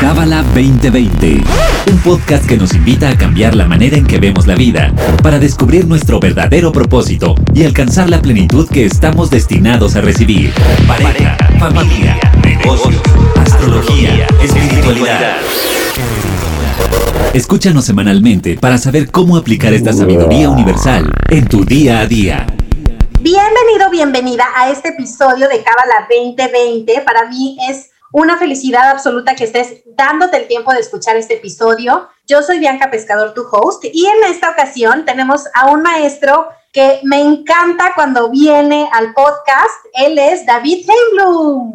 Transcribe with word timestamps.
Cábala 0.00 0.42
2020, 0.54 1.42
un 1.90 1.98
podcast 1.98 2.46
que 2.46 2.56
nos 2.56 2.72
invita 2.74 3.10
a 3.10 3.18
cambiar 3.18 3.54
la 3.54 3.66
manera 3.66 3.98
en 3.98 4.06
que 4.06 4.18
vemos 4.18 4.46
la 4.46 4.54
vida, 4.54 4.94
para 5.22 5.38
descubrir 5.38 5.86
nuestro 5.86 6.20
verdadero 6.20 6.72
propósito 6.72 7.34
y 7.54 7.64
alcanzar 7.64 8.08
la 8.08 8.22
plenitud 8.22 8.68
que 8.68 8.86
estamos 8.86 9.28
destinados 9.28 9.96
a 9.96 10.00
recibir. 10.00 10.54
Pareja, 10.88 11.36
familia, 11.58 12.18
negocios, 12.42 13.02
astrología, 13.36 14.26
espiritualidad. 14.42 15.36
Escúchanos 17.34 17.84
semanalmente 17.84 18.56
para 18.56 18.78
saber 18.78 19.10
cómo 19.10 19.36
aplicar 19.36 19.74
esta 19.74 19.92
sabiduría 19.92 20.48
universal 20.48 21.12
en 21.28 21.46
tu 21.46 21.64
día 21.64 22.00
a 22.00 22.06
día. 22.06 22.46
Bienvenido, 23.20 23.90
bienvenida 23.90 24.46
a 24.56 24.70
este 24.70 24.88
episodio 24.88 25.46
de 25.46 25.62
Cábala 25.62 26.08
2020. 26.08 27.02
Para 27.02 27.28
mí 27.28 27.58
es 27.68 27.89
una 28.12 28.38
felicidad 28.38 28.90
absoluta 28.90 29.34
que 29.34 29.44
estés 29.44 29.82
dándote 29.96 30.36
el 30.36 30.48
tiempo 30.48 30.72
de 30.72 30.80
escuchar 30.80 31.16
este 31.16 31.34
episodio. 31.34 32.08
Yo 32.26 32.42
soy 32.42 32.58
Bianca 32.58 32.90
Pescador, 32.90 33.34
tu 33.34 33.42
host, 33.50 33.84
y 33.84 34.06
en 34.06 34.30
esta 34.30 34.50
ocasión 34.50 35.04
tenemos 35.04 35.44
a 35.54 35.70
un 35.70 35.82
maestro 35.82 36.48
que 36.72 37.00
me 37.04 37.20
encanta 37.20 37.92
cuando 37.94 38.30
viene 38.30 38.88
al 38.92 39.12
podcast. 39.12 39.86
Él 39.94 40.18
es 40.18 40.46
David 40.46 40.86
Heimblum. 40.88 41.72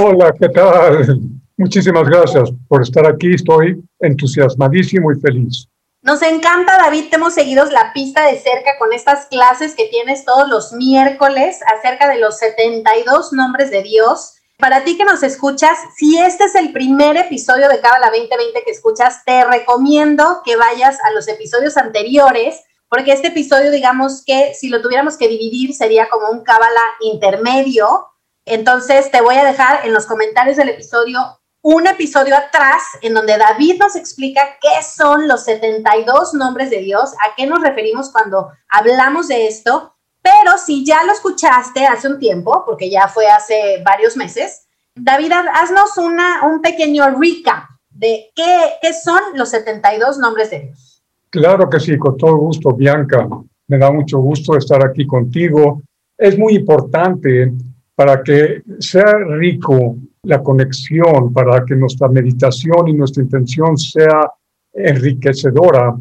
Hola, 0.00 0.32
¿qué 0.38 0.48
tal? 0.48 1.20
Muchísimas 1.56 2.08
gracias 2.08 2.50
por 2.68 2.82
estar 2.82 3.06
aquí. 3.06 3.34
Estoy 3.34 3.80
entusiasmadísimo 4.00 5.12
y 5.12 5.20
feliz. 5.20 5.68
Nos 6.02 6.20
encanta, 6.20 6.76
David. 6.76 7.04
Te 7.08 7.16
hemos 7.16 7.32
seguido 7.32 7.64
la 7.66 7.92
pista 7.94 8.26
de 8.26 8.38
cerca 8.38 8.72
con 8.78 8.92
estas 8.92 9.26
clases 9.26 9.74
que 9.74 9.86
tienes 9.86 10.24
todos 10.24 10.48
los 10.48 10.72
miércoles 10.72 11.60
acerca 11.78 12.08
de 12.08 12.18
los 12.18 12.38
72 12.38 13.32
nombres 13.32 13.70
de 13.70 13.82
Dios. 13.82 14.34
Para 14.58 14.84
ti 14.84 14.96
que 14.96 15.04
nos 15.04 15.22
escuchas, 15.22 15.76
si 15.96 16.16
este 16.18 16.44
es 16.44 16.54
el 16.54 16.72
primer 16.72 17.16
episodio 17.16 17.68
de 17.68 17.80
Cábala 17.80 18.10
2020 18.10 18.62
que 18.64 18.70
escuchas, 18.70 19.24
te 19.24 19.44
recomiendo 19.44 20.42
que 20.44 20.56
vayas 20.56 20.98
a 21.04 21.10
los 21.10 21.26
episodios 21.26 21.76
anteriores, 21.76 22.62
porque 22.88 23.12
este 23.12 23.28
episodio, 23.28 23.72
digamos 23.72 24.22
que 24.24 24.54
si 24.54 24.68
lo 24.68 24.80
tuviéramos 24.80 25.16
que 25.16 25.26
dividir, 25.26 25.74
sería 25.74 26.08
como 26.08 26.30
un 26.30 26.44
Cábala 26.44 26.80
intermedio. 27.00 28.06
Entonces, 28.44 29.10
te 29.10 29.20
voy 29.20 29.34
a 29.36 29.44
dejar 29.44 29.84
en 29.86 29.92
los 29.92 30.06
comentarios 30.06 30.56
del 30.56 30.68
episodio 30.68 31.18
un 31.64 31.86
episodio 31.86 32.36
atrás 32.36 32.82
en 33.00 33.14
donde 33.14 33.38
David 33.38 33.80
nos 33.80 33.96
explica 33.96 34.58
qué 34.60 34.82
son 34.82 35.26
los 35.26 35.44
72 35.44 36.34
nombres 36.34 36.68
de 36.68 36.78
Dios, 36.78 37.14
a 37.14 37.34
qué 37.34 37.46
nos 37.46 37.62
referimos 37.62 38.12
cuando 38.12 38.52
hablamos 38.68 39.28
de 39.28 39.46
esto 39.46 39.93
pero 40.24 40.56
si 40.56 40.86
ya 40.86 41.04
lo 41.04 41.12
escuchaste 41.12 41.84
hace 41.84 42.08
un 42.08 42.18
tiempo, 42.18 42.64
porque 42.64 42.88
ya 42.88 43.08
fue 43.08 43.26
hace 43.26 43.82
varios 43.84 44.16
meses, 44.16 44.66
David, 44.94 45.32
haznos 45.52 45.98
una, 45.98 46.46
un 46.46 46.62
pequeño 46.62 47.04
recap 47.20 47.68
de 47.90 48.30
qué, 48.34 48.56
qué 48.80 48.94
son 48.94 49.20
los 49.34 49.50
72 49.50 50.18
nombres 50.18 50.50
de 50.50 50.60
Dios. 50.60 51.02
Claro 51.28 51.68
que 51.68 51.78
sí, 51.78 51.98
con 51.98 52.16
todo 52.16 52.36
gusto, 52.36 52.72
Bianca. 52.72 53.28
Me 53.68 53.76
da 53.76 53.90
mucho 53.90 54.18
gusto 54.18 54.56
estar 54.56 54.82
aquí 54.86 55.06
contigo. 55.06 55.82
Es 56.16 56.38
muy 56.38 56.54
importante 56.54 57.52
para 57.94 58.22
que 58.22 58.62
sea 58.78 59.12
rico 59.38 59.96
la 60.22 60.42
conexión, 60.42 61.34
para 61.34 61.66
que 61.66 61.76
nuestra 61.76 62.08
meditación 62.08 62.88
y 62.88 62.94
nuestra 62.94 63.22
intención 63.22 63.76
sea 63.76 64.30
enriquecedora. 64.72 65.94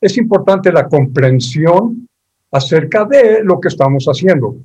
Es 0.00 0.16
importante 0.16 0.70
la 0.70 0.86
comprensión 0.86 2.06
acerca 2.54 3.04
de 3.04 3.42
lo 3.42 3.58
que 3.58 3.68
estamos 3.68 4.04
haciendo. 4.06 4.56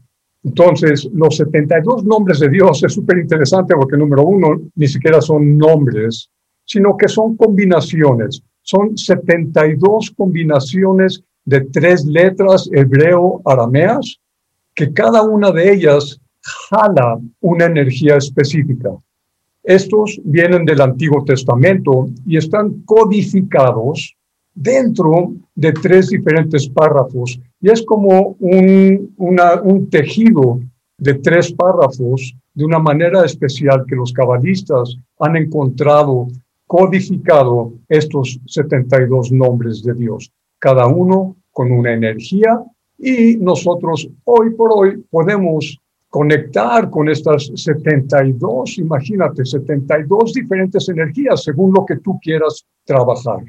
Entonces, 0.44 1.09
los 1.12 1.36
72 1.38 2.06
nombres 2.06 2.40
de 2.40 2.50
Dios 2.50 2.84
es 2.84 2.94
súper 2.94 3.18
interesante 3.18 3.73
porque 3.76 3.98
número 3.98 4.23
uno, 4.23 4.62
ni 4.76 4.88
siquiera 4.88 5.20
son 5.22 5.58
nombres, 5.58 6.30
sino 6.66 6.95
que 6.95 7.08
son 7.08 7.36
combinaciones. 7.36 8.44
Son 8.62 8.95
72 8.95 10.12
combinaciones 10.16 11.23
de 11.45 11.62
tres 11.62 12.06
letras 12.06 12.70
hebreo-arameas, 12.72 14.20
que 14.76 14.94
cada 14.94 15.23
una 15.23 15.52
de 15.52 15.73
ellas 15.73 16.22
jala 16.70 17.20
una 17.42 17.66
energía 17.66 18.17
específica. 18.17 18.92
Estos 19.64 20.22
vienen 20.23 20.64
del 20.64 20.82
Antiguo 20.82 21.26
Testamento 21.26 22.08
y 22.28 22.38
están 22.38 22.83
codificados 22.86 24.16
dentro 24.59 25.31
de 25.55 25.71
tres 25.71 26.09
diferentes 26.09 26.67
párrafos 26.67 27.39
y 27.61 27.70
es 27.70 27.81
como 27.81 28.36
un, 28.39 29.15
un 29.17 29.89
tejido 29.89 30.59
de 30.97 31.14
tres 31.14 31.53
párrafos 31.53 32.36
de 32.53 32.65
una 32.65 32.80
manera 32.80 33.23
especial 33.23 33.86
que 33.87 33.95
los 33.95 34.11
cabalistas 34.11 34.98
han 35.19 35.37
encontrado 35.37 36.27
codificado 36.67 37.71
estos 37.87 38.37
72 38.48 39.31
nombres 39.31 39.81
de 39.81 39.93
Dios, 39.93 40.30
cada 40.59 40.87
uno 40.87 41.37
con 41.52 41.71
una 41.71 41.93
energía 41.93 42.61
y 42.98 43.37
nosotros 43.37 44.09
hoy 44.25 44.49
por 44.55 44.71
hoy 44.73 45.02
podemos 45.09 45.80
conectar 46.09 46.89
con 46.89 47.08
estas 47.08 47.49
72, 47.55 48.77
imagínate, 48.77 49.45
72 49.45 50.33
diferentes 50.33 50.89
energías 50.89 51.43
según 51.43 51.73
lo 51.73 51.86
que 51.86 51.95
tú 51.98 52.19
quieras 52.21 52.65
trabajar. 52.83 53.39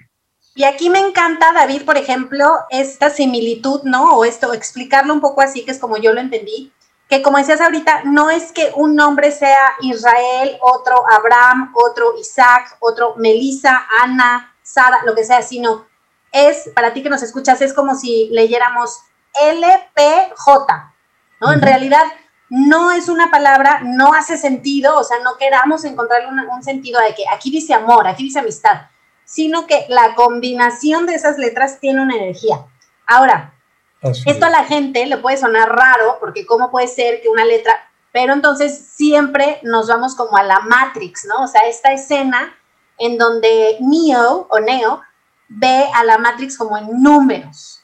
Y 0.54 0.64
aquí 0.64 0.90
me 0.90 0.98
encanta, 0.98 1.52
David, 1.52 1.84
por 1.84 1.96
ejemplo, 1.96 2.44
esta 2.70 3.08
similitud, 3.10 3.82
¿no? 3.84 4.16
O 4.16 4.24
esto, 4.24 4.52
explicarlo 4.52 5.14
un 5.14 5.20
poco 5.20 5.42
así, 5.42 5.64
que 5.64 5.70
es 5.70 5.78
como 5.78 5.96
yo 5.96 6.12
lo 6.12 6.20
entendí, 6.20 6.72
que 7.08 7.22
como 7.22 7.38
decías 7.38 7.60
ahorita, 7.60 8.02
no 8.04 8.30
es 8.30 8.52
que 8.52 8.72
un 8.74 8.96
nombre 8.96 9.30
sea 9.30 9.74
Israel, 9.80 10.58
otro 10.60 11.02
Abraham, 11.10 11.72
otro 11.74 12.18
Isaac, 12.18 12.76
otro 12.80 13.14
Melissa, 13.16 13.86
Ana, 14.02 14.54
Sara, 14.62 15.02
lo 15.04 15.14
que 15.14 15.24
sea, 15.24 15.42
sino 15.42 15.86
es, 16.32 16.70
para 16.74 16.92
ti 16.92 17.02
que 17.02 17.10
nos 17.10 17.22
escuchas, 17.22 17.62
es 17.62 17.72
como 17.72 17.94
si 17.94 18.28
leyéramos 18.30 19.00
LPJ, 19.40 20.92
¿no? 21.40 21.52
En 21.52 21.62
realidad 21.62 22.04
no 22.48 22.90
es 22.90 23.08
una 23.08 23.30
palabra, 23.30 23.80
no 23.84 24.14
hace 24.14 24.36
sentido, 24.36 24.98
o 24.98 25.04
sea, 25.04 25.20
no 25.20 25.36
queramos 25.36 25.84
encontrarle 25.84 26.28
un 26.28 26.62
sentido 26.64 27.00
de 27.00 27.14
que 27.14 27.24
aquí 27.32 27.50
dice 27.50 27.72
amor, 27.72 28.08
aquí 28.08 28.24
dice 28.24 28.40
amistad 28.40 28.89
sino 29.30 29.68
que 29.68 29.86
la 29.88 30.16
combinación 30.16 31.06
de 31.06 31.14
esas 31.14 31.38
letras 31.38 31.78
tiene 31.78 32.02
una 32.02 32.16
energía. 32.16 32.66
Ahora, 33.06 33.54
esto 34.02 34.46
a 34.46 34.50
la 34.50 34.64
gente 34.64 35.06
le 35.06 35.18
puede 35.18 35.36
sonar 35.36 35.68
raro, 35.68 36.16
porque 36.18 36.44
cómo 36.44 36.72
puede 36.72 36.88
ser 36.88 37.20
que 37.22 37.28
una 37.28 37.44
letra, 37.44 37.72
pero 38.10 38.32
entonces 38.32 38.76
siempre 38.92 39.60
nos 39.62 39.86
vamos 39.86 40.16
como 40.16 40.36
a 40.36 40.42
la 40.42 40.58
Matrix, 40.58 41.26
¿no? 41.26 41.44
O 41.44 41.46
sea, 41.46 41.60
esta 41.68 41.92
escena 41.92 42.52
en 42.98 43.18
donde 43.18 43.76
Neo 43.78 44.48
o 44.50 44.58
Neo 44.58 45.00
ve 45.48 45.84
a 45.94 46.02
la 46.02 46.18
Matrix 46.18 46.58
como 46.58 46.76
en 46.76 47.00
números. 47.00 47.80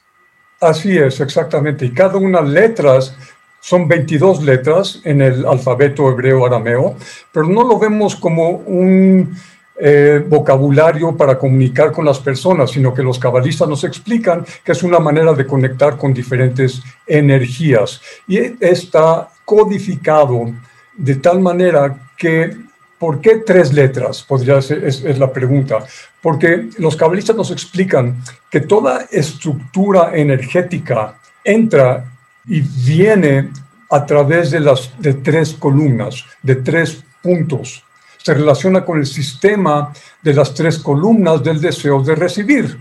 Así 0.59 0.97
es, 0.97 1.21
exactamente. 1.21 1.85
Y 1.85 1.93
cada 1.93 2.17
una 2.17 2.41
de 2.41 2.49
letras 2.49 3.15
son 3.61 3.87
22 3.87 4.43
letras 4.43 4.99
en 5.05 5.21
el 5.21 5.45
alfabeto 5.45 6.09
hebreo 6.09 6.45
arameo, 6.45 6.97
pero 7.31 7.45
no 7.47 7.63
lo 7.63 7.79
vemos 7.79 8.17
como 8.17 8.49
un 8.49 9.33
eh, 9.79 10.25
vocabulario 10.27 11.15
para 11.15 11.37
comunicar 11.37 11.91
con 11.91 12.03
las 12.03 12.19
personas, 12.19 12.71
sino 12.71 12.95
que 12.95 13.03
los 13.03 13.19
cabalistas 13.19 13.69
nos 13.69 13.83
explican 13.83 14.43
que 14.63 14.71
es 14.71 14.81
una 14.81 14.97
manera 14.97 15.33
de 15.33 15.45
conectar 15.45 15.97
con 15.97 16.15
diferentes 16.15 16.81
energías. 17.05 18.01
Y 18.27 18.37
está 18.59 19.29
codificado 19.45 20.51
de 20.95 21.15
tal 21.17 21.39
manera 21.41 21.95
que, 22.17 22.57
¿por 22.97 23.21
qué 23.21 23.43
tres 23.45 23.71
letras? 23.71 24.23
Podría 24.23 24.59
ser, 24.63 24.83
es, 24.83 25.03
es 25.03 25.19
la 25.19 25.31
pregunta. 25.31 25.85
Porque 26.21 26.69
los 26.79 26.95
cabalistas 26.95 27.35
nos 27.35 27.51
explican 27.51 28.17
que 28.49 28.61
toda 28.61 29.05
estructura 29.11 30.17
energética 30.17 31.19
entra 31.43 32.03
y 32.47 32.61
viene 32.61 33.51
a 33.91 34.05
través 34.05 34.49
de 34.49 34.59
las 34.59 34.91
de 34.99 35.13
tres 35.13 35.53
columnas, 35.53 36.25
de 36.41 36.55
tres 36.55 37.03
puntos 37.21 37.83
se 38.17 38.33
relaciona 38.33 38.83
con 38.83 38.99
el 38.99 39.05
sistema 39.05 39.93
de 40.21 40.33
las 40.33 40.53
tres 40.53 40.79
columnas 40.79 41.43
del 41.43 41.61
deseo 41.61 42.01
de 42.01 42.15
recibir. 42.15 42.77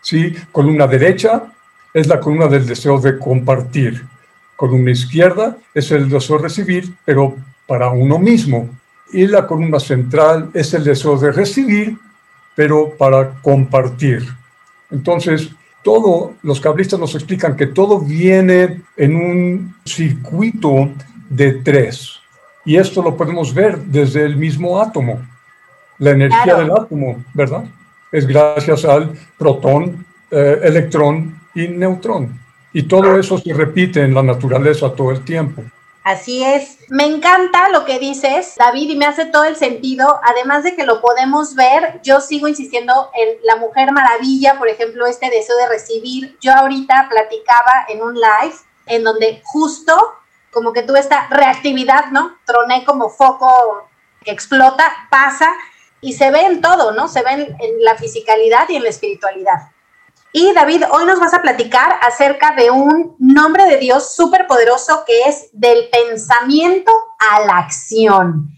¿sí? 0.00 0.34
Columna 0.52 0.86
derecha 0.86 1.44
es 1.92 2.06
la 2.06 2.20
columna 2.20 2.48
del 2.48 2.66
deseo 2.66 3.00
de 3.00 3.18
compartir. 3.18 4.04
Columna 4.56 4.90
izquierda 4.90 5.56
es 5.74 5.90
el 5.90 6.08
deseo 6.08 6.36
de 6.36 6.42
recibir, 6.44 6.94
pero 7.04 7.36
para 7.66 7.90
uno 7.90 8.18
mismo. 8.18 8.68
Y 9.12 9.26
la 9.26 9.46
columna 9.46 9.80
central 9.80 10.50
es 10.54 10.74
el 10.74 10.84
deseo 10.84 11.16
de 11.16 11.32
recibir, 11.32 11.96
pero 12.54 12.90
para 12.96 13.34
compartir. 13.42 14.26
Entonces, 14.90 15.50
todo, 15.82 16.34
los 16.42 16.60
cablistas 16.60 16.98
nos 16.98 17.14
explican 17.14 17.56
que 17.56 17.66
todo 17.66 18.00
viene 18.00 18.82
en 18.96 19.16
un 19.16 19.76
circuito 19.84 20.90
de 21.28 21.52
tres. 21.52 22.20
Y 22.64 22.76
esto 22.76 23.02
lo 23.02 23.16
podemos 23.16 23.52
ver 23.52 23.78
desde 23.78 24.24
el 24.24 24.36
mismo 24.36 24.80
átomo. 24.80 25.20
La 25.98 26.10
energía 26.10 26.56
del 26.56 26.70
átomo, 26.70 27.22
¿verdad? 27.34 27.64
Es 28.10 28.26
gracias 28.26 28.84
al 28.84 29.12
protón, 29.38 30.04
eh, 30.30 30.60
electrón 30.62 31.40
y 31.54 31.68
neutrón. 31.68 32.40
Y 32.72 32.82
todo 32.82 33.16
eso 33.18 33.38
se 33.38 33.52
repite 33.52 34.02
en 34.02 34.14
la 34.14 34.22
naturaleza 34.22 34.92
todo 34.92 35.10
el 35.10 35.24
tiempo. 35.24 35.62
Así 36.04 36.44
es. 36.44 36.78
Me 36.90 37.06
encanta 37.06 37.70
lo 37.70 37.86
que 37.86 37.98
dices, 37.98 38.56
David, 38.58 38.90
y 38.90 38.96
me 38.96 39.06
hace 39.06 39.24
todo 39.24 39.44
el 39.44 39.56
sentido. 39.56 40.20
Además 40.22 40.62
de 40.62 40.76
que 40.76 40.84
lo 40.84 41.00
podemos 41.00 41.54
ver, 41.54 42.00
yo 42.02 42.20
sigo 42.20 42.46
insistiendo 42.46 43.10
en 43.14 43.38
la 43.42 43.56
Mujer 43.56 43.90
Maravilla, 43.90 44.58
por 44.58 44.68
ejemplo, 44.68 45.06
este 45.06 45.30
deseo 45.30 45.56
de 45.56 45.68
recibir. 45.68 46.36
Yo 46.42 46.52
ahorita 46.52 47.08
platicaba 47.08 47.86
en 47.88 48.02
un 48.02 48.14
live 48.14 48.54
en 48.86 49.02
donde 49.02 49.40
justo 49.44 49.96
como 50.54 50.72
que 50.72 50.82
tuve 50.82 51.00
esta 51.00 51.26
reactividad, 51.28 52.06
¿no? 52.12 52.38
Troné 52.46 52.84
como 52.84 53.10
foco 53.10 53.88
que 54.24 54.30
explota, 54.30 54.84
pasa 55.10 55.52
y 56.00 56.12
se 56.14 56.30
ve 56.30 56.46
en 56.46 56.60
todo, 56.60 56.92
¿no? 56.92 57.08
Se 57.08 57.22
ve 57.22 57.32
en, 57.32 57.84
la 57.84 57.96
fisicalidad 57.96 58.68
y 58.68 58.76
en 58.76 58.84
la 58.84 58.88
espiritualidad. 58.88 59.70
Y 60.32 60.52
David, 60.52 60.84
hoy 60.90 61.04
nos 61.04 61.20
vas 61.20 61.34
a 61.34 61.42
platicar 61.42 61.94
acerca 62.00 62.54
de 62.56 62.70
un 62.70 63.14
nombre 63.18 63.66
de 63.66 63.78
Dios 63.78 64.14
súper 64.14 64.46
poderoso 64.46 65.04
que 65.06 65.28
es 65.28 65.48
del 65.52 65.88
pensamiento 65.90 66.92
a 67.18 67.40
la 67.40 67.58
acción. 67.58 68.48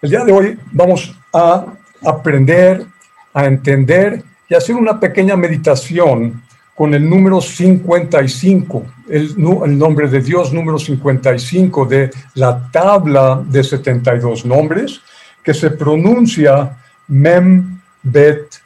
El 0.00 0.10
día 0.10 0.24
de 0.24 0.32
hoy 0.32 0.60
vamos 0.72 1.12
a 1.32 1.66
aprender, 2.04 2.86
a 3.34 3.44
entender 3.44 4.22
y 4.48 4.54
hacer 4.54 4.76
una 4.76 4.98
pequeña 5.00 5.36
meditación 5.36 6.45
con 6.76 6.92
el 6.92 7.08
número 7.08 7.40
55, 7.40 8.86
el, 9.08 9.34
el, 9.64 9.78
nombre 9.78 10.08
de 10.08 10.20
Dios 10.20 10.52
número 10.52 10.78
55 10.78 11.86
de 11.86 12.10
la 12.34 12.70
tabla 12.70 13.42
de 13.46 13.64
72 13.64 14.44
nombres, 14.44 15.00
que 15.42 15.54
se 15.54 15.70
pronuncia 15.70 16.76
Mem 17.08 17.80
Bet 18.02 18.56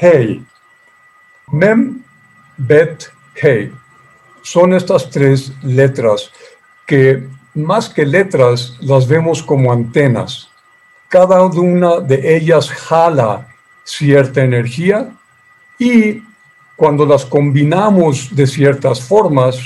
Hei. 0.00 0.42
Mem 1.52 2.02
Bet, 2.56 3.04
Hey. 3.34 3.72
Son 4.42 4.74
estas 4.74 5.08
tres 5.08 5.52
letras 5.62 6.32
que 6.86 7.28
más 7.54 7.88
que 7.88 8.04
letras 8.04 8.76
las 8.80 9.06
vemos 9.06 9.42
como 9.42 9.72
antenas. 9.72 10.50
Cada 11.08 11.44
una 11.44 12.00
de 12.00 12.36
ellas 12.36 12.68
jala 12.68 13.46
cierta 13.84 14.42
energía 14.42 15.10
y 15.78 16.22
cuando 16.80 17.04
las 17.04 17.26
combinamos 17.26 18.34
de 18.34 18.46
ciertas 18.46 19.02
formas 19.02 19.58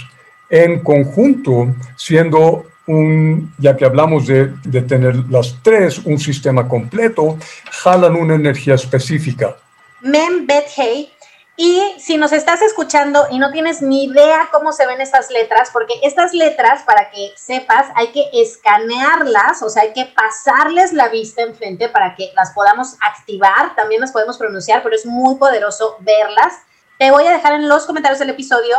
en 0.50 0.80
conjunto, 0.80 1.68
siendo 1.96 2.66
un, 2.88 3.54
ya 3.56 3.76
que 3.76 3.84
hablamos 3.84 4.26
de, 4.26 4.52
de 4.64 4.82
tener 4.82 5.14
las 5.30 5.56
tres, 5.62 6.00
un 6.00 6.18
sistema 6.18 6.66
completo, 6.66 7.38
jalan 7.70 8.16
una 8.16 8.34
energía 8.34 8.74
específica. 8.74 9.54
Mem 10.00 10.44
Bet 10.44 10.66
Hey 10.74 11.08
y 11.56 11.94
si 11.98 12.16
nos 12.16 12.32
estás 12.32 12.62
escuchando 12.62 13.28
y 13.30 13.38
no 13.38 13.52
tienes 13.52 13.80
ni 13.80 14.06
idea 14.06 14.48
cómo 14.50 14.72
se 14.72 14.84
ven 14.84 15.00
estas 15.00 15.30
letras, 15.30 15.70
porque 15.72 15.94
estas 16.02 16.34
letras, 16.34 16.82
para 16.82 17.10
que 17.10 17.30
sepas, 17.36 17.86
hay 17.94 18.08
que 18.08 18.28
escanearlas, 18.32 19.62
o 19.62 19.70
sea, 19.70 19.84
hay 19.84 19.92
que 19.92 20.06
pasarles 20.06 20.92
la 20.92 21.10
vista 21.10 21.42
enfrente 21.42 21.88
para 21.88 22.16
que 22.16 22.32
las 22.34 22.50
podamos 22.50 22.96
activar, 23.00 23.76
también 23.76 24.00
las 24.00 24.10
podemos 24.10 24.36
pronunciar, 24.36 24.82
pero 24.82 24.96
es 24.96 25.06
muy 25.06 25.36
poderoso 25.36 25.96
verlas. 26.00 26.54
Te 27.04 27.10
voy 27.10 27.26
a 27.26 27.32
dejar 27.32 27.52
en 27.52 27.68
los 27.68 27.84
comentarios 27.84 28.18
del 28.18 28.30
episodio 28.30 28.76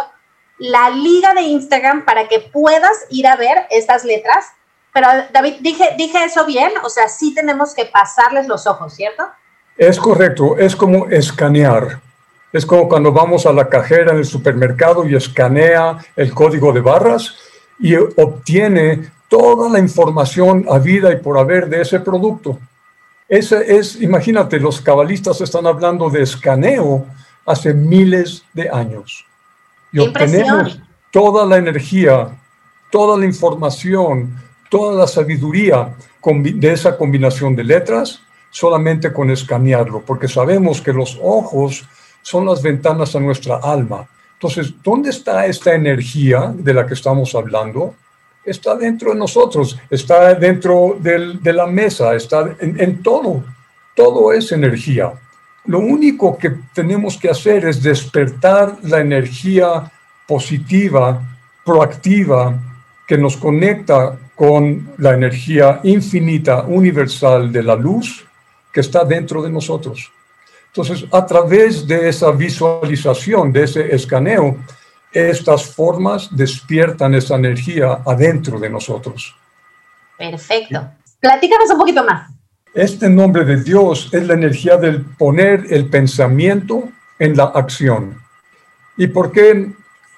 la 0.58 0.90
liga 0.90 1.36
de 1.36 1.44
Instagram 1.44 2.06
para 2.06 2.28
que 2.28 2.40
puedas 2.40 3.06
ir 3.12 3.28
a 3.28 3.36
ver 3.36 3.68
estas 3.70 4.04
letras. 4.04 4.48
Pero 4.92 5.08
David, 5.32 5.58
dije, 5.60 5.90
dije 5.96 6.24
eso 6.24 6.44
bien, 6.44 6.72
o 6.84 6.90
sea, 6.90 7.08
sí 7.08 7.36
tenemos 7.36 7.76
que 7.76 7.86
pasarles 7.86 8.48
los 8.48 8.66
ojos, 8.66 8.96
¿cierto? 8.96 9.28
Es 9.78 10.00
correcto, 10.00 10.58
es 10.58 10.76
como 10.76 11.06
escanear. 11.06 12.00
Es 12.52 12.66
como 12.66 12.90
cuando 12.90 13.12
vamos 13.12 13.46
a 13.46 13.54
la 13.54 13.70
cajera 13.70 14.14
en 14.14 14.18
el 14.18 14.26
supermercado 14.26 15.06
y 15.08 15.16
escanea 15.16 16.00
el 16.16 16.34
código 16.34 16.74
de 16.74 16.82
barras 16.82 17.36
y 17.78 17.94
obtiene 17.96 19.08
toda 19.30 19.70
la 19.70 19.78
información 19.78 20.66
a 20.68 20.80
vida 20.80 21.12
y 21.12 21.18
por 21.18 21.38
haber 21.38 21.70
de 21.70 21.82
ese 21.82 22.00
producto. 22.00 22.58
Ese 23.30 23.78
es, 23.78 24.02
imagínate, 24.02 24.60
los 24.60 24.82
cabalistas 24.82 25.42
están 25.42 25.68
hablando 25.68 26.10
de 26.10 26.24
escaneo 26.24 27.06
hace 27.46 27.74
miles 27.74 28.44
de 28.54 28.70
años. 28.70 29.26
Y 29.92 30.00
obtenemos 30.00 30.80
toda 31.12 31.46
la 31.46 31.58
energía, 31.58 32.30
toda 32.92 33.18
la 33.18 33.26
información, 33.26 34.36
toda 34.70 34.94
la 34.94 35.08
sabiduría 35.08 35.96
de 36.24 36.72
esa 36.72 36.98
combinación 36.98 37.56
de 37.56 37.64
letras 37.64 38.20
solamente 38.50 39.12
con 39.12 39.30
escanearlo, 39.30 40.02
porque 40.02 40.28
sabemos 40.28 40.82
que 40.82 40.94
los 40.94 41.20
ojos 41.22 41.86
son 42.22 42.46
las 42.46 42.62
ventanas 42.62 43.16
a 43.16 43.20
nuestra 43.20 43.58
alma. 43.58 44.08
Entonces, 44.34 44.74
¿dónde 44.82 45.10
está 45.10 45.46
esta 45.46 45.76
energía 45.76 46.54
de 46.56 46.74
la 46.74 46.88
que 46.88 46.94
estamos 46.94 47.36
hablando? 47.36 47.96
Está 48.44 48.76
dentro 48.76 49.12
de 49.12 49.20
nosotros, 49.20 49.78
está 49.90 50.34
dentro 50.36 50.98
de 51.00 51.54
la 51.54 51.68
mesa, 51.68 52.16
está 52.16 52.56
en, 52.60 52.80
en 52.80 53.04
todo. 53.04 53.44
Todo 53.94 54.34
es 54.34 54.52
energía. 54.52 55.14
Lo 55.68 55.80
único 55.80 56.38
que 56.38 56.52
tenemos 56.74 57.18
que 57.18 57.30
hacer 57.30 57.66
es 57.66 57.82
despertar 57.82 58.78
la 58.84 59.00
energía 59.00 59.92
positiva, 60.28 61.22
proactiva, 61.64 62.58
que 63.08 63.18
nos 63.18 63.38
conecta 63.38 64.18
con 64.36 64.94
la 64.98 65.14
energía 65.14 65.80
infinita, 65.84 66.64
universal 66.64 67.52
de 67.52 67.64
la 67.64 67.76
luz 67.76 68.26
que 68.72 68.82
está 68.82 69.06
dentro 69.06 69.42
de 69.42 69.50
nosotros. 69.50 70.12
Entonces, 70.68 71.06
a 71.12 71.26
través 71.26 71.88
de 71.88 72.10
esa 72.10 72.32
visualización, 72.32 73.54
de 73.54 73.64
ese 73.64 73.96
escaneo, 73.96 74.58
estas 75.12 75.66
formas 75.68 76.28
despiertan 76.36 77.16
esa 77.16 77.36
energía 77.36 78.02
adentro 78.06 78.60
de 78.60 78.70
nosotros. 78.70 79.34
Perfecto. 80.18 80.90
Platícanos 81.22 81.70
un 81.72 81.78
poquito 81.78 82.04
más. 82.04 82.35
Este 82.76 83.10
nombre 83.10 83.46
de 83.46 83.64
Dios 83.64 84.10
es 84.12 84.28
la 84.28 84.34
energía 84.34 84.76
del 84.76 85.02
poner 85.02 85.66
el 85.70 85.86
pensamiento 85.86 86.90
en 87.18 87.38
la 87.38 87.46
acción. 87.46 88.22
¿Y 88.98 89.08
por 89.08 89.32
qué 89.32 89.72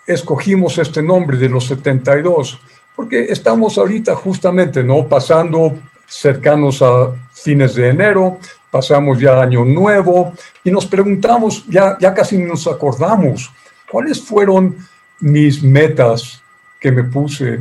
escogimos 0.07 0.79
este 0.79 1.03
nombre 1.03 1.37
de 1.37 1.49
los 1.49 1.67
72? 1.67 2.59
Porque 2.95 3.25
estamos 3.25 3.77
ahorita 3.77 4.15
justamente, 4.15 4.83
¿no? 4.83 5.07
Pasando 5.07 5.77
cercanos 6.07 6.81
a 6.81 7.11
fines 7.31 7.75
de 7.75 7.89
enero, 7.89 8.39
pasamos 8.71 9.19
ya 9.19 9.39
año 9.39 9.63
nuevo 9.63 10.33
y 10.63 10.71
nos 10.71 10.87
preguntamos, 10.87 11.63
ya, 11.67 11.95
ya 11.99 12.11
casi 12.11 12.39
nos 12.39 12.65
acordamos, 12.65 13.51
¿cuáles 13.87 14.19
fueron 14.19 14.75
mis 15.19 15.61
metas 15.61 16.41
que 16.79 16.91
me 16.91 17.03
puse? 17.03 17.59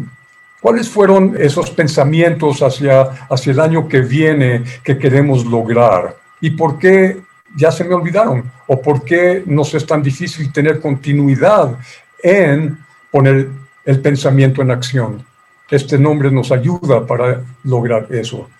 ¿Cuáles 0.67 0.91
fueron 0.91 1.37
esos 1.39 1.71
pensamientos 1.71 2.61
hacia, 2.61 3.03
hacia 3.31 3.53
el 3.53 3.61
año 3.61 3.87
que 3.87 4.01
viene 4.01 4.65
que 4.83 4.99
queremos 4.99 5.47
lograr? 5.47 6.17
¿Y 6.41 6.51
por 6.51 6.77
qué 6.77 7.21
ya 7.55 7.71
se 7.71 7.85
me 7.85 7.95
olvidaron? 7.95 8.51
¿O 8.67 8.83
por 8.83 9.05
qué 9.05 9.45
nos 9.47 9.73
es 9.75 9.87
tan 9.87 10.03
difícil 10.03 10.53
tener 10.53 10.81
continuidad 10.81 11.79
en 12.21 12.85
poner 13.13 13.49
el 13.85 14.01
pensamiento 14.01 14.61
en 14.61 14.73
acción? 14.73 15.25
Este 15.71 16.01
nombre 16.01 16.33
nos 16.33 16.51
ayuda 16.51 17.07
para 17.07 17.43
lograr 17.63 18.09
eso. 18.11 18.51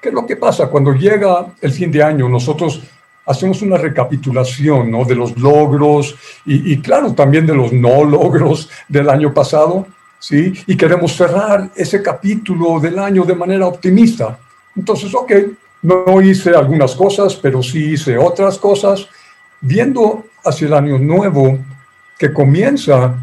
¿Qué 0.00 0.10
es 0.10 0.14
lo 0.14 0.24
que 0.24 0.36
pasa? 0.36 0.68
Cuando 0.68 0.92
llega 0.92 1.44
el 1.60 1.72
fin 1.72 1.90
de 1.90 2.04
año, 2.04 2.28
nosotros 2.28 2.82
hacemos 3.26 3.62
una 3.62 3.78
recapitulación 3.78 4.92
de 5.08 5.14
los 5.16 5.36
logros 5.36 6.14
y, 6.46 6.80
claro, 6.80 7.14
también 7.14 7.46
de 7.46 7.56
los 7.56 7.72
no 7.72 8.04
logros 8.04 8.70
del 8.86 9.10
año 9.10 9.34
pasado, 9.34 9.88
¿sí? 10.18 10.52
Y 10.66 10.76
queremos 10.76 11.16
cerrar 11.16 11.70
ese 11.74 12.02
capítulo 12.02 12.80
del 12.80 12.98
año 12.98 13.24
de 13.24 13.34
manera 13.34 13.66
optimista. 13.66 14.38
Entonces, 14.76 15.14
ok, 15.14 15.32
no 15.82 16.20
hice 16.20 16.50
algunas 16.50 16.94
cosas, 16.94 17.34
pero 17.36 17.62
sí 17.62 17.92
hice 17.92 18.18
otras 18.18 18.58
cosas, 18.58 19.08
viendo 19.60 20.24
hacia 20.44 20.66
el 20.66 20.74
año 20.74 20.98
nuevo 20.98 21.58
que 22.18 22.32
comienza, 22.32 23.14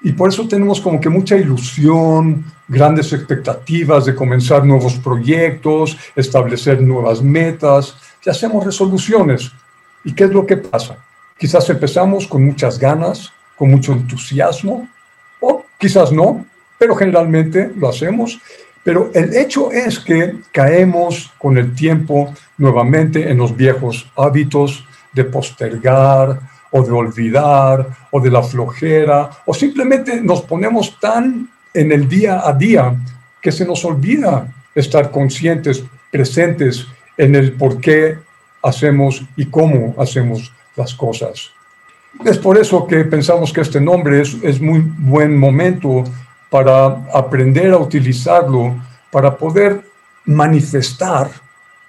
y 0.00 0.12
por 0.12 0.30
eso 0.30 0.48
tenemos 0.48 0.80
como 0.80 1.00
que 1.00 1.08
mucha 1.08 1.36
ilusión, 1.36 2.44
grandes 2.66 3.12
expectativas 3.12 4.04
de 4.04 4.14
comenzar 4.14 4.64
nuevos 4.64 4.94
proyectos, 4.94 5.96
establecer 6.16 6.82
nuevas 6.82 7.22
metas, 7.22 7.96
y 8.24 8.30
hacemos 8.30 8.64
resoluciones. 8.64 9.52
¿Y 10.04 10.12
qué 10.12 10.24
es 10.24 10.30
lo 10.30 10.44
que 10.44 10.56
pasa? 10.56 10.96
Quizás 11.38 11.68
empezamos 11.70 12.26
con 12.26 12.44
muchas 12.44 12.78
ganas, 12.78 13.32
con 13.56 13.70
mucho 13.70 13.92
entusiasmo, 13.92 14.88
o 15.42 15.66
quizás 15.76 16.10
no, 16.10 16.46
pero 16.78 16.94
generalmente 16.94 17.70
lo 17.76 17.90
hacemos. 17.90 18.40
Pero 18.82 19.10
el 19.14 19.36
hecho 19.36 19.70
es 19.70 19.98
que 19.98 20.36
caemos 20.50 21.30
con 21.38 21.58
el 21.58 21.74
tiempo 21.74 22.32
nuevamente 22.56 23.30
en 23.30 23.38
los 23.38 23.54
viejos 23.54 24.10
hábitos 24.16 24.84
de 25.12 25.24
postergar 25.24 26.40
o 26.70 26.82
de 26.82 26.90
olvidar 26.90 27.86
o 28.10 28.20
de 28.20 28.30
la 28.30 28.42
flojera 28.42 29.30
o 29.44 29.52
simplemente 29.52 30.20
nos 30.20 30.40
ponemos 30.42 30.98
tan 30.98 31.48
en 31.74 31.92
el 31.92 32.08
día 32.08 32.40
a 32.44 32.52
día 32.52 32.96
que 33.40 33.52
se 33.52 33.66
nos 33.66 33.84
olvida 33.84 34.52
estar 34.74 35.10
conscientes, 35.10 35.84
presentes 36.10 36.86
en 37.16 37.34
el 37.34 37.52
por 37.52 37.80
qué 37.80 38.18
hacemos 38.62 39.22
y 39.36 39.46
cómo 39.46 39.94
hacemos 39.98 40.52
las 40.76 40.94
cosas. 40.94 41.52
Es 42.24 42.38
por 42.38 42.58
eso 42.58 42.86
que 42.86 43.04
pensamos 43.04 43.52
que 43.52 43.62
este 43.62 43.80
nombre 43.80 44.20
es, 44.20 44.36
es 44.42 44.60
muy 44.60 44.80
buen 44.98 45.36
momento 45.36 46.04
para 46.50 47.06
aprender 47.12 47.72
a 47.72 47.78
utilizarlo, 47.78 48.74
para 49.10 49.36
poder 49.36 49.82
manifestar 50.24 51.30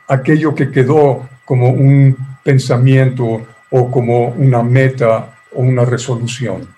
aquello 0.08 0.56
que 0.56 0.72
quedó 0.72 1.28
como 1.46 1.70
un 1.70 2.18
pensamiento 2.44 3.42
o 3.70 3.92
como 3.92 4.28
una 4.28 4.64
meta 4.64 5.36
o 5.54 5.62
una 5.62 5.86
resolución. 5.86 6.74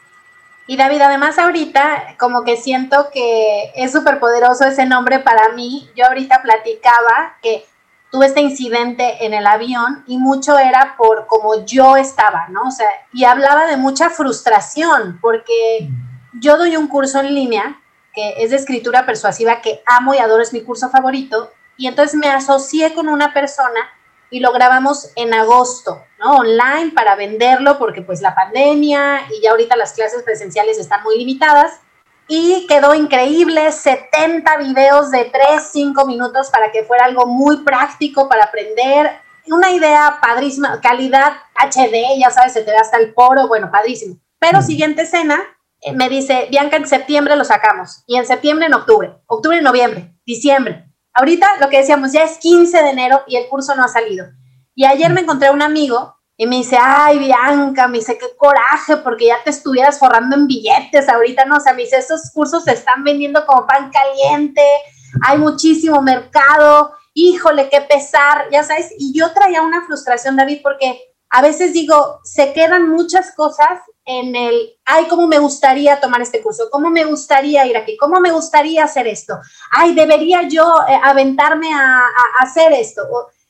Y 0.67 0.77
David, 0.77 1.01
además 1.01 1.37
ahorita 1.37 2.15
como 2.17 2.43
que 2.43 2.57
siento 2.57 3.09
que 3.13 3.71
es 3.75 3.91
súper 3.91 4.19
poderoso 4.19 4.65
ese 4.65 4.85
nombre 4.85 5.19
para 5.19 5.49
mí. 5.49 5.87
Yo 5.95 6.07
ahorita 6.07 6.41
platicaba 6.41 7.37
que 7.43 7.65
tuve 8.12 8.27
este 8.27 8.41
incidente 8.41 9.25
en 9.25 9.33
el 9.33 9.45
avión 9.45 10.03
y 10.07 10.17
mucho 10.17 10.57
era 10.57 10.95
por 10.97 11.27
como 11.27 11.65
yo 11.65 11.97
estaba, 11.97 12.47
¿no? 12.50 12.67
O 12.67 12.71
sea, 12.71 12.88
y 13.13 13.25
hablaba 13.25 13.65
de 13.67 13.77
mucha 13.77 14.09
frustración 14.09 15.19
porque 15.21 15.89
yo 16.39 16.57
doy 16.57 16.77
un 16.77 16.88
curso 16.88 17.19
en 17.19 17.33
línea 17.33 17.81
que 18.13 18.35
es 18.38 18.51
de 18.51 18.55
escritura 18.55 19.05
persuasiva 19.05 19.62
que 19.62 19.83
amo 19.85 20.13
y 20.13 20.19
adoro, 20.19 20.41
es 20.41 20.53
mi 20.53 20.62
curso 20.62 20.89
favorito, 20.89 21.51
y 21.77 21.88
entonces 21.88 22.15
me 22.15 22.29
asocié 22.29 22.93
con 22.93 23.09
una 23.09 23.33
persona 23.33 23.81
y 24.29 24.39
lo 24.39 24.53
grabamos 24.53 25.12
en 25.15 25.33
agosto, 25.33 26.03
¿no? 26.19 26.38
Online 26.38 26.91
para 26.95 27.15
venderlo 27.15 27.77
porque 27.77 28.01
pues 28.01 28.21
la 28.21 28.33
pandemia 28.33 29.27
y 29.31 29.41
ya 29.41 29.51
ahorita 29.51 29.75
las 29.75 29.93
clases 29.93 30.24
presenciales 30.24 30.79
están 30.79 31.03
muy 31.03 31.17
limitadas 31.17 31.81
y 32.27 32.65
quedó 32.67 32.96
increíble, 32.96 33.72
70 33.72 34.58
videos 34.58 35.12
de 35.12 35.25
3, 35.25 35.70
5 35.72 36.05
minutos 36.05 36.50
para 36.50 36.72
que 36.72 36.84
fuera 36.84 37.05
algo 37.05 37.27
muy 37.27 37.63
práctico 37.63 38.27
para 38.27 38.46
aprender, 38.46 39.12
una 39.48 39.72
idea 39.72 40.17
padrísima, 40.22 40.82
calidad 40.82 41.34
HD, 41.55 42.20
ya 42.20 42.32
sabes, 42.32 42.53
se 42.53 42.63
te 42.63 42.72
da 42.72 42.82
hasta 42.82 42.98
el 42.98 43.13
poro, 43.13 43.48
bueno, 43.48 43.70
padrísimo. 43.72 44.17
Pero 44.39 44.60
mm. 44.60 44.63
siguiente 44.63 45.01
escena, 45.03 45.39
eh, 45.82 45.94
me 45.94 46.10
dice, 46.10 46.48
Bianca, 46.50 46.77
en 46.77 46.88
septiembre 46.88 47.36
lo 47.36 47.44
sacamos, 47.44 48.03
y 48.08 48.17
en 48.17 48.25
septiembre, 48.25 48.65
en 48.65 48.74
octubre, 48.74 49.13
octubre, 49.27 49.62
noviembre, 49.62 50.15
diciembre. 50.25 50.91
Ahorita 51.13 51.48
lo 51.62 51.70
que 51.70 51.77
decíamos, 51.77 52.12
ya 52.12 52.24
es 52.24 52.38
15 52.39 52.82
de 52.82 52.89
enero 52.89 53.22
y 53.27 53.38
el 53.38 53.48
curso 53.48 53.75
no 53.75 53.84
ha 53.84 53.88
salido. 53.88 54.25
Y 54.74 54.86
ayer 54.86 55.13
me 55.13 55.22
encontré 55.22 55.50
un 55.51 55.62
amigo 55.62 56.14
y 56.37 56.45
me 56.47 56.57
dice, 56.57 56.77
ay, 56.79 57.17
Bianca, 57.19 57.87
me 57.87 57.99
dice, 57.99 58.17
qué 58.17 58.35
coraje, 58.35 58.97
porque 58.97 59.27
ya 59.27 59.41
te 59.43 59.51
estuvieras 59.51 59.99
forrando 59.99 60.35
en 60.35 60.47
billetes 60.47 61.07
ahorita, 61.07 61.45
¿no? 61.45 61.57
O 61.57 61.59
sea, 61.59 61.73
me 61.73 61.83
dice, 61.83 61.97
esos 61.97 62.29
cursos 62.33 62.65
se 62.65 62.73
están 62.73 63.03
vendiendo 63.03 63.45
como 63.45 63.65
pan 63.65 63.89
caliente, 63.89 64.61
hay 65.21 65.37
muchísimo 65.37 66.01
mercado, 66.01 66.91
híjole, 67.13 67.69
qué 67.69 67.81
pesar, 67.81 68.49
ya 68.51 68.63
sabes. 68.63 68.93
Y 68.97 69.17
yo 69.17 69.31
traía 69.31 69.61
una 69.61 69.85
frustración, 69.85 70.35
David, 70.35 70.59
porque 70.61 70.99
a 71.29 71.41
veces 71.41 71.71
digo, 71.71 72.19
se 72.23 72.51
quedan 72.51 72.89
muchas 72.89 73.33
cosas 73.33 73.79
en 74.03 74.35
el, 74.35 74.77
ay, 74.85 75.05
cómo 75.09 75.27
me 75.27 75.39
gustaría 75.39 75.99
tomar 75.99 76.21
este 76.21 76.41
curso, 76.41 76.69
cómo 76.69 76.89
me 76.89 77.05
gustaría 77.05 77.65
ir 77.65 77.77
aquí, 77.77 77.97
cómo 77.97 78.19
me 78.19 78.31
gustaría 78.31 78.83
hacer 78.83 79.07
esto, 79.07 79.39
ay, 79.71 79.95
debería 79.95 80.47
yo 80.47 80.75
eh, 80.87 80.99
aventarme 81.01 81.73
a, 81.73 81.99
a, 81.99 82.43
hacer 82.43 82.73
esto. 82.73 83.01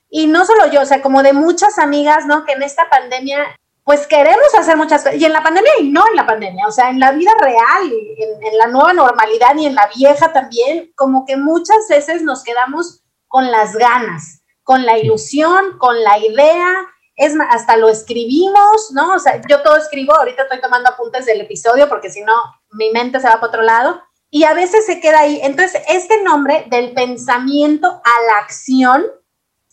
Y 0.09 0.27
no 0.27 0.45
solo 0.45 0.67
yo, 0.71 0.81
o 0.81 0.85
sea, 0.85 1.01
como 1.01 1.23
de 1.23 1.33
muchas 1.33 1.79
amigas, 1.79 2.25
¿no? 2.25 2.45
Que 2.45 2.53
en 2.53 2.63
esta 2.63 2.89
pandemia, 2.89 3.43
pues 3.83 4.07
queremos 4.07 4.53
hacer 4.57 4.77
muchas 4.77 5.03
cosas, 5.03 5.19
y 5.19 5.25
en 5.25 5.33
la 5.33 5.43
pandemia 5.43 5.71
y 5.79 5.89
no 5.89 6.07
en 6.07 6.15
la 6.15 6.25
pandemia, 6.25 6.67
o 6.67 6.71
sea, 6.71 6.89
en 6.89 6.99
la 6.99 7.11
vida 7.11 7.31
real, 7.39 7.91
en, 8.17 8.43
en 8.43 8.57
la 8.57 8.67
nueva 8.67 8.93
normalidad 8.93 9.55
y 9.57 9.65
en 9.65 9.75
la 9.75 9.89
vieja 9.95 10.31
también, 10.33 10.91
como 10.95 11.25
que 11.25 11.37
muchas 11.37 11.87
veces 11.89 12.21
nos 12.21 12.43
quedamos 12.43 13.03
con 13.27 13.51
las 13.51 13.75
ganas, 13.75 14.41
con 14.63 14.85
la 14.85 14.97
ilusión, 14.97 15.77
con 15.77 16.03
la 16.03 16.17
idea, 16.17 16.87
es 17.15 17.33
hasta 17.49 17.77
lo 17.77 17.89
escribimos, 17.89 18.91
¿no? 18.91 19.13
O 19.13 19.19
sea, 19.19 19.41
yo 19.47 19.61
todo 19.61 19.77
escribo, 19.77 20.15
ahorita 20.15 20.43
estoy 20.43 20.61
tomando 20.61 20.89
apuntes 20.89 21.25
del 21.25 21.41
episodio 21.41 21.87
porque 21.87 22.09
si 22.09 22.21
no, 22.21 22.33
mi 22.71 22.91
mente 22.91 23.19
se 23.19 23.27
va 23.27 23.35
para 23.35 23.47
otro 23.47 23.61
lado 23.61 24.01
y 24.29 24.43
a 24.43 24.53
veces 24.53 24.85
se 24.85 24.99
queda 24.99 25.19
ahí. 25.19 25.39
Entonces, 25.43 25.81
este 25.87 26.21
nombre 26.23 26.65
del 26.69 26.93
pensamiento 26.93 27.87
a 27.87 28.25
la 28.27 28.37
acción 28.39 29.05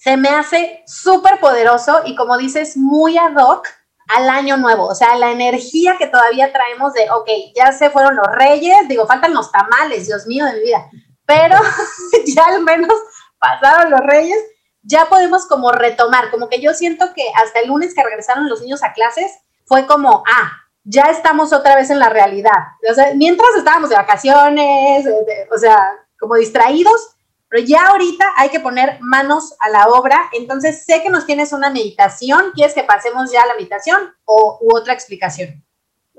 se 0.03 0.17
me 0.17 0.29
hace 0.29 0.83
súper 0.87 1.39
poderoso 1.39 2.01
y 2.05 2.17
como 2.17 2.37
dices, 2.37 2.77
muy 2.77 3.19
ad 3.19 3.37
hoc 3.37 3.69
al 4.09 4.29
año 4.29 4.57
nuevo, 4.57 4.87
o 4.87 4.95
sea, 4.95 5.17
la 5.17 5.31
energía 5.31 5.97
que 5.99 6.09
todavía 6.09 6.53
traemos 6.53 6.93
de, 6.93 7.09
ok, 7.11 7.29
ya 7.55 7.73
se 7.73 7.89
fueron 7.91 8.17
los 8.17 8.27
reyes, 8.33 8.89
digo, 8.89 9.07
faltan 9.07 9.33
los 9.33 9.53
tamales, 9.53 10.07
Dios 10.07 10.27
mío 10.27 10.45
de 10.45 10.55
mi 10.55 10.61
vida, 10.61 10.91
pero 11.25 11.57
ya 12.27 12.45
al 12.47 12.63
menos 12.63 12.93
pasaron 13.39 13.91
los 13.91 14.01
reyes 14.01 14.39
ya 14.83 15.07
podemos 15.09 15.47
como 15.47 15.71
retomar, 15.71 16.31
como 16.31 16.49
que 16.49 16.61
yo 16.61 16.75
siento 16.75 17.07
que 17.15 17.23
hasta 17.37 17.61
el 17.61 17.69
lunes 17.69 17.95
que 17.95 18.03
regresaron 18.03 18.49
los 18.49 18.61
niños 18.61 18.83
a 18.83 18.93
clases 18.93 19.31
fue 19.65 19.87
como, 19.87 20.25
ah, 20.27 20.53
ya 20.85 21.05
estamos 21.05 21.53
otra 21.53 21.77
vez 21.77 21.91
en 21.91 22.01
la 22.01 22.09
realidad. 22.09 22.51
O 22.91 22.95
sea, 22.95 23.13
mientras 23.15 23.51
estábamos 23.57 23.91
de 23.91 23.97
vacaciones, 23.97 25.07
o 25.55 25.59
sea, 25.59 25.79
como 26.19 26.35
distraídos, 26.35 27.15
pero 27.53 27.67
ya 27.67 27.89
ahorita 27.89 28.25
hay 28.39 28.49
que 28.49 28.61
poner 28.61 28.99
manos 29.03 29.55
a 29.61 29.69
la 29.69 29.89
obra. 29.89 30.17
Entonces, 30.33 30.87
sé 30.87 31.03
que 31.03 31.11
nos 31.11 31.27
tienes 31.27 31.53
una 31.53 31.69
meditación. 31.71 32.45
¿Quieres 32.55 32.75
que 32.75 32.83
pasemos 32.83 33.31
ya 33.31 33.43
a 33.43 33.47
la 33.47 33.57
meditación 33.57 33.99
o 34.25 34.59
u 34.63 34.75
otra 34.75 34.95
explicación? 34.95 35.63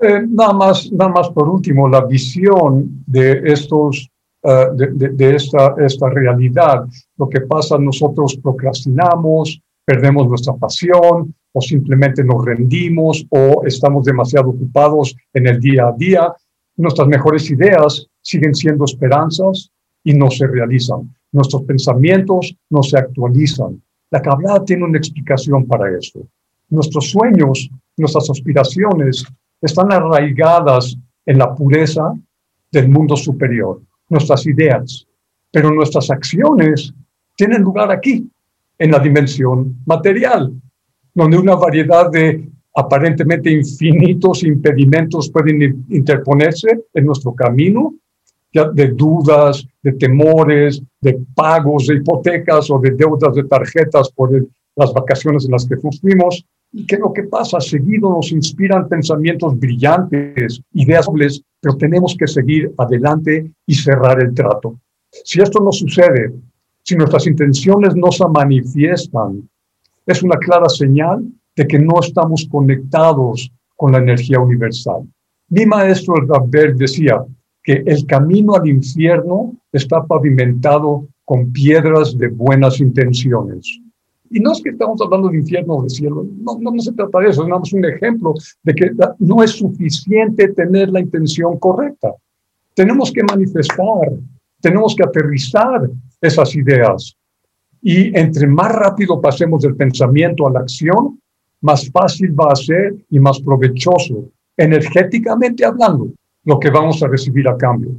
Eh, 0.00 0.22
nada 0.28 0.52
más, 0.52 0.92
nada 0.92 1.10
más 1.10 1.28
por 1.30 1.48
último, 1.48 1.88
la 1.88 2.04
visión 2.04 3.02
de 3.04 3.42
estos 3.46 4.08
eh, 4.44 4.66
de, 4.94 5.34
esta, 5.34 5.74
esta 5.84 6.08
realidad. 6.08 6.84
Lo 7.16 7.28
que 7.28 7.40
pasa, 7.40 7.78
nosotros 7.78 8.38
procrastinamos, 8.40 9.60
perdemos 9.84 10.28
nuestra 10.28 10.52
pasión 10.52 11.34
o 11.50 11.60
simplemente 11.60 12.22
nos 12.22 12.44
rendimos 12.44 13.26
o 13.30 13.64
estamos 13.66 14.04
demasiado 14.04 14.50
ocupados 14.50 15.16
en 15.32 15.48
el 15.48 15.58
día 15.58 15.88
a 15.88 15.92
día. 15.98 16.32
Nuestras 16.76 17.08
mejores 17.08 17.50
ideas 17.50 18.06
siguen 18.20 18.54
siendo 18.54 18.84
esperanzas 18.84 19.72
y 20.04 20.14
no 20.14 20.30
se 20.30 20.46
realizan. 20.46 21.12
Nuestros 21.34 21.62
pensamientos 21.64 22.56
no 22.70 22.82
se 22.82 22.96
actualizan. 22.96 23.82
La 24.10 24.22
Kabbalah 24.22 24.64
tiene 24.64 24.84
una 24.84 24.98
explicación 24.98 25.66
para 25.66 25.94
esto. 25.98 26.26
Nuestros 26.70 27.10
sueños, 27.10 27.68
nuestras 27.96 28.30
aspiraciones 28.30 29.26
están 29.60 29.92
arraigadas 29.92 30.96
en 31.26 31.38
la 31.38 31.54
pureza 31.54 32.14
del 32.70 32.88
mundo 32.88 33.16
superior 33.16 33.82
nuestras 34.08 34.46
ideas, 34.46 35.06
pero 35.50 35.70
nuestras 35.70 36.10
acciones 36.10 36.92
tienen 37.36 37.62
lugar 37.62 37.90
aquí, 37.90 38.28
en 38.76 38.90
la 38.90 38.98
dimensión 38.98 39.76
material, 39.86 40.52
donde 41.14 41.38
una 41.38 41.54
variedad 41.54 42.10
de 42.10 42.48
aparentemente 42.74 43.50
infinitos 43.50 44.42
impedimentos 44.42 45.30
pueden 45.30 45.84
interponerse 45.90 46.68
en 46.92 47.06
nuestro 47.06 47.34
camino, 47.34 47.94
de 48.74 48.88
dudas, 48.88 49.66
de 49.82 49.92
temores, 49.92 50.80
de 51.00 51.18
pagos 51.34 51.88
de 51.88 51.96
hipotecas 51.96 52.70
o 52.70 52.78
de 52.78 52.92
deudas 52.92 53.34
de 53.34 53.44
tarjetas 53.44 54.10
por 54.12 54.30
las 54.76 54.92
vacaciones 54.92 55.44
en 55.44 55.52
las 55.52 55.66
que 55.66 55.76
fuimos. 55.76 56.44
¿Y 56.72 56.86
qué 56.86 56.96
es 56.96 57.00
lo 57.00 57.12
que 57.12 57.24
pasa? 57.24 57.60
Seguido 57.60 58.10
nos 58.10 58.30
inspiran 58.32 58.88
pensamientos 58.88 59.58
brillantes, 59.58 60.60
ideas 60.72 61.06
dobles, 61.06 61.42
pero 61.60 61.76
tenemos 61.76 62.16
que 62.16 62.26
seguir 62.26 62.72
adelante 62.78 63.50
y 63.66 63.74
cerrar 63.74 64.22
el 64.22 64.34
trato. 64.34 64.78
Si 65.10 65.40
esto 65.40 65.60
no 65.60 65.72
sucede, 65.72 66.32
si 66.82 66.96
nuestras 66.96 67.26
intenciones 67.26 67.94
no 67.96 68.10
se 68.12 68.26
manifiestan, 68.28 69.48
es 70.06 70.22
una 70.22 70.36
clara 70.36 70.68
señal 70.68 71.24
de 71.56 71.66
que 71.66 71.78
no 71.78 72.00
estamos 72.00 72.46
conectados 72.50 73.50
con 73.76 73.92
la 73.92 73.98
energía 73.98 74.38
universal. 74.40 75.02
Mi 75.48 75.66
maestro 75.66 76.14
el 76.16 76.76
decía 76.76 77.24
que 77.64 77.82
el 77.86 78.06
camino 78.06 78.54
al 78.54 78.68
infierno 78.68 79.56
está 79.72 80.04
pavimentado 80.04 81.08
con 81.24 81.50
piedras 81.50 82.16
de 82.16 82.28
buenas 82.28 82.78
intenciones. 82.78 83.80
Y 84.30 84.40
no 84.40 84.52
es 84.52 84.60
que 84.62 84.70
estamos 84.70 85.00
hablando 85.00 85.28
de 85.28 85.38
infierno 85.38 85.74
o 85.76 85.82
de 85.82 85.90
cielo, 85.90 86.26
no, 86.40 86.58
no, 86.60 86.78
se 86.80 86.92
trata 86.92 87.20
de 87.20 87.30
eso, 87.30 87.46
es 87.62 87.72
un 87.72 87.84
ejemplo 87.84 88.34
de 88.62 88.74
que 88.74 88.90
no 89.18 89.42
es 89.42 89.52
suficiente 89.52 90.48
tener 90.48 90.90
la 90.90 91.00
intención 91.00 91.58
correcta. 91.58 92.12
Tenemos 92.74 93.10
que 93.10 93.22
manifestar, 93.22 94.12
tenemos 94.60 94.94
que 94.94 95.04
aterrizar 95.04 95.88
esas 96.20 96.54
ideas. 96.54 97.16
Y 97.80 98.16
entre 98.18 98.46
más 98.46 98.72
rápido 98.72 99.20
pasemos 99.20 99.62
del 99.62 99.76
pensamiento 99.76 100.46
a 100.46 100.52
la 100.52 100.60
acción, 100.60 101.18
más 101.60 101.88
fácil 101.90 102.38
va 102.38 102.52
a 102.52 102.56
ser 102.56 102.94
y 103.08 103.18
más 103.18 103.40
provechoso, 103.40 104.28
energéticamente 104.56 105.64
hablando, 105.64 106.10
lo 106.44 106.58
que 106.58 106.70
vamos 106.70 107.02
a 107.02 107.08
recibir 107.08 107.48
a 107.48 107.56
cambio. 107.56 107.92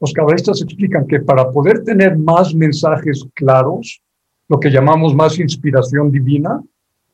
Los 0.00 0.12
cabalistas 0.12 0.62
explican 0.62 1.06
que 1.06 1.20
para 1.20 1.50
poder 1.50 1.84
tener 1.84 2.16
más 2.16 2.54
mensajes 2.54 3.26
claros, 3.34 4.00
lo 4.48 4.58
que 4.58 4.70
llamamos 4.70 5.14
más 5.14 5.38
inspiración 5.38 6.10
divina, 6.10 6.60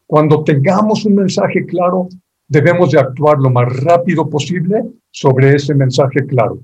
cuando 0.06 0.44
tengamos 0.44 1.04
un 1.04 1.16
mensaje 1.16 1.66
claro, 1.66 2.08
debemos 2.48 2.92
de 2.92 3.00
actuar 3.00 3.38
lo 3.38 3.50
más 3.50 3.68
rápido 3.82 4.28
posible 4.30 4.84
sobre 5.10 5.56
ese 5.56 5.74
mensaje 5.74 6.24
claro, 6.26 6.60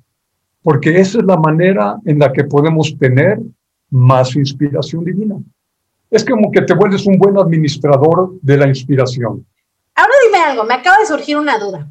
porque 0.62 1.00
esa 1.00 1.18
es 1.18 1.24
la 1.24 1.36
manera 1.36 1.96
en 2.04 2.20
la 2.20 2.32
que 2.32 2.44
podemos 2.44 2.96
tener 2.98 3.40
más 3.90 4.36
inspiración 4.36 5.04
divina. 5.04 5.36
Es 6.08 6.24
como 6.24 6.50
que 6.52 6.62
te 6.62 6.74
vuelves 6.74 7.04
un 7.06 7.18
buen 7.18 7.36
administrador 7.36 8.32
de 8.42 8.56
la 8.56 8.68
inspiración. 8.68 9.44
Ahora 9.94 10.12
dime 10.24 10.38
algo, 10.44 10.64
me 10.64 10.74
acaba 10.74 10.98
de 10.98 11.06
surgir 11.06 11.36
una 11.36 11.58
duda. 11.58 11.90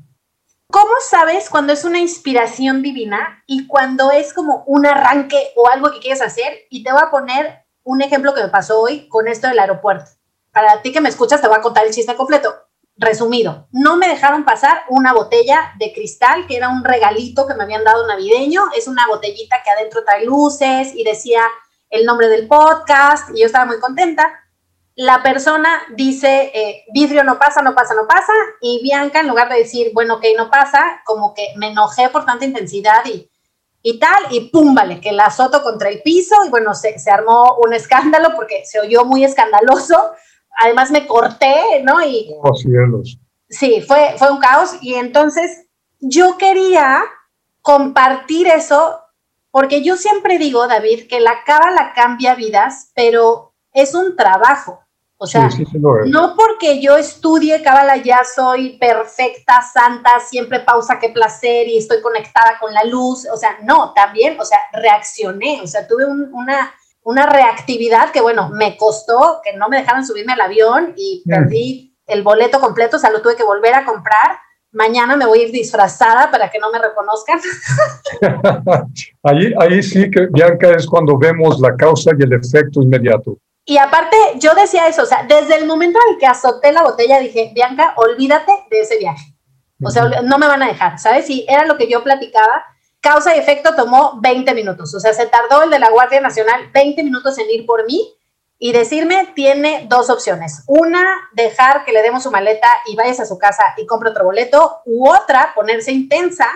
¿Cómo 0.72 0.92
sabes 1.02 1.50
cuando 1.50 1.74
es 1.74 1.84
una 1.84 2.00
inspiración 2.00 2.82
divina 2.82 3.44
y 3.46 3.68
cuando 3.68 4.10
es 4.10 4.34
como 4.34 4.64
un 4.68 4.86
arranque 4.86 5.52
o 5.58 5.68
algo 5.68 5.92
que 5.92 6.00
quieres 6.00 6.22
hacer? 6.22 6.60
Y 6.70 6.82
te 6.82 6.94
voy 6.94 7.02
a 7.04 7.12
poner 7.12 7.66
un 7.84 8.02
ejemplo 8.02 8.34
que 8.34 8.42
me 8.42 8.48
pasó 8.48 8.80
hoy 8.80 9.10
con 9.10 9.28
esto 9.28 9.50
del 9.50 9.60
aeropuerto. 9.60 10.12
Para 10.54 10.82
ti 10.82 10.94
que 10.94 11.02
me 11.02 11.10
escuchas, 11.10 11.42
te 11.42 11.50
voy 11.50 11.58
a 11.58 11.62
contar 11.62 11.86
el 11.86 11.94
chiste 11.94 12.16
completo. 12.16 12.56
Resumido, 12.96 13.68
no 13.72 13.98
me 13.98 14.08
dejaron 14.08 14.46
pasar 14.46 14.84
una 14.88 15.12
botella 15.12 15.74
de 15.78 15.92
cristal, 15.92 16.48
que 16.48 16.56
era 16.56 16.70
un 16.70 16.86
regalito 16.86 17.48
que 17.48 17.56
me 17.56 17.64
habían 17.64 17.84
dado 17.84 18.08
navideño. 18.08 18.70
Es 18.74 18.88
una 18.88 19.08
botellita 19.08 19.62
que 19.64 19.72
adentro 19.72 20.06
trae 20.06 20.26
luces 20.26 20.96
y 20.96 21.04
decía 21.04 21.44
el 21.90 22.06
nombre 22.06 22.30
del 22.30 22.48
podcast 22.48 23.30
y 23.36 23.42
yo 23.42 23.46
estaba 23.46 23.66
muy 23.66 23.80
contenta 23.82 24.42
la 24.96 25.24
persona 25.24 25.82
dice, 25.96 26.52
eh, 26.54 26.84
vidrio 26.94 27.24
no 27.24 27.40
pasa, 27.40 27.62
no 27.62 27.74
pasa, 27.74 27.94
no 27.94 28.08
pasa, 28.08 28.34
y 28.60 28.82
Bianca 28.84 29.22
en 29.22 29.28
lugar 29.28 29.50
de 29.50 29.60
decir, 29.60 29.92
bueno, 29.94 30.16
ok, 30.16 30.26
no 30.38 30.50
pasa, 30.50 31.02
como 31.06 31.34
que 31.34 31.48
me 31.56 31.70
enojé 31.70 32.10
por 32.10 32.26
tanta 32.26 32.46
intensidad 32.46 33.06
y, 33.06 33.30
y 33.84 34.00
tal, 34.00 34.26
y 34.32 34.50
pum, 34.50 34.76
vale, 34.76 35.00
que 35.00 35.12
la 35.12 35.26
azoto 35.26 35.64
contra 35.64 35.90
el 35.90 36.02
piso, 36.02 36.36
y 36.46 36.50
bueno, 36.50 36.74
se, 36.74 37.00
se 37.00 37.10
armó 37.10 37.58
un 37.66 37.74
escándalo 37.74 38.36
porque 38.36 38.64
se 38.66 38.80
oyó 38.80 39.06
muy 39.06 39.24
escandaloso, 39.24 40.12
además 40.60 40.92
me 40.92 41.08
corté, 41.08 41.82
¿no? 41.84 42.06
Y, 42.06 42.34
oh, 42.42 42.54
cielos. 42.54 43.18
Sí, 43.50 43.82
fue, 43.82 44.16
fue 44.18 44.32
un 44.32 44.40
caos, 44.40 44.76
y 44.82 44.96
entonces 44.96 45.68
yo 46.00 46.38
quería 46.38 47.02
compartir 47.62 48.48
eso, 48.48 49.00
porque 49.52 49.84
yo 49.84 49.96
siempre 49.96 50.38
digo, 50.38 50.68
David, 50.68 51.08
que 51.08 51.20
la 51.20 51.44
cábala 51.46 51.94
cambia 51.96 52.36
vidas, 52.36 52.92
pero 52.94 53.51
es 53.74 53.94
un 53.94 54.16
trabajo. 54.16 54.82
O 55.24 55.28
sea, 55.28 55.48
no 56.08 56.36
porque 56.36 56.82
yo 56.82 56.98
estudie 56.98 57.62
Cábala 57.62 57.98
ya 57.98 58.22
soy 58.24 58.80
perfecta, 58.80 59.62
santa, 59.62 60.20
siempre 60.20 60.62
pausa, 60.62 60.98
qué 61.00 61.10
placer 61.10 61.68
y 61.68 61.78
estoy 61.78 62.02
conectada 62.02 62.58
con 62.60 62.74
la 62.74 62.84
luz. 62.86 63.28
O 63.32 63.38
sea, 63.38 63.60
no, 63.62 63.94
también, 63.94 64.40
o 64.40 64.44
sea, 64.44 64.58
reaccioné, 64.74 65.62
o 65.62 65.68
sea, 65.68 65.86
tuve 65.86 66.06
una, 66.08 66.74
una 67.04 67.28
reactividad 67.28 68.10
que, 68.10 68.20
bueno, 68.20 68.50
me 68.50 68.76
costó 68.78 69.42
que 69.44 69.54
no 69.54 69.70
me 69.70 69.78
dejaran 69.78 70.08
subirme 70.08 70.34
al 70.34 70.42
avión 70.42 70.96
y 70.98 71.22
perdí 71.24 71.96
el 72.08 72.24
boleto 72.24 72.60
completo, 72.60 72.98
o 72.98 73.00
sea, 73.00 73.12
lo 73.12 73.22
tuve 73.22 73.36
que 73.36 73.44
volver 73.44 73.76
a 73.76 73.86
comprar. 73.86 74.40
Mañana 74.72 75.16
me 75.16 75.28
voy 75.28 75.42
a 75.42 75.44
ir 75.44 75.52
disfrazada 75.52 76.32
para 76.32 76.50
que 76.50 76.58
no 76.58 76.72
me 76.72 76.80
reconozcan. 76.80 77.40
ahí, 79.24 79.54
ahí 79.60 79.84
sí 79.84 80.10
que, 80.10 80.30
Bianca, 80.32 80.72
es 80.72 80.88
cuando 80.88 81.16
vemos 81.16 81.60
la 81.60 81.76
causa 81.76 82.10
y 82.18 82.24
el 82.24 82.34
efecto 82.34 82.82
inmediato. 82.82 83.38
Y 83.72 83.78
aparte, 83.78 84.18
yo 84.36 84.54
decía 84.54 84.90
eso, 84.90 85.04
o 85.04 85.06
sea, 85.06 85.24
desde 85.24 85.56
el 85.56 85.66
momento 85.66 85.98
en 86.06 86.14
el 86.14 86.20
que 86.20 86.26
azoté 86.26 86.74
la 86.74 86.84
botella, 86.84 87.20
dije, 87.20 87.52
Bianca, 87.56 87.94
olvídate 87.96 88.52
de 88.70 88.82
ese 88.82 88.98
viaje. 88.98 89.34
O 89.82 89.90
sea, 89.90 90.04
no 90.24 90.38
me 90.38 90.48
van 90.48 90.62
a 90.62 90.68
dejar, 90.68 91.00
¿sabes? 91.00 91.30
Y 91.30 91.46
era 91.48 91.64
lo 91.64 91.78
que 91.78 91.90
yo 91.90 92.04
platicaba. 92.04 92.66
Causa 93.00 93.34
y 93.34 93.40
efecto 93.40 93.74
tomó 93.74 94.20
20 94.22 94.54
minutos. 94.56 94.94
O 94.94 95.00
sea, 95.00 95.14
se 95.14 95.26
tardó 95.26 95.64
el 95.64 95.70
de 95.70 95.80
la 95.80 95.90
Guardia 95.90 96.20
Nacional 96.20 96.70
20 96.74 97.02
minutos 97.02 97.38
en 97.38 97.50
ir 97.50 97.66
por 97.66 97.86
mí 97.86 98.14
y 98.60 98.74
decirme, 98.74 99.32
tiene 99.36 99.86
dos 99.88 100.10
opciones. 100.10 100.66
Una, 100.68 101.30
dejar 101.32 101.86
que 101.86 101.94
le 101.94 102.02
demos 102.02 102.24
su 102.24 102.30
maleta 102.30 102.68
y 102.88 102.98
vayas 102.98 103.22
a 103.22 103.26
su 103.26 103.38
casa 103.38 103.64
y 103.78 103.86
compre 103.86 104.10
otro 104.10 104.26
boleto. 104.26 104.82
U 104.84 105.10
otra, 105.10 105.54
ponerse 105.56 105.94
intensa 105.94 106.50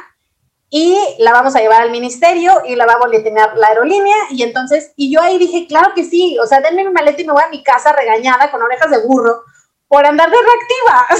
y 0.69 0.97
la 1.19 1.31
vamos 1.31 1.55
a 1.55 1.59
llevar 1.59 1.81
al 1.81 1.91
ministerio 1.91 2.53
y 2.65 2.75
la 2.75 2.85
va 2.85 2.93
a 2.93 2.99
boletear 2.99 3.55
la 3.57 3.67
aerolínea 3.67 4.15
y 4.31 4.43
entonces, 4.43 4.93
y 4.95 5.13
yo 5.13 5.21
ahí 5.21 5.37
dije, 5.37 5.67
claro 5.67 5.93
que 5.95 6.03
sí, 6.03 6.37
o 6.41 6.47
sea, 6.47 6.61
denme 6.61 6.83
mi 6.83 6.91
maleta 6.91 7.21
y 7.21 7.25
me 7.25 7.33
voy 7.33 7.43
a 7.45 7.49
mi 7.49 7.63
casa 7.63 7.93
regañada 7.93 8.51
con 8.51 8.61
orejas 8.61 8.89
de 8.89 9.05
burro 9.05 9.41
por 9.87 10.05
andar 10.05 10.29
de 10.29 10.37
reactiva, 10.37 11.05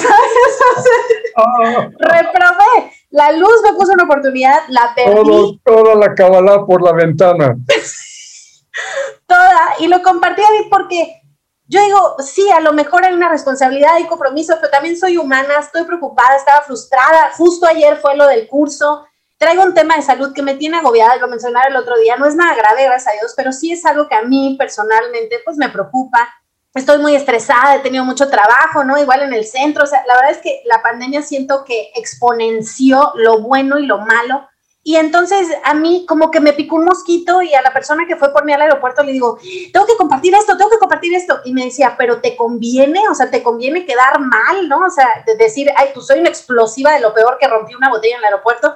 ¿sabes? 1.36 1.92
Reprobé. 2.00 2.92
La 3.12 3.32
luz 3.32 3.62
me 3.64 3.74
puso 3.74 3.94
una 3.94 4.04
oportunidad, 4.04 4.62
la 4.70 4.94
perdí. 4.96 5.62
toda 5.64 5.96
la 5.96 6.14
cabalá 6.16 6.66
por 6.66 6.84
la 6.84 6.92
ventana. 6.92 7.56
toda, 9.28 9.75
y 9.80 9.88
lo 9.88 10.02
compartí 10.02 10.42
a 10.42 10.52
mí 10.52 10.68
porque 10.70 11.22
yo 11.68 11.82
digo, 11.84 12.16
sí, 12.20 12.50
a 12.52 12.60
lo 12.60 12.74
mejor 12.74 13.06
hay 13.06 13.14
una 13.14 13.30
responsabilidad 13.30 13.98
y 14.00 14.08
compromiso, 14.08 14.56
pero 14.60 14.72
también 14.72 14.98
soy 14.98 15.18
humana, 15.18 15.56
estoy 15.60 15.84
preocupada, 15.84 16.36
estaba 16.36 16.62
frustrada. 16.62 17.31
Justo 17.38 17.66
ayer 17.66 17.98
fue 17.98 18.16
lo 18.16 18.27
del 18.27 18.48
curso 18.48 19.05
traigo 19.46 19.62
un 19.62 19.75
tema 19.75 19.96
de 19.96 20.01
salud 20.01 20.34
que 20.34 20.42
me 20.42 20.55
tiene 20.55 20.77
agobiada, 20.77 21.18
lo 21.18 21.27
mencionaba 21.27 21.68
el 21.68 21.75
otro 21.75 21.96
día, 22.00 22.16
no 22.16 22.25
es 22.25 22.36
nada 22.36 22.55
grave, 22.55 22.86
gracias 22.86 23.14
a 23.14 23.20
Dios, 23.20 23.34
pero 23.38 23.51
sí 23.51 23.72
es 23.72 23.86
algo 23.86 24.08
que 24.08 24.16
a 24.16 24.24
mí 24.24 24.55
personalmente 24.58 25.40
pues 25.46 25.55
me 25.58 25.70
preocupa. 25.70 26.27
Estoy 26.74 26.98
muy 26.98 27.14
estresada, 27.14 27.75
he 27.75 27.79
tenido 27.79 28.03
mucho 28.03 28.27
trabajo, 28.27 28.84
¿no? 28.84 28.98
Igual 28.98 29.22
en 29.22 29.34
el 29.34 29.46
centro, 29.46 29.84
o 29.84 29.86
sea, 29.86 30.03
la 30.08 30.16
verdad 30.16 30.31
es 30.31 30.40
que 30.40 30.64
la 30.66 30.81
pandemia 30.81 31.22
siento 31.22 31.64
que 31.64 31.92
exponenció 31.94 33.12
lo 33.18 33.40
bueno 33.40 33.77
y 33.77 33.86
lo 33.86 34.00
malo. 34.00 34.48
Y 34.81 34.96
entonces 34.96 35.48
a 35.64 35.75
mí 35.75 36.08
como 36.08 36.31
que 36.31 36.40
me 36.40 36.53
picó 36.53 36.77
un 36.77 36.86
mosquito 36.86 37.44
y 37.44 37.53
a 37.53 37.62
la 37.62 37.72
persona 37.72 38.08
que 38.08 38.16
fue 38.16 38.34
por 38.34 38.46
mí 38.46 38.53
al 38.53 38.64
aeropuerto 38.64 39.03
le 39.03 39.12
digo, 39.12 39.38
tengo 39.72 39.86
que 39.86 39.96
compartir 39.96 40.34
esto, 40.34 40.58
tengo 40.58 40.72
que 40.72 40.79
compartir 40.79 41.14
esto. 41.14 41.40
Y 41.46 41.53
me 41.53 41.66
decía, 41.66 41.94
pero 42.00 42.20
te 42.20 42.36
conviene, 42.36 43.08
o 43.10 43.14
sea, 43.14 43.29
te 43.29 43.44
conviene 43.44 43.86
quedar 43.86 44.20
mal, 44.20 44.68
¿no? 44.68 44.86
O 44.88 44.90
sea, 44.90 45.24
de 45.24 45.36
decir, 45.36 45.72
ay, 45.77 45.90
pues 45.94 46.08
soy 46.08 46.20
una 46.20 46.29
explosiva 46.29 46.94
de 46.94 47.01
lo 47.01 47.14
peor 47.14 47.38
que 47.40 47.48
rompí 47.48 47.75
una 47.75 47.90
botella 47.90 48.16
en 48.16 48.20
el 48.22 48.25
aeropuerto. 48.25 48.75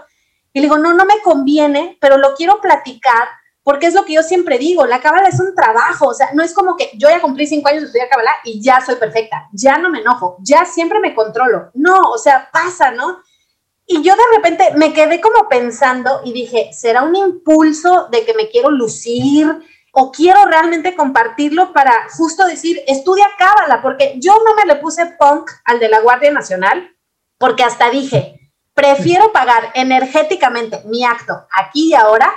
Y 0.53 0.59
le 0.59 0.65
digo, 0.65 0.77
no, 0.77 0.93
no 0.93 1.05
me 1.05 1.21
conviene, 1.21 1.97
pero 2.01 2.17
lo 2.17 2.33
quiero 2.35 2.59
platicar 2.61 3.27
porque 3.69 3.85
es 3.85 3.93
lo 3.93 4.03
que 4.03 4.13
yo 4.13 4.23
siempre 4.23 4.57
digo, 4.57 4.87
la 4.87 4.99
cábala 4.99 5.27
es 5.27 5.39
un 5.39 5.53
trabajo, 5.53 6.07
o 6.07 6.13
sea, 6.15 6.29
no 6.33 6.41
es 6.41 6.55
como 6.55 6.75
que 6.75 6.89
yo 6.95 7.07
ya 7.07 7.21
cumplí 7.21 7.45
cinco 7.45 7.69
años 7.69 7.81
de 7.81 7.85
estudiar 7.87 8.09
cábala 8.09 8.31
y 8.43 8.59
ya 8.59 8.81
soy 8.81 8.95
perfecta, 8.95 9.47
ya 9.53 9.77
no 9.77 9.91
me 9.91 9.99
enojo, 9.99 10.37
ya 10.39 10.65
siempre 10.65 10.99
me 10.99 11.13
controlo. 11.13 11.69
No, 11.75 11.99
o 12.01 12.17
sea, 12.17 12.49
pasa, 12.51 12.89
¿no? 12.89 13.19
Y 13.85 14.01
yo 14.01 14.15
de 14.15 14.35
repente 14.35 14.71
me 14.75 14.91
quedé 14.91 15.21
como 15.21 15.47
pensando 15.49 16.21
y 16.23 16.33
dije, 16.33 16.71
¿será 16.73 17.03
un 17.03 17.15
impulso 17.15 18.07
de 18.11 18.25
que 18.25 18.33
me 18.33 18.49
quiero 18.49 18.71
lucir 18.71 19.47
o 19.91 20.11
quiero 20.11 20.45
realmente 20.45 20.95
compartirlo 20.95 21.71
para 21.71 21.93
justo 22.17 22.45
decir, 22.45 22.81
estudia 22.87 23.27
cábala? 23.37 23.83
Porque 23.83 24.15
yo 24.17 24.33
no 24.45 24.55
me 24.55 24.65
le 24.65 24.77
puse 24.77 25.05
punk 25.19 25.51
al 25.65 25.79
de 25.79 25.89
la 25.89 25.99
Guardia 25.99 26.31
Nacional, 26.31 26.95
porque 27.37 27.63
hasta 27.63 27.89
dije, 27.91 28.38
Prefiero 28.79 29.33
pagar 29.33 29.71
energéticamente 29.73 30.81
mi 30.85 31.03
acto 31.03 31.45
aquí 31.51 31.89
y 31.89 31.93
ahora 31.93 32.33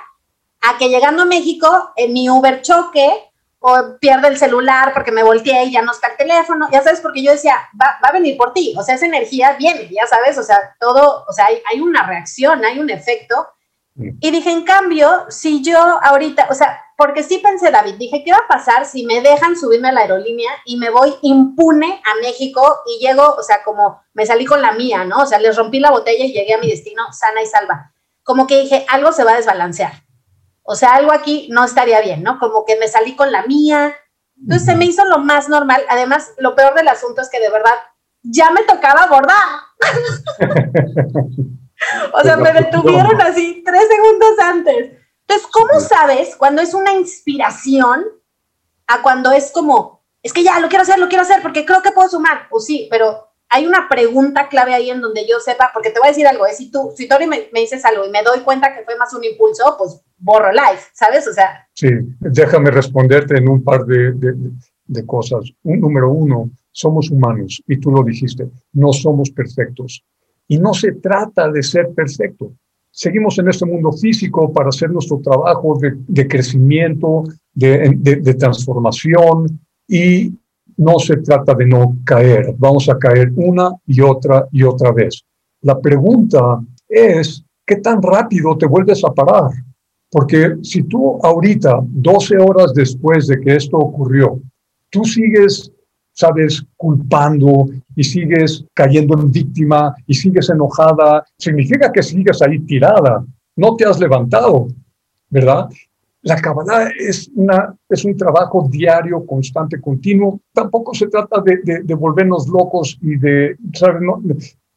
a 0.61 0.76
que 0.76 0.88
llegando 0.88 1.22
a 1.22 1.26
México 1.26 1.92
en 1.94 2.12
mi 2.12 2.28
Uber 2.28 2.62
choque 2.62 3.31
o 3.61 3.96
pierda 4.00 4.26
el 4.26 4.37
celular 4.37 4.92
porque 4.92 5.12
me 5.12 5.22
volteé 5.22 5.66
y 5.66 5.72
ya 5.72 5.83
no 5.83 5.92
está 5.92 6.09
el 6.09 6.16
teléfono, 6.16 6.68
ya 6.72 6.83
sabes, 6.83 7.00
porque 7.00 7.22
yo 7.22 7.31
decía, 7.31 7.57
va, 7.81 7.96
a 8.02 8.11
venir 8.11 8.37
por 8.37 8.52
ti, 8.52 8.74
o 8.76 8.83
sea, 8.83 8.96
esa 8.96 9.07
energía 9.07 9.52
viene, 9.52 9.88
ya 9.88 10.05
sabes, 10.09 10.37
o 10.37 10.42
sea, 10.42 10.74
todo, 10.81 11.24
o 11.28 11.33
sea, 11.33 11.46
hay, 11.46 11.62
hay 11.70 11.81
una 11.81 12.05
reacción, 12.05 12.64
hay 12.64 12.81
un 12.81 12.90
efecto. 12.90 13.46
Y 13.94 14.31
dije, 14.31 14.50
en 14.50 14.62
cambio, 14.62 15.26
si 15.28 15.62
yo 15.62 15.78
ahorita, 15.78 16.46
o 16.50 16.55
sea, 16.55 16.81
porque 16.96 17.22
sí 17.22 17.38
pensé, 17.38 17.70
David, 17.70 17.96
dije, 17.98 18.22
¿qué 18.24 18.33
va 18.33 18.38
a 18.38 18.48
pasar 18.48 18.87
si 18.87 19.05
me 19.05 19.20
dejan 19.20 19.57
subirme 19.57 19.88
a 19.88 19.92
la 19.92 20.00
aerolínea 20.02 20.50
y 20.64 20.76
me 20.76 20.88
voy 20.88 21.14
impune 21.22 22.00
a 22.05 22.20
México 22.20 22.81
y 22.87 23.05
llego, 23.05 23.35
o 23.35 23.42
sea, 23.42 23.62
como 23.62 24.00
me 24.14 24.24
salí 24.24 24.46
con 24.46 24.62
la 24.62 24.72
mía, 24.72 25.05
¿no? 25.05 25.22
O 25.22 25.26
sea, 25.26 25.38
les 25.38 25.57
rompí 25.57 25.78
la 25.78 25.90
botella 25.90 26.24
y 26.24 26.33
llegué 26.33 26.55
a 26.55 26.59
mi 26.59 26.70
destino 26.70 27.02
sana 27.12 27.42
y 27.42 27.46
salva. 27.46 27.92
Como 28.22 28.46
que 28.46 28.61
dije, 28.61 28.87
algo 28.88 29.12
se 29.12 29.24
va 29.24 29.33
a 29.33 29.37
desbalancear. 29.37 29.92
O 30.62 30.74
sea, 30.74 30.94
algo 30.94 31.12
aquí 31.12 31.48
no 31.50 31.64
estaría 31.64 32.00
bien, 32.00 32.22
¿no? 32.22 32.38
Como 32.38 32.64
que 32.64 32.78
me 32.78 32.88
salí 32.88 33.14
con 33.14 33.31
la 33.31 33.44
mía. 33.46 33.94
Entonces 34.40 34.66
se 34.66 34.76
me 34.76 34.87
hizo 34.87 35.05
lo 35.05 35.18
más 35.18 35.48
normal. 35.48 35.83
Además, 35.88 36.33
lo 36.38 36.55
peor 36.55 36.74
del 36.74 36.88
asunto 36.88 37.20
es 37.20 37.28
que 37.28 37.40
de 37.40 37.50
verdad 37.50 37.74
ya 38.22 38.50
me 38.50 38.62
tocaba 38.62 39.02
abordar. 39.02 39.37
o 42.12 42.21
sea, 42.23 42.37
me 42.37 42.53
detuvieron 42.53 43.21
así 43.21 43.62
tres 43.64 43.88
segundos 43.88 44.38
antes. 44.38 44.92
Entonces, 45.27 45.49
¿cómo 45.53 45.81
sabes 45.81 46.37
cuando 46.37 46.62
es 46.62 46.75
una 46.75 46.92
inspiración 46.92 48.05
a 48.87 49.03
cuando 49.03 49.33
es 49.33 49.51
como, 49.53 50.05
es 50.23 50.33
que 50.33 50.42
ya 50.42 50.59
lo 50.61 50.68
quiero 50.68 50.83
hacer, 50.83 50.99
lo 50.99 51.09
quiero 51.09 51.23
hacer 51.23 51.42
porque 51.42 51.64
creo 51.64 51.83
que 51.83 51.92
puedo 51.92 52.09
sumar? 52.09 52.49
Pues 52.51 52.66
sí, 52.66 52.88
pero 52.90 53.29
hay 53.49 53.66
una 53.66 53.87
pregunta 53.88 54.49
clave 54.49 54.75
ahí 54.75 54.90
en 54.90 55.01
donde 55.01 55.27
yo 55.29 55.38
sepa, 55.38 55.71
porque 55.75 55.90
te 55.90 55.99
voy 55.99 56.09
a 56.09 56.12
decir 56.12 56.27
algo, 56.27 56.47
es 56.47 56.57
si 56.57 56.71
tú, 56.71 56.92
si 56.97 57.07
Tori 57.07 57.27
me, 57.27 57.49
me, 57.53 57.61
dices 57.61 57.85
algo 57.85 58.07
y 58.07 58.11
me 58.11 58.23
doy 58.23 58.40
cuenta 58.40 58.75
que 58.75 58.83
fue 58.83 58.97
más 58.97 59.12
un 59.12 59.25
impulso, 59.25 59.77
pues 59.77 60.01
borro 60.16 60.51
live, 60.51 60.81
¿sabes? 60.95 61.29
O 61.29 61.33
sea. 61.33 61.68
Sí, 61.75 61.88
déjame 62.21 62.71
responderte 62.71 63.37
en 63.37 63.49
un 63.49 63.62
par 63.62 63.85
de, 63.85 64.12
de, 64.12 64.33
de 64.87 65.07
cosas. 65.07 65.51
Un, 65.64 65.81
número 65.81 66.11
uno, 66.11 66.51
somos 66.71 67.11
humanos, 67.11 67.62
y 67.66 67.79
tú 67.79 67.90
lo 67.90 68.03
dijiste, 68.03 68.49
no 68.73 68.92
somos 68.92 69.31
perfectos. 69.31 70.03
Y 70.48 70.59
no 70.59 70.74
se 70.74 70.92
trata 70.92 71.50
de 71.50 71.62
ser 71.62 71.92
perfecto 71.94 72.52
seguimos 72.92 73.38
en 73.38 73.48
este 73.48 73.66
mundo 73.66 73.90
físico 73.92 74.52
para 74.52 74.68
hacer 74.68 74.90
nuestro 74.90 75.18
trabajo 75.18 75.78
de, 75.81 76.28
crecimiento, 76.28 77.24
de, 77.55 78.37
transformación 78.38 79.61
y 79.88 80.33
no 80.76 80.98
se 80.98 81.16
trata 81.16 81.55
de 81.55 81.66
no 81.66 81.96
caer, 82.05 82.55
vamos 82.59 82.88
a 82.88 82.98
caer 82.98 83.33
una 83.35 83.72
y 83.87 84.00
otra 84.00 84.46
y 84.52 84.62
otra 84.62 84.92
vez. 84.92 85.24
La 85.62 85.81
pregunta 85.81 86.61
es, 86.88 87.44
¿qué 87.66 87.76
tan 87.76 88.02
rápido 88.02 88.57
te 88.57 88.66
vuelves 88.66 89.02
a 89.05 89.12
parar? 89.12 89.50
Porque 90.11 90.57
si 90.62 90.83
tú 90.83 91.18
ahorita, 91.22 91.81
12 91.83 92.37
horas 92.38 92.74
después 92.74 93.26
de 93.26 93.40
que 93.40 93.57
esto 93.57 93.78
ocurrió, 93.78 94.40
tú 94.90 95.05
sigues 95.05 95.72
sabes, 96.12 96.64
culpando 96.77 97.66
y 97.96 98.05
sigues 98.05 98.64
cayendo 98.75 99.18
en 99.18 99.31
víctima 99.31 99.94
y 100.07 100.14
sigues 100.14 100.51
enojada, 100.51 101.25
significa 101.38 101.90
que 101.90 102.03
sigues 102.03 102.40
ahí 102.42 102.59
tirada, 102.61 103.25
no 103.57 103.77
te 103.77 103.85
has 103.85 103.98
levantado, 103.98 104.68
¿verdad? 105.29 105.68
La 106.22 106.37
Kabbalah 106.37 106.90
es, 106.96 107.31
una, 107.35 107.75
es 107.88 108.05
un 108.05 108.16
trabajo 108.16 108.68
diario, 108.70 109.27
constante, 109.27 109.81
continuo. 109.81 110.40
Tampoco 110.53 110.94
se 110.94 111.09
trata 111.09 111.40
de, 111.40 111.83
de, 111.83 111.94
volvernos 111.94 112.48
locos 112.48 112.96
y 113.03 113.16
de, 113.16 113.57
¿sabes? 113.75 114.01
No, 114.03 114.22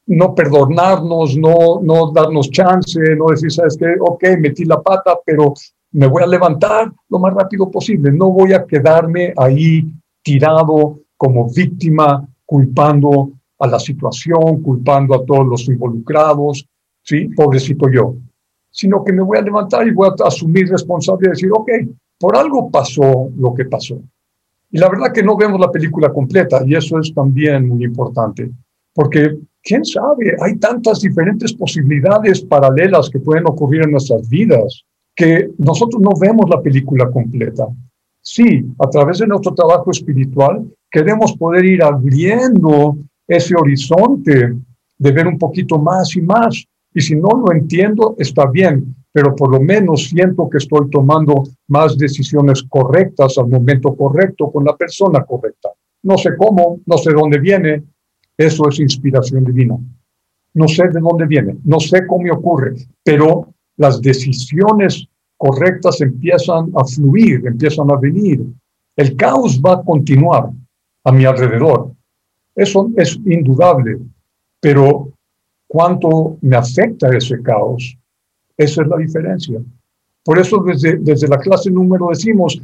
no 0.07 0.33
perdonarnos, 0.33 1.37
no, 1.37 1.81
no 1.83 2.11
darnos 2.11 2.49
chance, 2.49 2.99
no 3.15 3.27
decir, 3.27 3.51
¿sabes 3.51 3.77
qué? 3.77 3.95
Ok, 3.99 4.23
metí 4.39 4.65
la 4.65 4.81
pata, 4.81 5.19
pero 5.23 5.53
me 5.91 6.07
voy 6.07 6.23
a 6.23 6.27
levantar 6.27 6.91
lo 7.09 7.19
más 7.19 7.33
rápido 7.33 7.69
posible. 7.69 8.11
No 8.11 8.31
voy 8.31 8.53
a 8.53 8.65
quedarme 8.65 9.33
ahí 9.37 9.85
tirado 10.23 10.99
como 11.17 11.49
víctima, 11.49 12.27
culpando 12.45 13.31
a 13.59 13.67
la 13.67 13.79
situación, 13.79 14.61
culpando 14.61 15.15
a 15.15 15.25
todos 15.25 15.45
los 15.45 15.67
involucrados, 15.67 16.67
¿sí? 17.01 17.29
Pobrecito 17.35 17.89
yo. 17.89 18.15
Sino 18.69 19.03
que 19.03 19.13
me 19.13 19.23
voy 19.23 19.37
a 19.37 19.41
levantar 19.41 19.87
y 19.87 19.91
voy 19.91 20.09
a 20.09 20.27
asumir 20.27 20.69
responsabilidad 20.69 21.31
y 21.31 21.35
decir, 21.35 21.51
ok, 21.53 21.71
por 22.19 22.35
algo 22.35 22.69
pasó 22.69 23.29
lo 23.37 23.53
que 23.53 23.65
pasó. 23.65 23.99
Y 24.71 24.77
la 24.77 24.89
verdad 24.89 25.13
que 25.13 25.23
no 25.23 25.37
vemos 25.37 25.59
la 25.59 25.71
película 25.71 26.11
completa 26.11 26.61
y 26.65 26.75
eso 26.75 26.99
es 26.99 27.13
también 27.13 27.67
muy 27.67 27.85
importante, 27.85 28.51
porque 28.93 29.37
quién 29.63 29.85
sabe, 29.85 30.35
hay 30.41 30.57
tantas 30.57 31.01
diferentes 31.01 31.53
posibilidades 31.53 32.41
paralelas 32.41 33.09
que 33.09 33.19
pueden 33.19 33.47
ocurrir 33.47 33.83
en 33.83 33.91
nuestras 33.91 34.27
vidas 34.27 34.83
que 35.15 35.49
nosotros 35.57 36.01
no 36.01 36.11
vemos 36.19 36.49
la 36.49 36.61
película 36.61 37.09
completa. 37.09 37.67
Sí, 38.21 38.65
a 38.79 38.89
través 38.89 39.19
de 39.19 39.27
nuestro 39.27 39.53
trabajo 39.53 39.91
espiritual 39.91 40.65
queremos 40.95 41.35
poder 41.35 41.65
ir 41.65 41.83
abriendo 41.83 42.97
ese 43.27 43.53
horizonte 43.53 44.55
de 44.97 45.11
ver 45.11 45.27
un 45.27 45.37
poquito 45.37 45.77
más 45.77 46.15
y 46.15 46.21
más. 46.21 46.65
Y 46.93 47.01
si 47.01 47.17
no 47.17 47.27
lo 47.31 47.51
entiendo, 47.51 48.15
está 48.17 48.49
bien, 48.49 48.95
pero 49.11 49.35
por 49.35 49.51
lo 49.51 49.59
menos 49.59 50.07
siento 50.07 50.49
que 50.49 50.57
estoy 50.57 50.89
tomando 50.89 51.43
más 51.67 51.97
decisiones 51.97 52.63
correctas 52.69 53.37
al 53.37 53.49
momento 53.49 53.93
correcto 53.93 54.49
con 54.49 54.63
la 54.63 54.73
persona 54.77 55.25
correcta. 55.25 55.67
No 56.03 56.17
sé 56.17 56.29
cómo, 56.37 56.79
no 56.85 56.97
sé 56.97 57.11
dónde 57.11 57.39
viene, 57.39 57.83
eso 58.37 58.69
es 58.69 58.79
inspiración 58.79 59.43
divina. 59.43 59.77
No 60.53 60.67
sé 60.69 60.83
de 60.87 61.01
dónde 61.01 61.25
viene, 61.25 61.57
no 61.65 61.81
sé 61.81 62.07
cómo 62.07 62.23
me 62.23 62.31
ocurre, 62.31 62.73
pero 63.03 63.53
las 63.75 64.01
decisiones 64.01 65.05
correctas 65.35 65.99
empiezan 65.99 66.71
a 66.73 66.85
fluir, 66.85 67.45
empiezan 67.45 67.91
a 67.91 67.97
venir. 67.97 68.45
El 68.95 69.17
caos 69.17 69.59
va 69.61 69.73
a 69.73 69.83
continuar 69.83 70.51
a 71.05 71.11
mi 71.11 71.23
alrededor. 71.23 71.91
Eso 72.55 72.89
es 72.97 73.17
indudable, 73.25 73.99
pero 74.59 75.09
cuánto 75.67 76.37
me 76.41 76.57
afecta 76.57 77.15
ese 77.15 77.41
caos, 77.41 77.97
esa 78.57 78.81
es 78.81 78.87
la 78.87 78.97
diferencia. 78.97 79.61
Por 80.23 80.39
eso 80.39 80.63
desde, 80.65 80.97
desde 80.97 81.27
la 81.27 81.37
clase 81.37 81.69
número 81.69 82.07
decimos, 82.09 82.59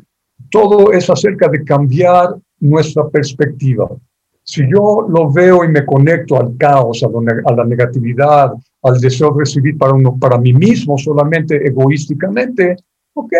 todo 0.50 0.92
es 0.92 1.10
acerca 1.10 1.48
de 1.48 1.64
cambiar 1.64 2.36
nuestra 2.60 3.08
perspectiva. 3.10 3.90
Si 4.44 4.62
yo 4.64 5.06
lo 5.08 5.32
veo 5.32 5.64
y 5.64 5.68
me 5.68 5.86
conecto 5.86 6.38
al 6.38 6.58
caos, 6.58 7.04
a, 7.04 7.54
la 7.54 7.64
negatividad, 7.64 8.52
al 8.82 9.00
deseo 9.00 9.32
de 9.34 9.40
recibir 9.42 9.78
para, 9.78 9.94
uno, 9.94 10.18
para 10.18 10.38
mí 10.40 10.54
mismo 10.54 10.98
solamente 10.98 11.56
egoísticamente, 11.68 12.76
ok, 13.14 13.34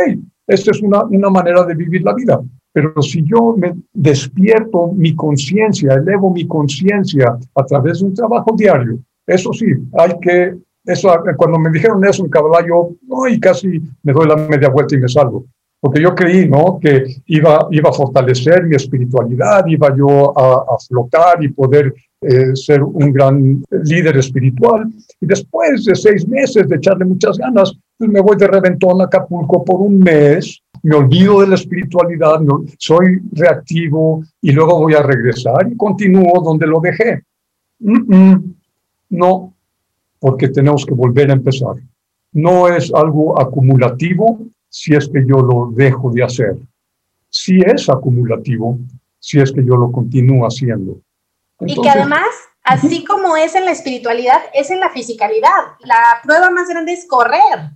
esta 0.46 0.72
es 0.72 0.82
una, 0.82 1.04
una 1.06 1.30
manera 1.30 1.64
de 1.64 1.74
vivir 1.74 2.04
la 2.04 2.14
vida. 2.14 2.40
Pero 2.74 3.02
si 3.02 3.24
yo 3.24 3.56
me 3.58 3.74
despierto 3.94 4.92
mi 4.94 5.16
conciencia, 5.16 5.94
elevo 5.94 6.32
mi 6.32 6.48
conciencia 6.48 7.38
a 7.56 7.64
través 7.66 8.00
de 8.00 8.06
un 8.06 8.14
trabajo 8.14 8.56
diario, 8.56 9.00
eso 9.28 9.52
sí, 9.54 9.68
hay 9.98 10.20
que, 10.20 10.56
eso, 10.86 11.10
cuando 11.38 11.60
me 11.60 11.70
dijeron 11.70 12.04
eso 12.06 12.24
en 12.24 12.30
caballo, 12.30 12.92
no, 13.08 13.28
y 13.28 13.40
casi 13.40 13.80
me 14.04 14.14
doy 14.14 14.28
la 14.28 14.36
media 14.36 14.70
vuelta 14.70 14.96
y 14.96 15.00
me 15.00 15.08
salgo 15.08 15.46
porque 15.82 16.02
yo 16.02 16.14
creí 16.14 16.48
¿no? 16.48 16.80
que 16.80 17.04
iba, 17.26 17.68
iba 17.72 17.90
a 17.90 17.94
fortalecer 17.94 18.64
mi 18.66 18.76
espiritualidad, 18.76 19.66
iba 19.66 19.94
yo 19.98 20.32
a, 20.38 20.78
flotar 20.88 21.44
y 21.44 21.50
poder 21.50 21.92
eh, 22.22 22.56
ser 22.56 22.84
un 22.84 23.12
gran 23.12 23.64
líder 23.84 24.16
espiritual. 24.18 24.88
Y 25.20 25.26
después 25.26 25.84
de 25.86 25.96
seis 25.96 26.28
meses 26.28 26.70
de 26.70 26.76
echarle 26.76 27.04
muchas 27.04 27.36
ganas, 27.40 27.74
pues 27.98 28.12
me 28.12 28.22
voy 28.22 28.38
de 28.38 28.48
reventón 28.48 29.02
a 29.02 29.06
Acapulco 29.06 29.66
por 29.66 29.82
un 29.82 29.98
mes, 29.98 30.62
me 30.84 30.96
olvido 30.96 31.42
de 31.42 31.48
la 31.48 31.56
espiritualidad, 31.56 32.40
soy 32.78 33.22
reactivo 33.32 34.24
y 34.42 34.52
luego 34.52 34.80
voy 34.80 34.94
a 34.94 35.04
regresar 35.04 35.72
y 35.72 35.78
continúo 35.78 36.42
donde 36.42 36.66
lo 36.66 36.80
dejé. 36.80 37.24
No, 39.10 39.54
porque 40.20 40.48
tenemos 40.48 40.86
que 40.86 40.94
volver 40.94 41.30
a 41.30 41.34
empezar. 41.34 41.76
No 42.32 42.68
es 42.68 42.92
algo 42.94 43.40
acumulativo, 43.40 44.40
si 44.70 44.96
es 44.96 45.08
que 45.10 45.24
yo 45.28 45.42
lo 45.42 45.72
dejo 45.74 46.12
de 46.12 46.24
hacer. 46.24 46.58
Si 47.30 47.60
es 47.60 47.90
acumulativo, 47.90 48.80
si 49.20 49.40
es 49.40 49.52
que 49.52 49.64
yo 49.64 49.76
lo 49.76 49.92
continúo 49.92 50.46
haciendo. 50.46 51.00
y 51.60 51.80
que 51.80 51.90
además, 51.90 52.28
así 52.64 53.04
como 53.04 53.36
es 53.36 53.54
en 53.54 53.66
la 53.66 53.72
espiritualidad, 53.72 54.40
es 54.54 54.72
en 54.72 54.80
la 54.80 54.90
fisicalidad. 54.90 55.50
La 55.82 56.22
prueba 56.24 56.50
más 56.50 56.68
grande 56.70 56.94
es 56.94 57.06
correr. 57.08 57.72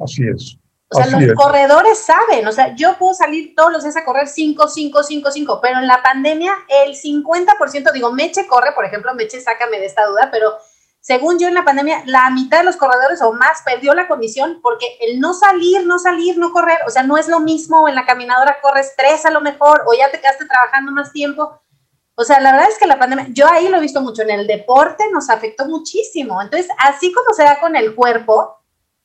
Así 0.00 0.22
es. 0.28 0.58
O 0.90 0.96
sea, 0.96 1.06
los 1.06 1.34
corredores 1.34 1.98
saben, 1.98 2.46
o 2.46 2.52
sea, 2.52 2.74
yo 2.74 2.96
puedo 2.96 3.12
salir 3.12 3.54
todos 3.54 3.70
los 3.70 3.82
días 3.82 3.96
a 3.96 4.06
correr 4.06 4.26
5, 4.26 4.68
5, 4.68 5.02
5, 5.02 5.30
5, 5.30 5.58
pero 5.60 5.80
en 5.80 5.86
la 5.86 6.02
pandemia 6.02 6.54
el 6.86 6.94
50%, 6.94 7.92
digo, 7.92 8.10
Meche 8.10 8.46
corre, 8.46 8.72
por 8.72 8.86
ejemplo, 8.86 9.14
Meche, 9.14 9.38
sácame 9.38 9.78
de 9.80 9.84
esta 9.84 10.06
duda, 10.06 10.30
pero 10.32 10.56
según 11.00 11.38
yo 11.38 11.46
en 11.46 11.54
la 11.54 11.64
pandemia, 11.64 12.02
la 12.06 12.30
mitad 12.30 12.58
de 12.58 12.64
los 12.64 12.76
corredores 12.76 13.20
o 13.20 13.32
más 13.32 13.62
perdió 13.64 13.92
la 13.94 14.08
condición 14.08 14.60
porque 14.62 14.86
el 15.00 15.20
no 15.20 15.34
salir, 15.34 15.86
no 15.86 15.98
salir, 15.98 16.38
no 16.38 16.52
correr, 16.52 16.78
o 16.86 16.90
sea, 16.90 17.02
no 17.02 17.18
es 17.18 17.28
lo 17.28 17.40
mismo 17.40 17.86
en 17.86 17.94
la 17.94 18.06
caminadora 18.06 18.58
corres 18.62 18.94
tres 18.96 19.26
a 19.26 19.30
lo 19.30 19.42
mejor 19.42 19.84
o 19.86 19.94
ya 19.94 20.10
te 20.10 20.20
quedaste 20.20 20.46
trabajando 20.46 20.90
más 20.92 21.12
tiempo. 21.12 21.60
O 22.14 22.24
sea, 22.24 22.40
la 22.40 22.52
verdad 22.52 22.68
es 22.68 22.78
que 22.78 22.86
la 22.86 22.98
pandemia, 22.98 23.28
yo 23.30 23.46
ahí 23.46 23.68
lo 23.68 23.76
he 23.76 23.80
visto 23.80 24.00
mucho, 24.00 24.22
en 24.22 24.30
el 24.30 24.46
deporte 24.46 25.04
nos 25.12 25.30
afectó 25.30 25.66
muchísimo. 25.66 26.42
Entonces, 26.42 26.68
así 26.78 27.12
como 27.12 27.32
se 27.32 27.44
da 27.44 27.60
con 27.60 27.76
el 27.76 27.94
cuerpo, 27.94 28.57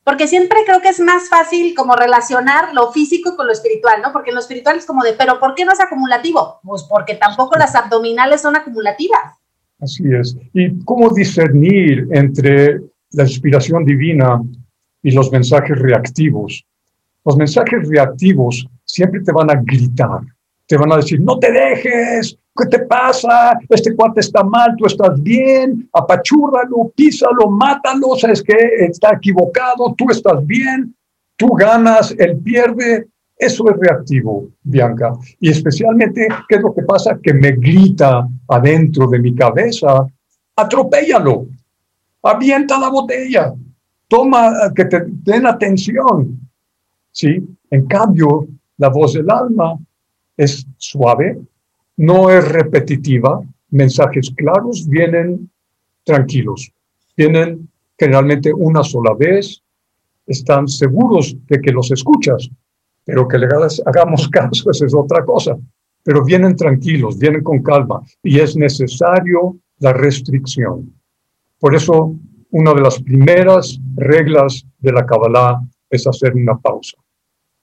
porque 0.04 0.28
siempre 0.28 0.58
creo 0.66 0.82
que 0.82 0.90
es 0.90 1.00
más 1.00 1.30
fácil 1.30 1.74
como 1.74 1.96
relacionar 1.96 2.74
lo 2.74 2.92
físico 2.92 3.34
con 3.36 3.46
lo 3.46 3.52
espiritual, 3.52 4.02
¿no? 4.02 4.12
Porque 4.12 4.32
lo 4.32 4.40
espiritual 4.40 4.76
es 4.76 4.84
como 4.84 5.02
de, 5.02 5.14
pero 5.14 5.40
¿por 5.40 5.54
qué 5.54 5.64
no 5.64 5.72
es 5.72 5.80
acumulativo? 5.80 6.60
Pues 6.62 6.84
porque 6.84 7.14
tampoco 7.14 7.56
las 7.58 7.74
abdominales 7.74 8.42
son 8.42 8.54
acumulativas. 8.54 9.38
Así 9.80 10.04
es. 10.14 10.36
¿Y 10.52 10.78
cómo 10.84 11.08
discernir 11.10 12.06
entre 12.12 12.80
la 13.12 13.24
inspiración 13.24 13.84
divina 13.84 14.42
y 15.02 15.10
los 15.10 15.32
mensajes 15.32 15.78
reactivos? 15.78 16.64
Los 17.24 17.36
mensajes 17.38 17.88
reactivos 17.88 18.66
siempre 18.84 19.22
te 19.22 19.32
van 19.32 19.50
a 19.50 19.54
gritar, 19.54 20.20
te 20.66 20.76
van 20.76 20.92
a 20.92 20.96
decir, 20.96 21.20
no 21.20 21.38
te 21.38 21.50
dejes, 21.50 22.38
¿qué 22.56 22.66
te 22.66 22.78
pasa? 22.80 23.58
Este 23.68 23.94
cuate 23.94 24.20
está 24.20 24.44
mal, 24.44 24.74
tú 24.76 24.86
estás 24.86 25.20
bien, 25.22 25.88
apachúrralo, 25.92 26.92
písalo, 26.94 27.50
mátalo, 27.50 28.16
sabes 28.16 28.42
que 28.42 28.56
está 28.80 29.14
equivocado, 29.14 29.94
tú 29.96 30.06
estás 30.10 30.44
bien, 30.46 30.94
tú 31.36 31.48
ganas, 31.54 32.14
él 32.18 32.38
pierde. 32.38 33.08
Eso 33.36 33.68
es 33.68 33.76
reactivo, 33.78 34.48
Bianca. 34.62 35.12
Y 35.40 35.50
especialmente, 35.50 36.28
¿qué 36.48 36.54
es 36.56 36.62
lo 36.62 36.72
que 36.72 36.82
pasa? 36.82 37.18
Que 37.20 37.34
me 37.34 37.52
grita 37.52 38.26
adentro 38.48 39.08
de 39.08 39.18
mi 39.18 39.34
cabeza, 39.34 40.06
atropéllalo, 40.54 41.46
avienta 42.22 42.78
la 42.78 42.90
botella, 42.90 43.52
toma, 44.06 44.72
que 44.74 44.84
te 44.84 45.02
den 45.06 45.46
atención. 45.46 46.40
¿Sí? 47.10 47.44
En 47.70 47.86
cambio, 47.86 48.46
la 48.76 48.88
voz 48.88 49.14
del 49.14 49.30
alma 49.30 49.78
es 50.36 50.66
suave, 50.78 51.38
no 51.96 52.30
es 52.30 52.46
repetitiva, 52.48 53.40
mensajes 53.70 54.32
claros 54.36 54.86
vienen 54.88 55.50
tranquilos, 56.04 56.70
vienen 57.16 57.68
generalmente 57.98 58.52
una 58.52 58.82
sola 58.82 59.14
vez, 59.14 59.62
están 60.26 60.68
seguros 60.68 61.36
de 61.46 61.60
que 61.60 61.70
los 61.70 61.90
escuchas, 61.90 62.48
pero 63.04 63.28
que 63.28 63.38
le 63.38 63.46
hagamos 63.86 64.28
caso, 64.32 64.70
esa 64.70 64.86
es 64.86 64.94
otra 64.94 65.24
cosa. 65.24 65.56
Pero 66.02 66.22
vienen 66.22 66.54
tranquilos, 66.54 67.18
vienen 67.18 67.42
con 67.42 67.62
calma 67.62 68.02
y 68.22 68.38
es 68.38 68.56
necesario 68.56 69.56
la 69.78 69.92
restricción. 69.92 70.92
Por 71.58 71.74
eso, 71.74 72.14
una 72.50 72.74
de 72.74 72.80
las 72.82 73.02
primeras 73.02 73.78
reglas 73.96 74.64
de 74.80 74.92
la 74.92 75.06
Kabbalah 75.06 75.62
es 75.88 76.06
hacer 76.06 76.34
una 76.34 76.58
pausa. 76.58 76.98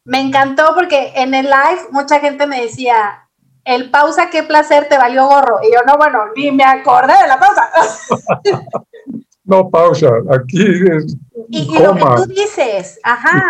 Me 0.06 0.20
encantó 0.20 0.74
porque 0.74 1.12
en 1.16 1.36
el 1.36 1.46
live 1.46 1.90
mucha 1.92 2.20
gente 2.20 2.48
me 2.48 2.62
decía, 2.62 3.21
el 3.66 3.90
pausa, 3.90 4.30
qué 4.30 4.44
placer, 4.44 4.88
te 4.88 4.98
valió 4.98 5.28
gorro. 5.28 5.60
Y 5.64 5.74
yo, 5.74 5.80
no, 5.86 5.98
bueno, 5.98 6.20
ni 6.36 6.52
me 6.52 6.64
acordé 6.64 7.14
de 7.22 7.28
la 7.28 7.40
pausa. 7.40 7.70
no, 9.44 9.70
pausa, 9.70 10.10
aquí 10.32 10.64
es. 10.64 11.16
Y, 11.50 11.76
y 11.76 11.80
lo 11.80 11.96
que 11.96 12.06
tú 12.16 12.26
dices, 12.28 13.00
ajá. 13.04 13.50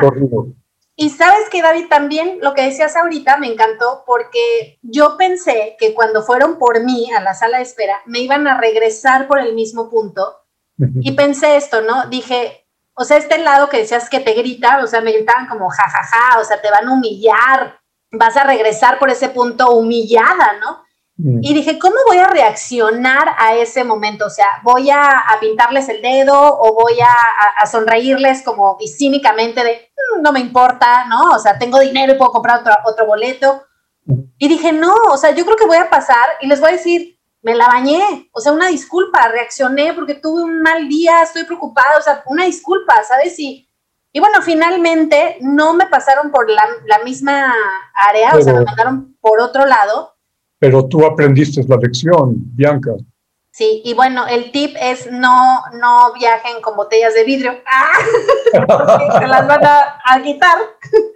Y 0.95 1.09
sabes 1.09 1.49
que 1.49 1.61
David, 1.61 1.87
también 1.89 2.39
lo 2.41 2.53
que 2.53 2.63
decías 2.63 2.95
ahorita 2.95 3.37
me 3.37 3.47
encantó 3.47 4.03
porque 4.05 4.77
yo 4.83 5.17
pensé 5.17 5.75
que 5.79 5.93
cuando 5.93 6.21
fueron 6.21 6.59
por 6.59 6.83
mí 6.83 7.11
a 7.11 7.21
la 7.21 7.33
sala 7.33 7.57
de 7.57 7.63
espera 7.63 8.01
me 8.05 8.19
iban 8.19 8.47
a 8.47 8.59
regresar 8.59 9.27
por 9.27 9.39
el 9.39 9.55
mismo 9.55 9.89
punto 9.89 10.37
y 10.77 11.11
pensé 11.13 11.55
esto, 11.57 11.81
¿no? 11.81 12.07
Dije, 12.07 12.67
o 12.93 13.03
sea, 13.03 13.17
este 13.17 13.39
lado 13.39 13.69
que 13.69 13.77
decías 13.77 14.09
que 14.09 14.19
te 14.19 14.33
grita, 14.33 14.79
o 14.83 14.87
sea, 14.87 15.01
me 15.01 15.11
gritaban 15.11 15.47
como 15.47 15.69
jajaja, 15.69 16.39
o 16.39 16.43
sea, 16.43 16.61
te 16.61 16.69
van 16.69 16.87
a 16.87 16.93
humillar, 16.93 17.79
vas 18.11 18.35
a 18.37 18.43
regresar 18.43 18.99
por 18.99 19.09
ese 19.09 19.29
punto 19.29 19.71
humillada, 19.71 20.53
¿no? 20.59 20.83
Mm. 21.17 21.39
Y 21.41 21.53
dije, 21.53 21.79
¿cómo 21.79 21.95
voy 22.07 22.17
a 22.17 22.27
reaccionar 22.27 23.35
a 23.37 23.55
ese 23.55 23.83
momento? 23.83 24.25
O 24.25 24.29
sea, 24.29 24.47
¿voy 24.63 24.89
a, 24.89 25.23
pintarles 25.39 25.87
el 25.89 26.01
dedo 26.01 26.35
o 26.35 26.73
voy 26.73 26.99
a, 26.99 27.65
sonreírles 27.65 28.41
como 28.43 28.77
cínicamente 28.85 29.63
de, 29.63 29.91
mm, 30.17 30.21
no 30.21 30.31
me 30.31 30.39
importa, 30.39 31.05
¿no? 31.05 31.31
O 31.31 31.39
sea, 31.39 31.57
tengo 31.57 31.79
dinero 31.79 32.13
y 32.13 32.17
puedo 32.17 32.31
comprar 32.31 32.61
otro, 32.61 32.73
otro 32.85 33.05
boleto. 33.05 33.63
Mm. 34.05 34.21
Y 34.37 34.47
dije, 34.47 34.71
no, 34.71 34.93
o 35.11 35.17
sea, 35.17 35.31
yo 35.31 35.45
creo 35.45 35.57
que 35.57 35.65
voy 35.65 35.77
a 35.77 35.89
pasar 35.89 36.27
y 36.41 36.47
les 36.47 36.59
voy 36.59 36.69
a 36.69 36.73
decir, 36.73 37.17
me 37.41 37.55
la 37.55 37.67
bañé, 37.67 38.29
o 38.33 38.39
sea, 38.39 38.51
una 38.51 38.67
disculpa, 38.67 39.27
reaccioné 39.27 39.93
porque 39.93 40.15
tuve 40.15 40.43
un 40.43 40.61
mal 40.61 40.87
día, 40.87 41.23
estoy 41.23 41.43
preocupada, 41.43 41.97
o 41.97 42.01
sea, 42.01 42.23
una 42.27 42.45
disculpa, 42.45 43.03
¿sabes? 43.03 43.37
Y, 43.39 43.67
y 44.13 44.19
bueno, 44.19 44.41
finalmente 44.41 45.37
no 45.39 45.73
me 45.73 45.87
pasaron 45.87 46.31
por 46.31 46.49
la, 46.49 46.65
misma 47.05 47.53
área, 48.09 48.35
o 48.35 48.41
sea, 48.41 48.53
me 48.53 48.65
mandaron 48.65 49.15
por 49.21 49.39
otro 49.39 49.65
lado. 49.65 50.15
Pero 50.59 50.87
tú 50.87 51.05
aprendiste 51.05 51.63
la 51.67 51.77
lección, 51.77 52.35
Bianca. 52.35 52.91
Sí, 53.51 53.81
y 53.83 53.93
bueno, 53.93 54.27
el 54.27 54.51
tip 54.51 54.75
es 54.79 55.11
no, 55.11 55.61
no 55.79 56.13
viajen 56.13 56.61
con 56.61 56.75
botellas 56.75 57.13
de 57.13 57.23
vidrio, 57.23 57.57
¡Ah! 57.65 59.19
se 59.19 59.27
las 59.27 59.47
van 59.47 59.65
a, 59.65 60.01
a 60.05 60.21
quitar. 60.21 60.57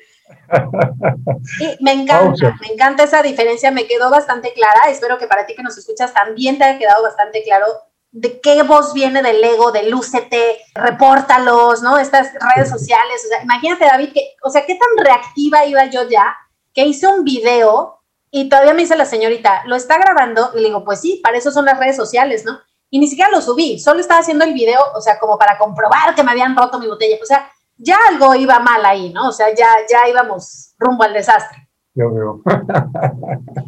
Sí, 1.58 1.76
me 1.82 1.92
encanta, 1.92 2.56
me 2.62 2.68
encanta 2.74 3.04
esa 3.04 3.24
diferencia, 3.24 3.72
me 3.72 3.88
quedó 3.88 4.12
bastante 4.12 4.54
clara. 4.54 4.90
Espero 4.90 5.18
que 5.18 5.26
para 5.26 5.48
ti 5.48 5.56
que 5.56 5.64
nos 5.64 5.76
escuchas 5.76 6.14
también 6.14 6.58
te 6.58 6.64
haya 6.64 6.78
quedado 6.78 7.02
bastante 7.02 7.42
claro 7.44 7.66
de 8.16 8.40
qué 8.40 8.64
voz 8.64 8.94
viene 8.94 9.22
del 9.22 9.44
ego, 9.44 9.74
de 9.74 9.90
lúcete, 9.90 10.60
repórtalos, 10.74 11.82
¿no? 11.82 11.98
Estas 11.98 12.32
redes 12.56 12.70
sociales. 12.70 13.22
O 13.26 13.28
sea, 13.28 13.44
imagínate, 13.44 13.84
David, 13.84 14.14
que, 14.14 14.22
o 14.42 14.50
sea, 14.50 14.66
qué 14.66 14.76
tan 14.76 15.06
reactiva 15.06 15.66
iba 15.66 15.86
yo 15.88 16.08
ya 16.08 16.34
que 16.74 16.86
hice 16.86 17.08
un 17.08 17.26
video 17.26 18.00
y 18.32 18.48
todavía 18.48 18.74
me 18.74 18.84
dice 18.84 18.96
la 18.96 19.04
señorita, 19.04 19.64
lo 19.66 19.76
está 19.76 19.98
grabando. 19.98 20.52
Y 20.54 20.62
le 20.62 20.68
digo, 20.68 20.86
pues 20.86 21.02
sí, 21.02 21.20
para 21.22 21.38
eso 21.38 21.52
son 21.52 21.66
las 21.66 21.78
redes 21.78 21.98
sociales, 21.98 22.46
¿no? 22.46 22.58
Y 22.90 23.00
ni 23.00 23.08
siquiera 23.08 23.30
lo 23.32 23.42
subí, 23.42 23.80
solo 23.80 24.00
estaba 24.00 24.22
haciendo 24.22 24.46
el 24.46 24.54
video, 24.54 24.80
o 24.96 25.02
sea, 25.02 25.20
como 25.20 25.38
para 25.38 25.58
comprobar 25.58 26.16
que 26.16 26.24
me 26.24 26.32
habían 26.32 26.56
roto 26.56 26.80
mi 26.80 26.88
botella. 26.88 27.18
O 27.22 27.26
sea, 27.26 27.52
ya 27.76 27.98
algo 28.10 28.34
iba 28.34 28.60
mal 28.60 28.86
ahí, 28.86 29.12
¿no? 29.12 29.28
O 29.28 29.32
sea, 29.34 29.54
ya, 29.54 29.68
ya 29.92 30.08
íbamos 30.10 30.74
rumbo 30.80 31.04
al 31.04 31.14
desastre. 31.14 31.68
Yo 31.94 32.14
veo. 32.14 32.42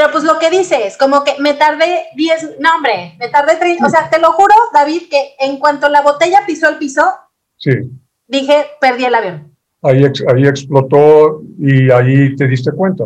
Pero 0.00 0.12
pues 0.12 0.24
lo 0.24 0.38
que 0.38 0.48
dice 0.48 0.86
es 0.86 0.96
como 0.96 1.24
que 1.24 1.34
me 1.40 1.52
tardé 1.52 2.06
10, 2.14 2.58
no 2.58 2.74
hombre, 2.74 3.16
me 3.18 3.28
tardé 3.28 3.56
30, 3.56 3.84
o 3.84 3.90
sea, 3.90 4.08
te 4.08 4.18
lo 4.18 4.32
juro, 4.32 4.54
David, 4.72 5.10
que 5.10 5.34
en 5.38 5.58
cuanto 5.58 5.90
la 5.90 6.00
botella 6.00 6.40
pisó 6.46 6.70
el 6.70 6.78
piso, 6.78 7.02
sí. 7.58 7.72
dije, 8.26 8.64
perdí 8.80 9.04
el 9.04 9.14
avión. 9.14 9.54
Ahí, 9.82 10.02
ahí 10.02 10.46
explotó 10.48 11.42
y 11.58 11.90
ahí 11.90 12.34
te 12.34 12.48
diste 12.48 12.72
cuenta. 12.72 13.04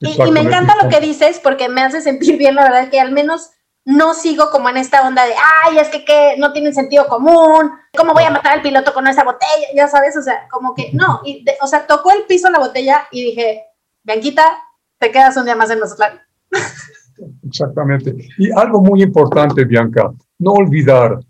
Y, 0.00 0.20
y, 0.20 0.30
me 0.32 0.40
encanta 0.40 0.74
lo 0.82 0.88
que 0.88 0.98
dices 0.98 1.38
porque 1.40 1.68
me 1.68 1.82
hace 1.82 2.00
sentir 2.00 2.36
bien, 2.36 2.56
la 2.56 2.64
verdad, 2.64 2.90
que 2.90 2.98
al 2.98 3.12
menos 3.12 3.52
no 3.84 4.12
sigo 4.12 4.50
como 4.50 4.68
en 4.68 4.78
esta 4.78 5.06
onda 5.06 5.24
de, 5.24 5.34
ay, 5.62 5.78
es 5.78 5.86
que, 5.88 6.34
no 6.38 6.52
tienen 6.52 6.74
sentido 6.74 7.06
común, 7.06 7.70
¿cómo 7.96 8.12
voy 8.12 8.24
a 8.24 8.30
matar 8.30 8.54
al 8.54 8.62
piloto 8.62 8.92
con 8.92 9.06
esa 9.06 9.22
botella? 9.22 9.68
Ya 9.76 9.86
sabes, 9.86 10.16
o 10.16 10.22
sea, 10.22 10.48
como 10.50 10.74
que 10.74 10.90
no, 10.94 11.20
y 11.24 11.44
o 11.60 11.68
sea, 11.68 11.86
tocó 11.86 12.10
el 12.10 12.24
piso 12.24 12.50
la 12.50 12.58
botella 12.58 13.06
y 13.12 13.22
dije, 13.22 13.66
Bianquita, 14.02 14.44
te 14.98 15.12
quedas 15.12 15.36
un 15.36 15.44
día 15.44 15.54
más 15.54 15.70
en 15.70 15.78
los 15.78 15.94
Exactamente. 17.44 18.14
Y 18.38 18.50
algo 18.50 18.80
muy 18.80 19.02
importante, 19.02 19.64
Bianca, 19.64 20.12
no 20.38 20.52
olvidar 20.52 21.20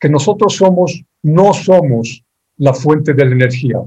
que 0.00 0.08
nosotros 0.08 0.54
somos, 0.56 1.02
no 1.22 1.52
somos 1.52 2.24
la 2.56 2.72
fuente 2.72 3.12
de 3.12 3.24
la 3.24 3.32
energía, 3.32 3.78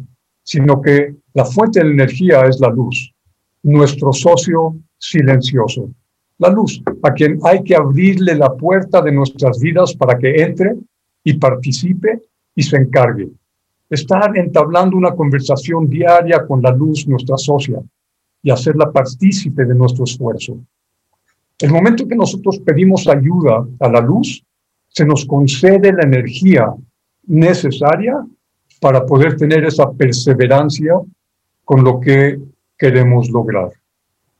sino 0.43 0.81
que 0.81 1.15
la 1.33 1.45
fuente 1.45 1.79
de 1.79 1.85
la 1.85 1.91
energía 1.91 2.41
es 2.45 2.59
la 2.59 2.69
luz, 2.69 3.13
nuestro 3.63 4.13
socio 4.13 4.75
silencioso 4.97 5.89
la 6.39 6.49
luz, 6.49 6.81
a 7.03 7.13
quien 7.13 7.39
hay 7.43 7.63
que 7.63 7.75
abrirle 7.75 8.35
la 8.35 8.53
puerta 8.53 9.01
de 9.01 9.11
nuestras 9.11 9.59
vidas 9.59 9.95
para 9.95 10.17
que 10.17 10.41
entre 10.41 10.75
y 11.23 11.33
participe 11.33 12.21
y 12.55 12.63
se 12.63 12.77
encargue. 12.77 13.29
Estar 13.89 14.37
entablando 14.37 14.97
una 14.97 15.15
conversación 15.15 15.89
diaria 15.89 16.45
con 16.45 16.61
la 16.61 16.71
luz, 16.71 17.07
nuestra 17.07 17.37
socia, 17.37 17.81
y 18.43 18.51
hacerla 18.51 18.91
partícipe 18.91 19.65
de 19.65 19.73
nuestro 19.73 20.03
esfuerzo. 20.03 20.59
El 21.59 21.71
momento 21.71 22.07
que 22.07 22.15
nosotros 22.15 22.59
pedimos 22.59 23.07
ayuda 23.07 23.65
a 23.79 23.89
la 23.89 23.99
luz, 23.99 24.43
se 24.89 25.05
nos 25.05 25.25
concede 25.25 25.91
la 25.91 26.03
energía 26.03 26.73
necesaria 27.25 28.25
para 28.79 29.05
poder 29.05 29.35
tener 29.37 29.65
esa 29.65 29.91
perseverancia 29.91 30.93
con 31.63 31.83
lo 31.83 31.99
que 31.99 32.39
queremos 32.77 33.29
lograr. 33.29 33.69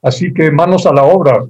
Así 0.01 0.31
que 0.33 0.51
manos 0.51 0.85
a 0.85 0.93
la 0.93 1.03
obra, 1.03 1.43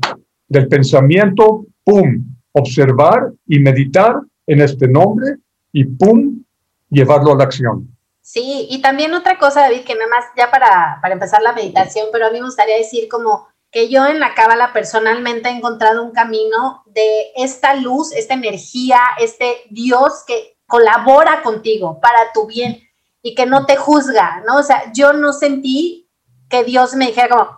del 0.48 0.68
pensamiento, 0.68 1.66
¡pum!, 1.84 2.26
observar 2.54 3.32
y 3.46 3.60
meditar 3.60 4.22
en 4.48 4.62
este 4.62 4.88
nombre 4.88 5.36
y 5.74 5.84
¡pum!, 5.84 6.44
llevarlo 6.90 7.34
a 7.34 7.38
la 7.38 7.44
acción. 7.44 7.94
Sí, 8.22 8.68
y 8.70 8.82
también 8.82 9.14
otra 9.14 9.38
cosa, 9.38 9.62
David, 9.62 9.84
que 9.86 9.96
nada 9.96 10.10
más 10.10 10.26
ya 10.36 10.50
para, 10.50 11.00
para 11.02 11.14
empezar 11.14 11.42
la 11.42 11.54
meditación, 11.54 12.08
pero 12.12 12.28
a 12.28 12.32
mí 12.32 12.40
me 12.40 12.46
gustaría 12.46 12.78
decir 12.78 13.08
como 13.10 13.48
que 13.78 13.90
yo 13.90 14.08
en 14.08 14.20
la 14.20 14.34
Cábala 14.34 14.74
personalmente 14.74 15.50
he 15.50 15.52
encontrado 15.52 16.04
un 16.04 16.12
camino 16.12 16.82
de 16.88 17.32
esta 17.36 17.76
luz, 17.76 18.12
esta 18.12 18.34
energía, 18.34 19.00
este 19.20 19.68
Dios 19.70 20.24
que 20.26 20.58
colabora 20.66 21.44
contigo 21.44 22.00
para 22.02 22.32
tu 22.34 22.48
bien 22.48 22.82
y 23.22 23.36
que 23.36 23.46
no 23.46 23.68
te 23.68 23.76
juzga, 23.76 24.42
¿no? 24.48 24.58
O 24.58 24.64
sea, 24.64 24.92
yo 24.94 25.14
no 25.14 25.32
sentí 25.32 26.10
que 26.50 26.64
Dios 26.64 26.96
me 26.96 27.06
dijera 27.06 27.30
como, 27.30 27.56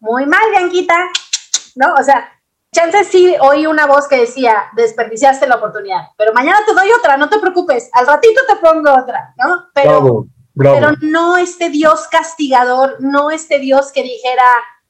muy 0.00 0.26
mal, 0.26 0.50
Bianquita, 0.50 0.94
¿no? 1.76 1.94
O 1.98 2.02
sea, 2.02 2.30
chances 2.70 3.06
sí 3.06 3.34
oí 3.40 3.64
una 3.64 3.86
voz 3.86 4.06
que 4.06 4.18
decía, 4.18 4.64
desperdiciaste 4.76 5.48
la 5.48 5.56
oportunidad, 5.56 6.08
pero 6.18 6.34
mañana 6.34 6.58
te 6.66 6.74
doy 6.74 6.90
otra, 6.92 7.16
no 7.16 7.30
te 7.30 7.38
preocupes, 7.38 7.88
al 7.94 8.06
ratito 8.06 8.42
te 8.46 8.56
pongo 8.56 8.92
otra, 8.92 9.32
¿no? 9.38 9.70
Pero, 9.72 10.26
pero 10.54 10.90
no 11.00 11.38
este 11.38 11.70
Dios 11.70 12.06
castigador, 12.10 12.98
no 13.00 13.30
este 13.30 13.58
Dios 13.60 13.92
que 13.92 14.02
dijera, 14.02 14.44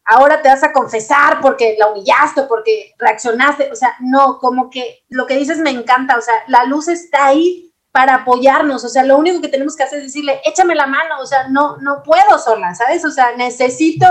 ahora 0.09 0.41
te 0.41 0.49
vas 0.49 0.65
a 0.65 0.73
confesar 0.73 1.41
porque 1.43 1.77
la 1.79 1.89
humillaste, 1.89 2.43
porque 2.45 2.95
reaccionaste, 2.99 3.71
o 3.71 3.77
sea, 3.77 3.95
no, 4.01 4.39
como 4.39 4.71
que 4.71 5.05
lo 5.11 5.27
que 5.27 5.37
dices 5.37 5.59
me 5.59 5.71
encanta, 5.71 6.17
o 6.17 6.23
sea, 6.23 6.35
la 6.47 6.65
luz 6.65 6.89
está 6.89 7.27
ahí 7.27 7.75
para 7.93 8.15
apoyarnos, 8.15 8.85
o 8.85 8.89
sea, 8.89 9.05
lo 9.05 9.19
único 9.19 9.43
que 9.43 9.49
tenemos 9.49 9.77
que 9.77 9.83
hacer 9.83 9.99
es 9.99 10.07
decirle, 10.07 10.41
échame 10.47 10.75
la 10.75 10.87
mano, 10.87 11.21
o 11.21 11.27
sea, 11.27 11.49
no, 11.49 11.77
no 11.79 12.03
puedo 12.03 12.39
sola, 12.39 12.75
¿sabes? 12.75 13.05
O 13.05 13.11
sea, 13.11 13.37
necesito 13.37 14.07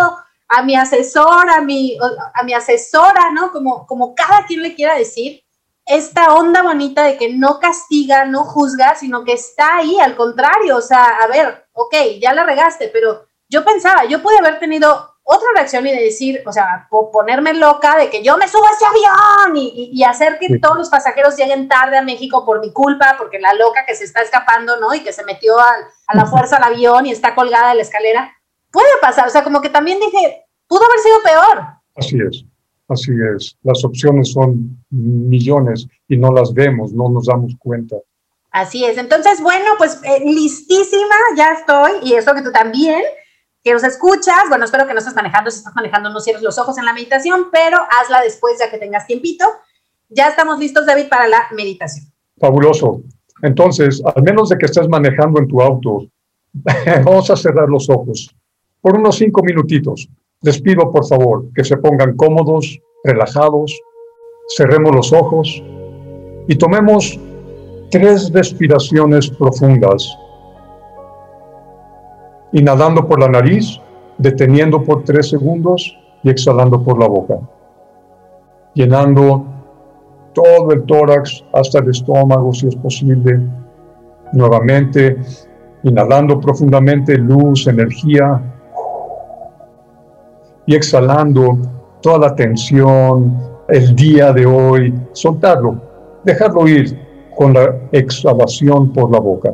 a 0.47 0.61
mi 0.61 0.75
asesor, 0.75 1.49
a 1.49 1.61
mi, 1.61 1.97
a 2.33 2.43
mi 2.43 2.53
asesora, 2.53 3.31
¿no? 3.31 3.51
Como, 3.51 3.87
como 3.87 4.13
cada 4.13 4.45
quien 4.45 4.61
le 4.61 4.75
quiera 4.75 4.95
decir, 4.95 5.43
esta 5.87 6.35
onda 6.35 6.61
bonita 6.61 7.05
de 7.05 7.17
que 7.17 7.33
no 7.33 7.59
castiga, 7.59 8.25
no 8.25 8.43
juzga, 8.43 8.93
sino 8.95 9.23
que 9.23 9.33
está 9.33 9.77
ahí, 9.77 9.99
al 9.99 10.15
contrario, 10.15 10.77
o 10.77 10.81
sea, 10.81 11.17
a 11.23 11.27
ver, 11.27 11.67
ok, 11.73 11.95
ya 12.21 12.33
la 12.33 12.43
regaste, 12.43 12.89
pero 12.89 13.25
yo 13.49 13.65
pensaba, 13.65 14.05
yo 14.05 14.21
pude 14.21 14.37
haber 14.37 14.59
tenido 14.59 15.16
otra 15.29 15.47
reacción 15.55 15.85
y 15.85 15.91
de 15.91 16.03
decir, 16.03 16.41
o 16.45 16.53
sea, 16.53 16.87
ponerme 16.89 17.53
loca 17.53 17.97
de 17.97 18.09
que 18.09 18.23
yo 18.23 18.37
me 18.37 18.47
subo 18.47 18.65
a 18.65 18.71
ese 18.71 18.85
avión 18.85 19.57
y, 19.57 19.91
y, 19.91 20.03
hacer 20.03 20.39
que 20.39 20.57
todos 20.59 20.77
los 20.77 20.89
pasajeros 20.89 21.35
lleguen 21.35 21.67
tarde 21.67 21.97
a 21.97 22.01
México 22.01 22.45
por 22.45 22.61
mi 22.61 22.71
culpa, 22.71 23.15
porque 23.17 23.37
la 23.37 23.53
loca 23.53 23.85
que 23.85 23.93
se 23.93 24.05
está 24.05 24.21
escapando, 24.21 24.79
¿no? 24.79 24.93
Y 24.93 25.01
que 25.03 25.11
se 25.11 25.25
metió 25.25 25.59
a, 25.59 25.69
a 26.07 26.15
la 26.15 26.25
fuerza 26.25 26.55
al 26.55 26.73
avión 26.73 27.05
y 27.05 27.11
está 27.11 27.35
colgada 27.35 27.69
de 27.69 27.75
la 27.75 27.81
escalera 27.81 28.33
puede 28.71 28.89
pasar, 29.01 29.27
o 29.27 29.31
sea, 29.31 29.43
como 29.43 29.61
que 29.61 29.69
también 29.69 29.99
dije, 29.99 30.45
pudo 30.67 30.81
haber 30.85 30.99
sido 30.99 31.17
peor. 31.23 31.65
Así 31.95 32.17
es, 32.19 32.45
así 32.87 33.11
es. 33.35 33.57
Las 33.63 33.83
opciones 33.83 34.31
son 34.31 34.77
millones 34.89 35.87
y 36.07 36.17
no 36.17 36.31
las 36.31 36.53
vemos, 36.53 36.91
no 36.91 37.09
nos 37.09 37.25
damos 37.25 37.53
cuenta. 37.59 37.95
Así 38.51 38.85
es. 38.85 38.97
Entonces, 38.97 39.41
bueno, 39.41 39.71
pues 39.77 39.99
eh, 40.03 40.23
listísima, 40.25 41.15
ya 41.35 41.53
estoy, 41.53 41.91
y 42.03 42.13
eso 42.13 42.33
que 42.33 42.41
tú 42.41 42.51
también, 42.51 43.01
que 43.67 43.73
nos 43.73 43.83
escuchas, 43.83 44.47
bueno, 44.47 44.63
espero 44.63 44.87
que 44.87 44.93
no 44.93 44.99
estés 44.99 45.13
manejando, 45.13 45.51
si 45.51 45.57
estás 45.57 45.75
manejando 45.75 46.09
no 46.09 46.21
cierres 46.21 46.41
los 46.41 46.57
ojos 46.57 46.77
en 46.77 46.85
la 46.85 46.93
meditación, 46.93 47.47
pero 47.51 47.77
hazla 47.77 48.21
después 48.21 48.57
ya 48.59 48.71
que 48.71 48.77
tengas 48.77 49.05
tiempito. 49.05 49.43
Ya 50.07 50.29
estamos 50.29 50.57
listos, 50.57 50.85
David, 50.85 51.09
para 51.09 51.27
la 51.27 51.47
meditación. 51.53 52.05
Fabuloso. 52.39 53.01
Entonces, 53.41 54.01
al 54.15 54.23
menos 54.23 54.47
de 54.47 54.57
que 54.57 54.67
estés 54.67 54.87
manejando 54.87 55.41
en 55.41 55.47
tu 55.49 55.61
auto, 55.61 56.07
vamos 57.03 57.29
a 57.29 57.35
cerrar 57.35 57.67
los 57.67 57.89
ojos 57.89 58.33
por 58.79 58.97
unos 58.97 59.17
cinco 59.17 59.43
minutitos. 59.43 60.07
Les 60.43 60.61
pido, 60.61 60.89
por 60.89 61.05
favor, 61.05 61.51
que 61.53 61.65
se 61.65 61.75
pongan 61.75 62.15
cómodos, 62.15 62.79
relajados, 63.03 63.77
cerremos 64.55 64.95
los 64.95 65.11
ojos 65.11 65.61
y 66.47 66.55
tomemos 66.55 67.19
tres 67.91 68.31
respiraciones 68.31 69.29
profundas. 69.29 70.07
Inhalando 72.53 73.07
por 73.07 73.19
la 73.19 73.27
nariz, 73.27 73.79
deteniendo 74.17 74.83
por 74.83 75.03
tres 75.03 75.29
segundos 75.29 75.97
y 76.23 76.29
exhalando 76.29 76.81
por 76.81 76.99
la 76.99 77.07
boca. 77.07 77.39
Llenando 78.73 79.45
todo 80.33 80.71
el 80.71 80.83
tórax 80.83 81.43
hasta 81.53 81.79
el 81.79 81.89
estómago 81.89 82.53
si 82.53 82.67
es 82.67 82.75
posible. 82.75 83.39
Nuevamente, 84.33 85.17
inhalando 85.83 86.39
profundamente 86.39 87.17
luz, 87.17 87.67
energía. 87.67 88.41
Y 90.65 90.75
exhalando 90.75 91.57
toda 92.01 92.19
la 92.19 92.35
tensión, 92.35 93.37
el 93.69 93.95
día 93.95 94.31
de 94.31 94.45
hoy, 94.45 94.93
soltarlo, 95.13 95.75
dejarlo 96.23 96.67
ir 96.67 96.97
con 97.35 97.53
la 97.53 97.75
exhalación 97.91 98.91
por 98.93 99.11
la 99.11 99.19
boca. 99.19 99.53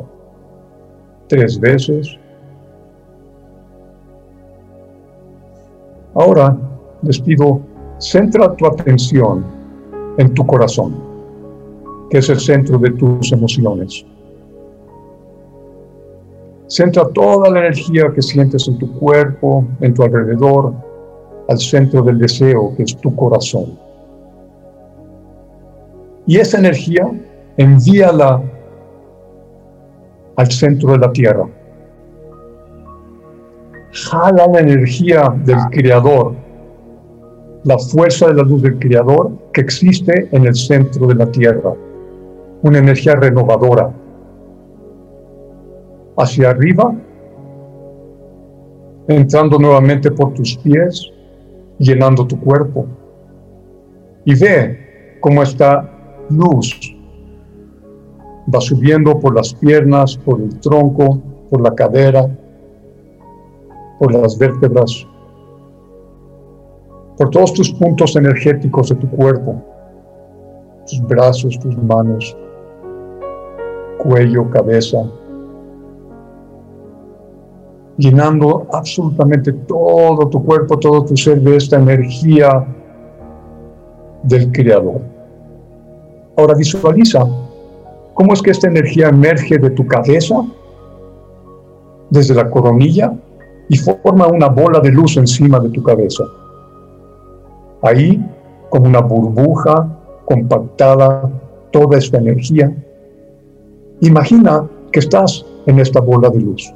Tres 1.28 1.58
veces. 1.58 2.18
Ahora 6.14 6.56
les 7.02 7.20
pido, 7.20 7.60
centra 7.98 8.54
tu 8.54 8.66
atención 8.66 9.44
en 10.18 10.32
tu 10.34 10.46
corazón, 10.46 10.94
que 12.10 12.18
es 12.18 12.28
el 12.28 12.38
centro 12.38 12.78
de 12.78 12.90
tus 12.92 13.32
emociones. 13.32 14.04
Centra 16.68 17.06
toda 17.08 17.50
la 17.50 17.60
energía 17.60 18.12
que 18.14 18.22
sientes 18.22 18.66
en 18.68 18.78
tu 18.78 18.90
cuerpo, 18.98 19.64
en 19.80 19.92
tu 19.92 20.02
alrededor, 20.02 20.72
al 21.48 21.58
centro 21.58 22.02
del 22.02 22.18
deseo, 22.18 22.74
que 22.76 22.84
es 22.84 22.96
tu 22.96 23.14
corazón. 23.14 23.78
Y 26.26 26.38
esa 26.38 26.58
energía 26.58 27.10
envíala 27.56 28.42
al 30.36 30.50
centro 30.50 30.92
de 30.92 30.98
la 30.98 31.12
tierra. 31.12 31.46
Jala 33.94 34.48
la 34.52 34.58
energía 34.58 35.32
del 35.44 35.56
Creador, 35.70 36.34
la 37.62 37.78
fuerza 37.78 38.26
de 38.26 38.34
la 38.34 38.42
luz 38.42 38.60
del 38.62 38.76
Creador 38.80 39.30
que 39.52 39.60
existe 39.60 40.28
en 40.32 40.46
el 40.46 40.54
centro 40.56 41.06
de 41.06 41.14
la 41.14 41.26
tierra. 41.30 41.72
Una 42.62 42.78
energía 42.78 43.14
renovadora. 43.14 43.92
Hacia 46.16 46.50
arriba, 46.50 46.92
entrando 49.06 49.60
nuevamente 49.60 50.10
por 50.10 50.34
tus 50.34 50.56
pies, 50.58 51.12
llenando 51.78 52.26
tu 52.26 52.40
cuerpo. 52.40 52.86
Y 54.24 54.34
ve 54.34 55.18
cómo 55.20 55.44
esta 55.44 55.88
luz 56.30 56.96
va 58.52 58.60
subiendo 58.60 59.20
por 59.20 59.36
las 59.36 59.54
piernas, 59.54 60.16
por 60.16 60.40
el 60.40 60.58
tronco, 60.58 61.22
por 61.48 61.60
la 61.60 61.72
cadera, 61.76 62.28
por 64.04 64.12
las 64.12 64.36
vértebras, 64.36 65.06
por 67.16 67.30
todos 67.30 67.54
tus 67.54 67.72
puntos 67.72 68.14
energéticos 68.16 68.90
de 68.90 68.96
tu 68.96 69.08
cuerpo, 69.08 69.62
tus 70.86 71.00
brazos, 71.08 71.58
tus 71.58 71.74
manos, 71.78 72.36
cuello, 73.96 74.50
cabeza, 74.50 74.98
llenando 77.96 78.66
absolutamente 78.74 79.54
todo 79.54 80.28
tu 80.28 80.44
cuerpo, 80.44 80.78
todo 80.78 81.02
tu 81.06 81.16
ser 81.16 81.40
de 81.40 81.56
esta 81.56 81.76
energía 81.76 82.62
del 84.22 84.52
Creador. 84.52 85.00
Ahora 86.36 86.52
visualiza 86.52 87.26
cómo 88.12 88.34
es 88.34 88.42
que 88.42 88.50
esta 88.50 88.68
energía 88.68 89.08
emerge 89.08 89.56
de 89.56 89.70
tu 89.70 89.86
cabeza, 89.86 90.44
desde 92.10 92.34
la 92.34 92.50
coronilla, 92.50 93.14
y 93.68 93.76
forma 93.76 94.26
una 94.26 94.48
bola 94.48 94.80
de 94.80 94.90
luz 94.90 95.16
encima 95.16 95.58
de 95.60 95.70
tu 95.70 95.82
cabeza. 95.82 96.24
Ahí, 97.82 98.22
como 98.68 98.86
una 98.86 99.00
burbuja 99.00 99.88
compactada, 100.24 101.30
toda 101.70 101.98
esta 101.98 102.18
energía. 102.18 102.72
Imagina 104.00 104.68
que 104.92 105.00
estás 105.00 105.44
en 105.66 105.80
esta 105.80 106.00
bola 106.00 106.30
de 106.30 106.40
luz. 106.40 106.72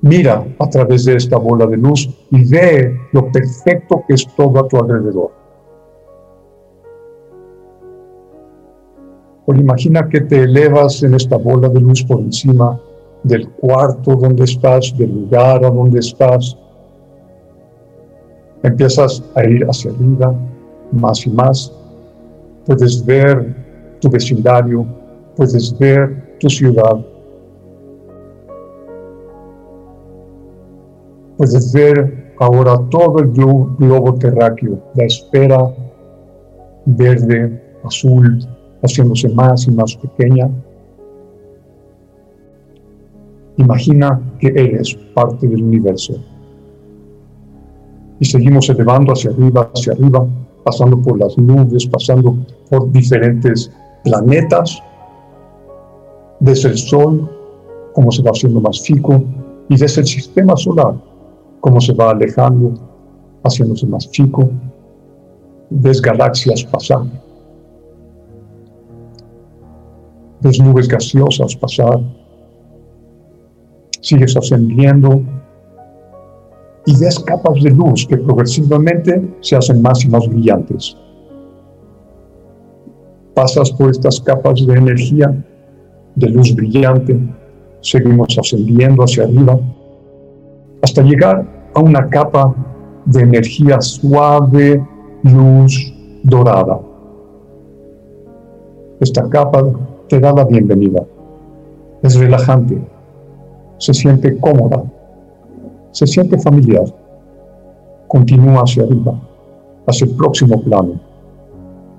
Mira 0.00 0.44
a 0.58 0.68
través 0.68 1.04
de 1.04 1.16
esta 1.16 1.38
bola 1.38 1.66
de 1.66 1.76
luz 1.76 2.08
y 2.30 2.44
ve 2.48 2.96
lo 3.12 3.30
perfecto 3.32 4.04
que 4.06 4.14
es 4.14 4.26
todo 4.36 4.60
a 4.60 4.68
tu 4.68 4.76
alrededor. 4.78 5.32
O 9.46 9.54
imagina 9.54 10.08
que 10.08 10.20
te 10.20 10.42
elevas 10.42 11.02
en 11.02 11.14
esta 11.14 11.36
bola 11.36 11.68
de 11.68 11.80
luz 11.80 12.02
por 12.04 12.20
encima 12.20 12.78
del 13.22 13.48
cuarto 13.52 14.16
donde 14.16 14.44
estás, 14.44 14.94
del 14.96 15.12
lugar 15.12 15.64
a 15.64 15.70
donde 15.70 15.98
estás. 15.98 16.56
Empiezas 18.62 19.22
a 19.34 19.44
ir 19.44 19.64
hacia 19.64 19.90
arriba, 19.90 20.34
más 20.92 21.26
y 21.26 21.30
más. 21.30 21.72
Puedes 22.66 23.04
ver 23.04 23.54
tu 24.00 24.10
vecindario, 24.10 24.86
puedes 25.36 25.76
ver 25.78 26.36
tu 26.38 26.48
ciudad, 26.48 27.04
puedes 31.36 31.72
ver 31.72 32.34
ahora 32.40 32.78
todo 32.90 33.20
el 33.20 33.32
globo, 33.32 34.14
terráqueo, 34.14 34.78
la 34.94 35.04
esfera 35.04 35.74
verde, 36.84 37.60
azul, 37.84 38.38
haciéndose 38.82 39.28
más 39.30 39.66
y 39.66 39.70
más 39.70 39.96
pequeña. 39.96 40.50
Imagina 43.58 44.20
que 44.38 44.48
eres 44.48 44.94
parte 45.14 45.46
del 45.46 45.62
universo. 45.62 46.14
Y 48.20 48.24
seguimos 48.24 48.68
elevando 48.70 49.12
hacia 49.12 49.30
arriba, 49.30 49.70
hacia 49.74 49.92
arriba, 49.92 50.26
pasando 50.64 51.00
por 51.00 51.18
las 51.18 51.36
nubes, 51.36 51.86
pasando 51.86 52.36
por 52.70 52.90
diferentes 52.92 53.70
planetas, 54.04 54.80
desde 56.40 56.68
el 56.68 56.78
Sol, 56.78 57.28
como 57.94 58.12
se 58.12 58.22
va 58.22 58.30
haciendo 58.30 58.60
más 58.60 58.80
chico, 58.82 59.22
y 59.68 59.76
desde 59.76 60.02
el 60.02 60.06
sistema 60.06 60.56
solar, 60.56 60.94
cómo 61.60 61.80
se 61.80 61.92
va 61.94 62.10
alejando, 62.10 62.74
haciéndose 63.42 63.86
más 63.86 64.08
chico, 64.10 64.48
ves 65.70 66.00
galaxias 66.00 66.62
pasar, 66.64 67.02
ves 70.40 70.60
nubes 70.60 70.86
gaseosas 70.86 71.56
pasar, 71.56 72.00
sigues 74.00 74.36
ascendiendo 74.36 75.22
y 76.86 76.98
ves 76.98 77.18
capas 77.20 77.62
de 77.62 77.70
luz 77.70 78.06
que 78.06 78.16
progresivamente 78.16 79.22
se 79.40 79.56
hacen 79.56 79.82
más 79.82 80.04
y 80.04 80.08
más 80.08 80.26
brillantes. 80.28 80.96
Pasas 83.34 83.70
por 83.72 83.90
estas 83.90 84.20
capas 84.20 84.66
de 84.66 84.74
energía, 84.74 85.44
de 86.14 86.28
luz 86.28 86.54
brillante, 86.54 87.18
seguimos 87.80 88.36
ascendiendo 88.38 89.04
hacia 89.04 89.24
arriba, 89.24 89.58
hasta 90.82 91.02
llegar 91.02 91.46
a 91.74 91.80
una 91.80 92.08
capa 92.08 92.54
de 93.04 93.20
energía 93.20 93.80
suave, 93.80 94.82
luz 95.22 95.94
dorada. 96.22 96.80
Esta 99.00 99.28
capa 99.28 99.64
te 100.08 100.18
da 100.18 100.32
la 100.32 100.44
bienvenida. 100.44 101.04
Es 102.02 102.16
relajante, 102.16 102.80
se 103.78 103.94
siente 103.94 104.36
cómoda, 104.38 104.84
se 105.92 106.06
siente 106.06 106.38
familiar. 106.38 106.84
Continúa 108.06 108.62
hacia 108.62 108.84
arriba, 108.84 109.20
hacia 109.86 110.06
el 110.06 110.14
próximo 110.16 110.60
plano. 110.62 111.00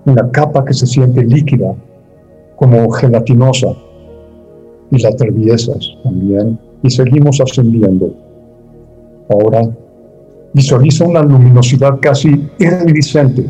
Una 0.06 0.30
capa 0.32 0.64
que 0.66 0.74
se 0.74 0.88
siente 0.88 1.24
líquida, 1.24 1.76
como 2.56 2.90
gelatinosa, 2.92 3.76
y 4.92 5.02
la 5.02 5.10
atraviesas 5.10 5.98
también, 6.04 6.58
y 6.82 6.90
seguimos 6.90 7.40
ascendiendo 7.42 8.12
Ahora 9.30 9.70
visualiza 10.54 11.06
una 11.06 11.22
luminosidad 11.22 12.00
casi 12.02 12.50
iridiscente, 12.58 13.46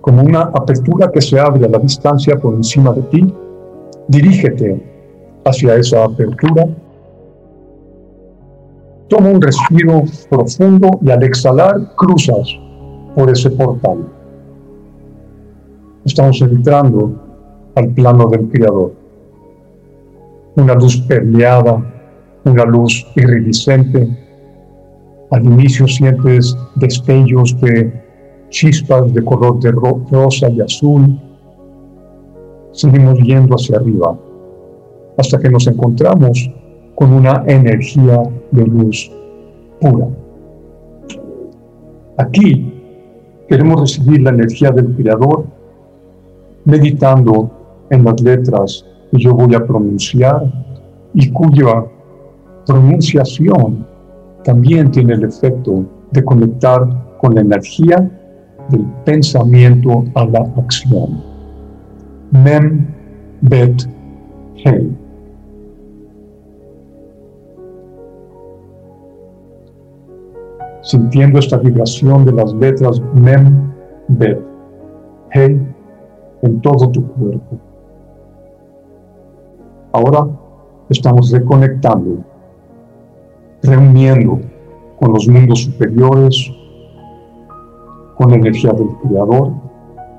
como 0.00 0.22
una 0.22 0.40
apertura 0.40 1.12
que 1.12 1.20
se 1.20 1.38
abre 1.38 1.64
a 1.64 1.68
la 1.68 1.78
distancia 1.78 2.36
por 2.36 2.54
encima 2.54 2.92
de 2.92 3.02
ti. 3.02 3.34
Dirígete 4.08 4.82
hacia 5.44 5.76
esa 5.76 6.02
apertura. 6.04 6.66
Toma 9.12 9.28
un 9.28 9.42
respiro 9.42 10.04
profundo 10.30 10.98
y 11.02 11.10
al 11.10 11.22
exhalar 11.22 11.94
cruzas 11.96 12.48
por 13.14 13.28
ese 13.28 13.50
portal. 13.50 14.08
Estamos 16.06 16.40
entrando 16.40 17.12
al 17.74 17.88
plano 17.88 18.26
del 18.30 18.48
Creador. 18.48 18.94
Una 20.56 20.72
luz 20.76 20.96
permeada, 21.02 21.84
una 22.46 22.64
luz 22.64 23.06
iridiscente 23.14 24.08
al 25.30 25.44
inicio 25.44 25.86
sientes 25.86 26.56
destellos 26.76 27.54
de 27.60 27.92
chispas 28.48 29.12
de 29.12 29.22
color 29.22 29.60
de 29.60 29.72
rosa 29.72 30.48
y 30.48 30.62
azul. 30.62 31.20
Seguimos 32.72 33.18
yendo 33.18 33.56
hacia 33.56 33.76
arriba 33.76 34.18
hasta 35.18 35.38
que 35.38 35.50
nos 35.50 35.66
encontramos 35.66 36.50
con 36.94 37.12
una 37.12 37.44
energía 37.46 38.22
de 38.50 38.66
luz 38.66 39.10
pura. 39.80 40.08
Aquí 42.18 42.72
queremos 43.48 43.80
recibir 43.80 44.22
la 44.22 44.30
energía 44.30 44.70
del 44.70 44.94
Creador 44.94 45.44
meditando 46.64 47.50
en 47.90 48.04
las 48.04 48.20
letras 48.22 48.86
que 49.10 49.18
yo 49.18 49.34
voy 49.34 49.54
a 49.54 49.64
pronunciar 49.64 50.42
y 51.14 51.30
cuya 51.30 51.84
pronunciación 52.66 53.86
también 54.44 54.90
tiene 54.90 55.14
el 55.14 55.24
efecto 55.24 55.84
de 56.10 56.24
conectar 56.24 57.16
con 57.18 57.34
la 57.34 57.40
energía 57.40 58.10
del 58.68 58.84
pensamiento 59.04 60.04
a 60.14 60.24
la 60.24 60.40
acción. 60.56 61.22
Mem, 62.30 62.86
Bet, 63.42 63.88
Hey. 64.54 65.01
Sintiendo 70.82 71.38
esta 71.38 71.56
vibración 71.58 72.24
de 72.24 72.32
las 72.32 72.52
letras 72.54 73.00
Mem, 73.14 73.72
Bet, 74.08 74.40
Hey 75.30 75.60
en 76.42 76.60
todo 76.60 76.90
tu 76.90 77.06
cuerpo. 77.12 77.56
Ahora 79.92 80.26
estamos 80.88 81.30
reconectando, 81.30 82.18
reuniendo 83.62 84.40
con 84.98 85.12
los 85.12 85.28
mundos 85.28 85.62
superiores, 85.62 86.50
con 88.16 88.30
la 88.30 88.36
energía 88.36 88.72
del 88.72 88.88
Creador 89.02 89.52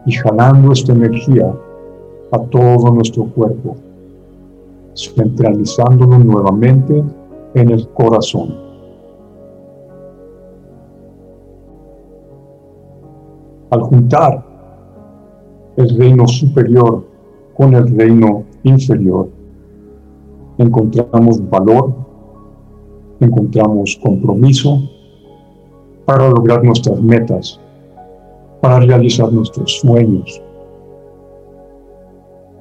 y 0.05 0.13
jalando 0.13 0.71
esta 0.71 0.93
energía 0.93 1.53
a 2.31 2.39
todo 2.39 2.91
nuestro 2.91 3.25
cuerpo, 3.25 3.75
centralizándolo 4.95 6.19
nuevamente 6.19 7.03
en 7.53 7.69
el 7.69 7.87
corazón. 7.89 8.72
Al 13.73 13.81
juntar 13.81 14.45
el 15.77 15.97
reino 15.97 16.27
superior 16.27 17.03
con 17.55 17.73
el 17.73 17.97
reino 17.97 18.43
inferior, 18.61 19.29
encontramos 20.59 21.49
valor, 21.49 21.91
encontramos 23.19 23.99
compromiso 24.03 24.77
para 26.05 26.29
lograr 26.29 26.63
nuestras 26.63 27.01
metas, 27.01 27.59
para 28.61 28.79
realizar 28.81 29.33
nuestros 29.33 29.79
sueños. 29.79 30.39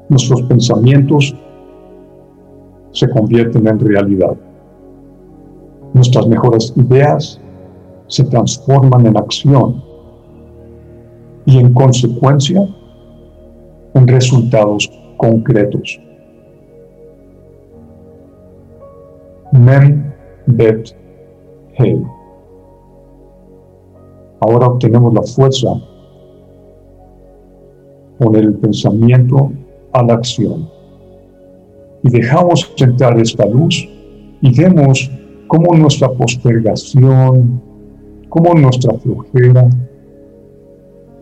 Nuestros 0.08 0.40
pensamientos 0.44 1.36
se 2.92 3.10
convierten 3.10 3.68
en 3.68 3.80
realidad. 3.80 4.34
Nuestras 5.92 6.26
mejores 6.26 6.72
ideas 6.74 7.38
se 8.06 8.24
transforman 8.24 9.04
en 9.04 9.18
acción 9.18 9.91
y 11.46 11.58
en 11.58 11.72
consecuencia 11.72 12.68
en 13.94 14.08
resultados 14.08 14.90
concretos. 15.16 16.00
Mem, 19.52 20.12
Bet, 20.46 20.96
Hey. 21.74 22.02
Ahora 24.40 24.66
obtenemos 24.66 25.14
la 25.14 25.22
fuerza 25.22 25.68
poner 28.18 28.44
el 28.44 28.54
pensamiento 28.54 29.52
a 29.92 30.02
la 30.02 30.14
acción. 30.14 30.68
Y 32.02 32.10
dejamos 32.10 32.72
entrar 32.78 33.18
esta 33.18 33.46
luz 33.46 33.88
y 34.40 34.54
vemos 34.54 35.10
cómo 35.46 35.74
nuestra 35.76 36.08
postergación, 36.10 37.62
cómo 38.28 38.54
nuestra 38.54 38.94
flojera 38.94 39.68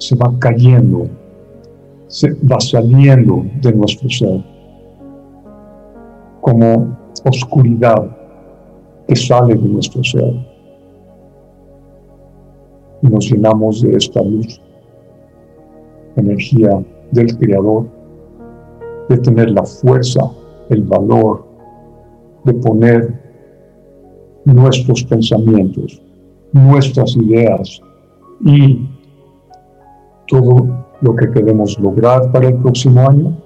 se 0.01 0.17
va 0.17 0.33
cayendo 0.39 1.07
se 2.11 2.33
va 2.33 2.59
saliendo 2.59 3.45
de 3.63 3.73
nuestro 3.73 4.11
ser 4.11 4.43
como 6.41 6.97
oscuridad 7.25 8.17
que 9.07 9.15
sale 9.15 9.55
de 9.55 9.69
nuestro 9.69 10.03
ser. 10.03 10.35
Y 13.03 13.07
nos 13.07 13.31
llenamos 13.31 13.81
de 13.83 13.97
esta 13.97 14.23
luz, 14.23 14.61
energía 16.17 16.83
del 17.13 17.37
Creador, 17.39 17.87
de 19.09 19.19
tener 19.19 19.51
la 19.51 19.65
fuerza, 19.65 20.21
el 20.69 20.83
valor 20.83 21.45
de 22.45 22.55
poner 22.55 23.21
nuestros 24.45 25.05
pensamientos, 25.05 26.03
nuestras 26.53 27.15
ideas 27.17 27.81
y 28.45 28.89
todo 30.31 30.87
lo 31.01 31.17
que 31.17 31.31
queremos 31.31 31.79
lograr 31.81 32.31
para 32.31 32.49
el 32.49 32.55
próximo 32.55 33.09
año, 33.09 33.37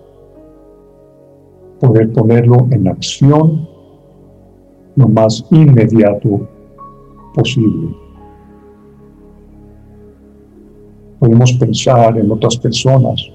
poder 1.81 2.13
ponerlo 2.13 2.69
en 2.71 2.87
acción 2.89 3.69
lo 4.97 5.09
más 5.09 5.45
inmediato 5.51 6.49
posible. 7.35 7.97
Podemos 11.19 11.53
pensar 11.55 12.19
en 12.19 12.31
otras 12.31 12.57
personas 12.59 13.29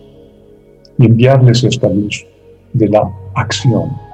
y 0.98 1.06
enviarles 1.06 1.64
esta 1.64 1.90
luz 1.90 2.26
de 2.74 2.88
la 2.88 3.12
acción. 3.36 4.09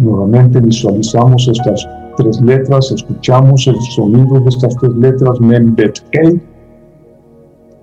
Nuevamente 0.00 0.58
visualizamos 0.60 1.46
estas 1.46 1.86
tres 2.16 2.40
letras, 2.40 2.90
escuchamos 2.90 3.66
el 3.66 3.78
sonido 3.94 4.40
de 4.40 4.48
estas 4.48 4.74
tres 4.76 4.94
letras, 4.96 5.38
Mem, 5.42 5.74
Bet, 5.74 6.00
Kei, 6.10 6.40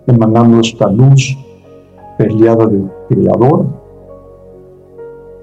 emanando 0.08 0.62
esta 0.62 0.90
luz 0.90 1.38
peleada 2.18 2.66
del 2.66 2.90
Creador, 3.08 3.68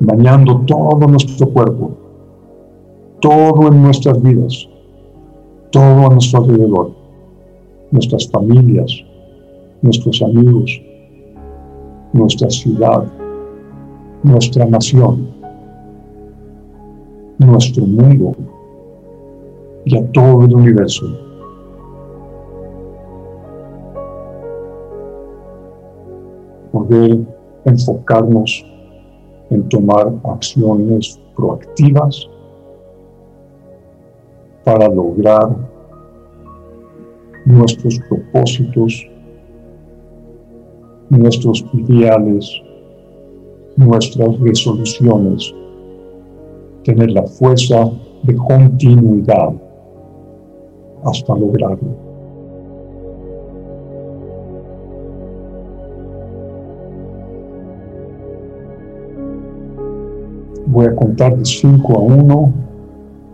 bañando 0.00 0.62
todo 0.66 1.06
nuestro 1.06 1.48
cuerpo, 1.50 1.92
todo 3.20 3.68
en 3.68 3.80
nuestras 3.80 4.20
vidas, 4.20 4.68
todo 5.70 6.06
a 6.06 6.08
nuestro 6.08 6.42
alrededor, 6.42 6.90
nuestras 7.92 8.28
familias, 8.32 8.90
nuestros 9.80 10.20
amigos, 10.22 10.82
nuestra 12.12 12.50
ciudad, 12.50 13.04
nuestra 14.24 14.66
nación 14.66 15.33
nuestro 17.54 17.86
mundo 17.86 18.32
y 19.84 19.96
a 19.96 20.12
todo 20.12 20.44
el 20.44 20.54
universo. 20.56 21.06
Poder 26.72 27.20
enfocarnos 27.64 28.66
en 29.50 29.68
tomar 29.68 30.12
acciones 30.24 31.20
proactivas 31.36 32.28
para 34.64 34.88
lograr 34.88 35.56
nuestros 37.44 38.00
propósitos, 38.08 39.06
nuestros 41.08 41.64
ideales, 41.72 42.50
nuestras 43.76 44.40
resoluciones 44.40 45.54
tener 46.84 47.10
la 47.10 47.24
fuerza 47.24 47.90
de 48.22 48.36
continuidad 48.36 49.52
hasta 51.04 51.34
lograrlo. 51.34 52.04
Voy 60.66 60.86
a 60.86 60.96
contar 60.96 61.36
de 61.36 61.44
5 61.44 61.92
a 61.92 62.00
1 62.00 62.52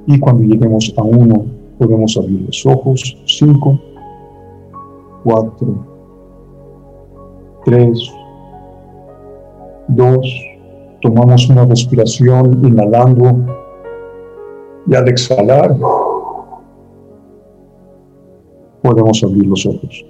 y 0.07 0.19
cuando 0.19 0.43
lleguemos 0.43 0.93
a 0.97 1.03
1 1.03 1.45
podemos 1.79 2.17
abrir 2.17 2.43
los 2.43 2.67
ojos. 2.67 3.17
5, 3.27 3.81
4, 5.25 5.87
3, 7.65 8.13
2, 9.89 10.50
Tomamos 11.01 11.49
una 11.49 11.65
respiración 11.65 12.65
inhalando 12.65 13.47
y 14.87 14.95
al 14.95 15.09
exhalar 15.09 15.75
podemos 18.83 19.23
abrir 19.23 19.47
los 19.47 19.67
ojos. 19.67 20.05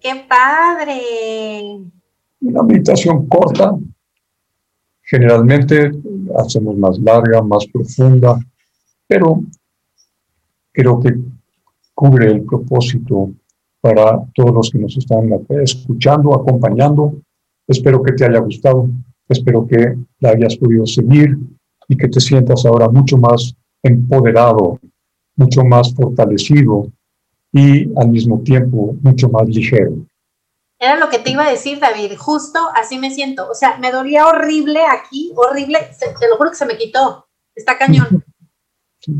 ¡Qué 0.00 0.24
padre! 0.28 1.84
Una 2.40 2.62
meditación 2.64 3.26
corta, 3.28 3.76
Generalmente 5.12 5.90
hacemos 6.38 6.74
más 6.78 6.98
larga, 6.98 7.42
más 7.42 7.66
profunda, 7.66 8.38
pero 9.06 9.42
creo 10.72 11.00
que 11.00 11.12
cubre 11.92 12.28
el 12.32 12.42
propósito 12.44 13.30
para 13.82 14.24
todos 14.34 14.54
los 14.54 14.70
que 14.70 14.78
nos 14.78 14.96
están 14.96 15.28
escuchando, 15.62 16.34
acompañando. 16.34 17.14
Espero 17.66 18.02
que 18.02 18.12
te 18.12 18.24
haya 18.24 18.38
gustado, 18.38 18.88
espero 19.28 19.66
que 19.66 19.96
la 20.20 20.30
hayas 20.30 20.56
podido 20.56 20.86
seguir 20.86 21.36
y 21.88 21.96
que 21.96 22.08
te 22.08 22.20
sientas 22.20 22.64
ahora 22.64 22.88
mucho 22.88 23.18
más 23.18 23.54
empoderado, 23.82 24.78
mucho 25.36 25.64
más 25.64 25.92
fortalecido 25.94 26.86
y 27.52 27.92
al 27.98 28.08
mismo 28.08 28.40
tiempo 28.40 28.94
mucho 29.02 29.28
más 29.28 29.48
ligero. 29.48 29.94
Era 30.78 30.96
lo 30.96 31.08
que 31.08 31.18
te 31.18 31.30
iba 31.30 31.46
a 31.46 31.50
decir, 31.50 31.78
David. 31.78 32.16
Justo 32.16 32.58
así 32.74 32.98
me 32.98 33.10
siento. 33.10 33.48
O 33.50 33.54
sea, 33.54 33.78
me 33.78 33.92
dolía 33.92 34.26
horrible 34.26 34.80
aquí, 34.84 35.32
horrible. 35.36 35.78
te 35.98 36.28
lo 36.28 36.36
juro 36.36 36.50
que 36.50 36.56
se 36.56 36.66
me 36.66 36.76
quitó. 36.76 37.26
Está 37.54 37.78
cañón. 37.78 38.24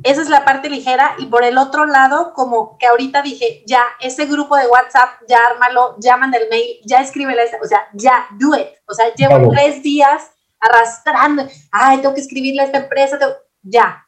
Esa 0.02 0.22
es 0.22 0.28
la 0.28 0.44
parte 0.44 0.70
ligera. 0.70 1.14
Y 1.18 1.26
por 1.26 1.44
el 1.44 1.58
otro 1.58 1.86
lado, 1.86 2.32
como 2.34 2.78
que 2.78 2.86
ahorita 2.86 3.22
dije, 3.22 3.62
ya, 3.66 3.82
ese 4.00 4.26
grupo 4.26 4.56
de 4.56 4.66
WhatsApp, 4.66 5.22
ya 5.28 5.38
ármalo, 5.52 5.96
ya 5.98 6.16
manda 6.16 6.38
el 6.38 6.48
mail, 6.48 6.78
ya 6.84 7.00
escríbele. 7.00 7.42
O 7.62 7.66
sea, 7.66 7.88
ya, 7.94 8.26
do 8.38 8.54
it. 8.56 8.68
O 8.86 8.94
sea, 8.94 9.12
llevo 9.14 9.50
tres 9.50 9.82
días 9.82 10.30
arrastrando. 10.60 11.44
Ay, 11.70 11.98
tengo 11.98 12.14
que 12.14 12.20
escribirle 12.20 12.62
a 12.62 12.66
esta 12.66 12.78
empresa. 12.78 13.18
Ya. 13.62 14.06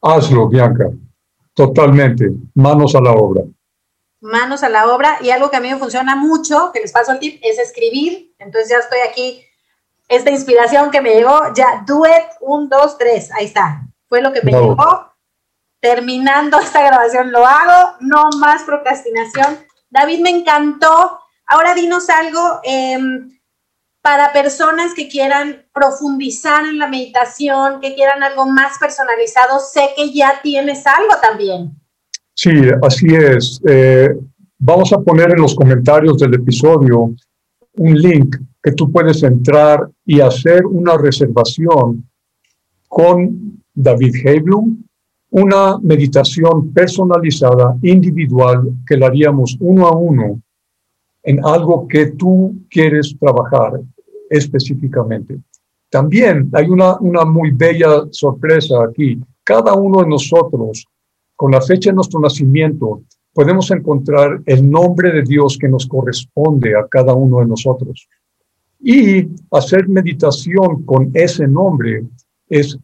Hazlo, 0.00 0.48
Bianca. 0.48 0.86
Totalmente. 1.54 2.30
Manos 2.54 2.94
a 2.94 3.00
la 3.00 3.12
obra 3.12 3.42
manos 4.22 4.62
a 4.62 4.68
la 4.68 4.86
obra 4.86 5.18
y 5.20 5.30
algo 5.30 5.50
que 5.50 5.56
a 5.56 5.60
mí 5.60 5.68
me 5.68 5.78
funciona 5.78 6.16
mucho, 6.16 6.70
que 6.72 6.80
les 6.80 6.92
paso 6.92 7.12
el 7.12 7.18
tip, 7.18 7.40
es 7.42 7.58
escribir. 7.58 8.32
Entonces 8.38 8.70
ya 8.70 8.78
estoy 8.78 9.00
aquí, 9.06 9.44
esta 10.08 10.30
inspiración 10.30 10.90
que 10.90 11.00
me 11.00 11.10
llegó, 11.14 11.40
ya, 11.54 11.84
do 11.86 12.06
it, 12.06 12.24
un, 12.40 12.68
dos, 12.68 12.96
tres, 12.96 13.30
ahí 13.32 13.46
está. 13.46 13.82
Fue 14.08 14.22
lo 14.22 14.32
que 14.32 14.42
me 14.42 14.52
llegó. 14.52 15.11
Terminando 15.82 16.60
esta 16.60 16.80
grabación 16.80 17.32
lo 17.32 17.44
hago, 17.44 17.96
no 17.98 18.30
más 18.38 18.62
procrastinación. 18.62 19.58
David, 19.90 20.20
me 20.20 20.30
encantó. 20.30 21.18
Ahora 21.44 21.74
dinos 21.74 22.08
algo 22.08 22.60
em, 22.62 23.28
para 24.00 24.32
personas 24.32 24.94
que 24.94 25.08
quieran 25.08 25.66
profundizar 25.74 26.64
en 26.66 26.78
la 26.78 26.86
meditación, 26.86 27.80
que 27.80 27.96
quieran 27.96 28.22
algo 28.22 28.46
más 28.46 28.78
personalizado. 28.78 29.58
Sé 29.58 29.90
que 29.96 30.12
ya 30.12 30.40
tienes 30.40 30.86
algo 30.86 31.14
también. 31.20 31.72
Sí, 32.32 32.52
así 32.80 33.08
es. 33.16 33.60
Eh, 33.66 34.08
vamos 34.58 34.92
a 34.92 34.98
poner 34.98 35.32
en 35.32 35.42
los 35.42 35.56
comentarios 35.56 36.16
del 36.18 36.34
episodio 36.34 37.12
un 37.72 37.94
link 37.98 38.36
que 38.62 38.70
tú 38.70 38.92
puedes 38.92 39.20
entrar 39.24 39.88
y 40.06 40.20
hacer 40.20 40.64
una 40.64 40.96
reservación 40.96 42.08
con 42.86 43.60
David 43.74 44.14
Heiblum, 44.24 44.84
una 45.32 45.78
meditación 45.78 46.72
personalizada, 46.72 47.76
individual, 47.82 48.70
que 48.86 48.96
la 48.96 49.06
haríamos 49.06 49.56
uno 49.60 49.86
a 49.86 49.96
uno 49.96 50.40
en 51.22 51.44
algo 51.44 51.88
que 51.88 52.06
tú 52.12 52.54
quieres 52.70 53.16
trabajar 53.18 53.80
específicamente. 54.28 55.38
También 55.90 56.50
hay 56.52 56.68
una, 56.68 56.98
una 57.00 57.24
muy 57.24 57.50
bella 57.50 58.04
sorpresa 58.10 58.84
aquí. 58.84 59.20
Cada 59.44 59.74
uno 59.74 60.02
de 60.02 60.08
nosotros 60.08 60.86
con 61.42 61.50
la 61.50 61.60
fecha 61.60 61.90
de 61.90 61.96
nuestro 61.96 62.20
nacimiento, 62.20 63.02
podemos 63.32 63.68
encontrar 63.72 64.40
el 64.46 64.70
nombre 64.70 65.10
de 65.10 65.22
Dios 65.22 65.58
que 65.58 65.68
nos 65.68 65.86
corresponde 65.86 66.76
a 66.76 66.86
cada 66.86 67.14
uno 67.14 67.40
de 67.40 67.46
nosotros. 67.46 68.06
Y 68.78 69.28
hacer 69.50 69.88
meditación 69.88 70.84
con 70.84 71.10
ese 71.14 71.48
nombre 71.48 72.04
es 72.48 72.78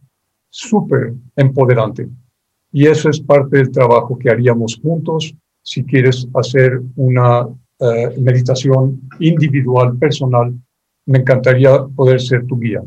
súper 0.49 1.13
empoderante. 1.37 2.09
Y 2.71 2.87
eso 2.87 3.09
es 3.09 3.19
parte 3.19 3.57
del 3.57 3.71
trabajo 3.71 4.17
que 4.17 4.29
haríamos 4.29 4.79
juntos 4.81 5.33
si 5.63 5.83
quieres 5.83 6.27
hacer 6.35 6.79
una 6.95 7.47
eh, 7.79 8.09
meditación 8.17 9.01
individual, 9.19 9.97
personal. 9.97 10.53
Me 11.05 11.19
encantaría 11.19 11.83
poder 11.95 12.21
ser 12.21 12.45
tu 12.47 12.59
guía. 12.59 12.81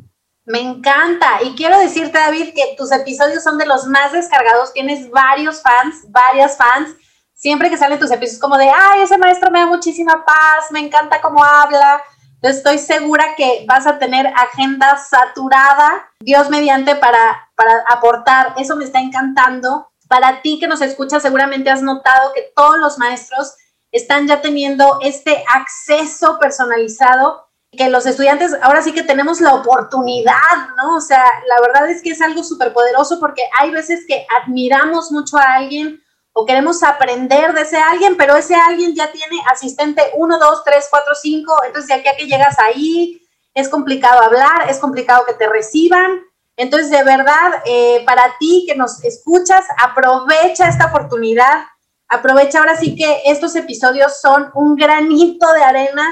Me 0.45 0.61
encanta. 0.61 1.43
Y 1.45 1.55
quiero 1.55 1.79
decirte, 1.79 2.19
David, 2.19 2.53
que 2.55 2.75
tus 2.77 2.91
episodios 2.93 3.43
son 3.43 3.59
de 3.59 3.67
los 3.67 3.87
más 3.87 4.13
descargados. 4.13 4.73
Tienes 4.73 5.11
varios 5.11 5.63
fans, 5.63 6.05
varias 6.11 6.57
fans. 6.57 6.97
Siempre 7.35 7.71
que 7.71 7.77
salen 7.77 7.99
tus 7.99 8.11
episodios, 8.11 8.41
como 8.41 8.57
de, 8.57 8.69
ay, 8.69 9.03
ese 9.03 9.19
maestro 9.19 9.51
me 9.51 9.61
da 9.61 9.67
muchísima 9.67 10.25
paz, 10.25 10.71
me 10.71 10.81
encanta 10.81 11.21
cómo 11.21 11.43
habla. 11.43 12.01
Estoy 12.41 12.79
segura 12.79 13.25
que 13.37 13.65
vas 13.69 13.87
a 13.87 13.99
tener 13.99 14.27
agenda 14.27 14.97
saturada, 14.97 16.09
Dios 16.21 16.51
mediante, 16.51 16.97
para, 16.97 17.51
para 17.63 17.85
aportar. 17.89 18.55
Eso 18.59 18.77
me 18.77 18.85
está 18.85 19.01
encantando. 19.01 19.89
Para 20.09 20.43
ti 20.43 20.59
que 20.59 20.67
nos 20.67 20.83
escuchas, 20.83 21.23
seguramente 21.23 21.71
has 21.71 21.83
notado 21.83 22.33
que 22.35 22.53
todos 22.55 22.79
los 22.79 22.99
maestros 22.99 23.55
están 23.93 24.27
ya 24.27 24.41
teniendo 24.41 24.99
este 25.03 25.45
acceso 25.55 26.39
personalizado 26.39 27.47
que 27.71 27.89
los 27.89 28.05
estudiantes 28.05 28.55
ahora 28.63 28.83
sí 28.83 28.93
que 28.93 29.03
tenemos 29.03 29.41
la 29.41 29.55
oportunidad, 29.55 30.35
¿no? 30.77 30.97
O 30.97 31.01
sea, 31.01 31.25
la 31.47 31.61
verdad 31.63 31.89
es 31.89 32.03
que 32.03 32.11
es 32.11 32.21
algo 32.21 32.45
súper 32.45 32.73
poderoso 32.75 33.19
porque 33.19 33.43
hay 33.59 33.71
veces 33.71 34.05
que 34.07 34.27
admiramos 34.43 35.11
mucho 35.11 35.39
a 35.39 35.55
alguien 35.55 36.03
o 36.35 36.45
queremos 36.45 36.83
aprender 36.83 37.55
de 37.55 37.63
ese 37.63 37.79
alguien, 37.79 38.17
pero 38.19 38.37
ese 38.37 38.55
alguien 38.55 38.95
ya 38.95 39.11
tiene 39.11 39.37
asistente 39.51 40.03
1, 40.15 40.39
2, 40.39 40.65
3, 40.65 40.87
4, 40.91 41.15
5, 41.15 41.57
entonces 41.67 41.89
de 41.89 41.95
aquí 41.95 42.09
a 42.09 42.17
que 42.17 42.27
llegas 42.27 42.59
ahí 42.59 43.23
es 43.55 43.69
complicado 43.69 44.21
hablar, 44.21 44.69
es 44.69 44.79
complicado 44.79 45.25
que 45.27 45.35
te 45.35 45.49
reciban. 45.49 46.21
Entonces, 46.63 46.91
de 46.91 47.03
verdad, 47.03 47.51
eh, 47.67 48.05
para 48.07 48.23
ti 48.39 48.65
que 48.69 48.77
nos 48.77 49.03
escuchas, 49.03 49.65
aprovecha 49.85 50.69
esta 50.69 50.87
oportunidad, 50.87 51.65
aprovecha 52.07 52.61
ahora 52.61 52.77
sí 52.77 52.95
que 52.95 53.23
estos 53.27 53.57
episodios 53.57 54.21
son 54.21 54.47
un 54.55 54.77
granito 54.77 55.53
de 55.55 55.65
arena 55.65 56.05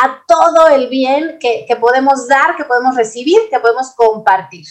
a 0.00 0.22
todo 0.28 0.68
el 0.68 0.88
bien 0.88 1.38
que, 1.40 1.66
podemos 1.80 2.28
dar, 2.28 2.54
que 2.56 2.62
podemos 2.62 2.94
recibir, 2.94 3.40
que 3.50 3.58
podemos 3.58 3.92
compartir. 3.96 4.64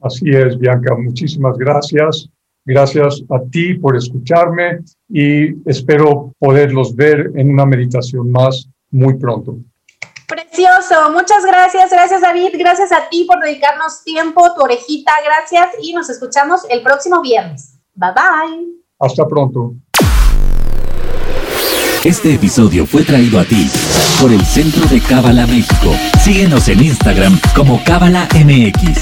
Así 0.00 0.30
es, 0.30 0.56
Bianca. 0.56 0.94
Muchísimas 0.94 1.58
gracias. 1.58 2.28
Gracias 2.64 3.24
a 3.28 3.40
ti 3.50 3.74
por 3.74 3.96
escucharme 3.96 4.78
y 5.08 5.68
espero 5.68 6.32
poderlos 6.38 6.94
ver 6.94 7.32
en 7.34 7.50
una 7.50 7.66
meditación 7.66 8.30
más 8.30 8.68
muy 8.92 9.14
pronto. 9.14 9.58
Muchas 11.12 11.44
gracias, 11.46 11.90
gracias 11.90 12.20
David, 12.20 12.50
gracias 12.54 12.90
a 12.90 13.08
ti 13.08 13.24
por 13.24 13.40
dedicarnos 13.40 14.02
tiempo, 14.02 14.52
tu 14.54 14.62
orejita, 14.62 15.12
gracias 15.24 15.68
y 15.80 15.92
nos 15.92 16.10
escuchamos 16.10 16.62
el 16.68 16.82
próximo 16.82 17.20
viernes. 17.22 17.78
Bye 17.94 18.10
bye. 18.12 18.66
Hasta 18.98 19.26
pronto. 19.28 19.74
Este 22.02 22.34
episodio 22.34 22.86
fue 22.86 23.04
traído 23.04 23.38
a 23.38 23.44
ti 23.44 23.70
por 24.20 24.32
el 24.32 24.44
Centro 24.44 24.84
de 24.86 25.00
Cábala 25.00 25.46
México. 25.46 25.94
Síguenos 26.24 26.66
en 26.68 26.82
Instagram 26.82 27.38
como 27.54 27.82
Cábala 27.84 28.26
MX. 28.34 29.00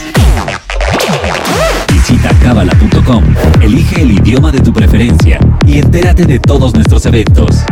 Visita 1.90 2.30
cábala.com, 2.42 3.24
elige 3.62 4.02
el 4.02 4.12
idioma 4.12 4.52
de 4.52 4.60
tu 4.60 4.72
preferencia 4.72 5.40
y 5.66 5.78
entérate 5.78 6.26
de 6.26 6.38
todos 6.38 6.74
nuestros 6.74 7.06
eventos. 7.06 7.64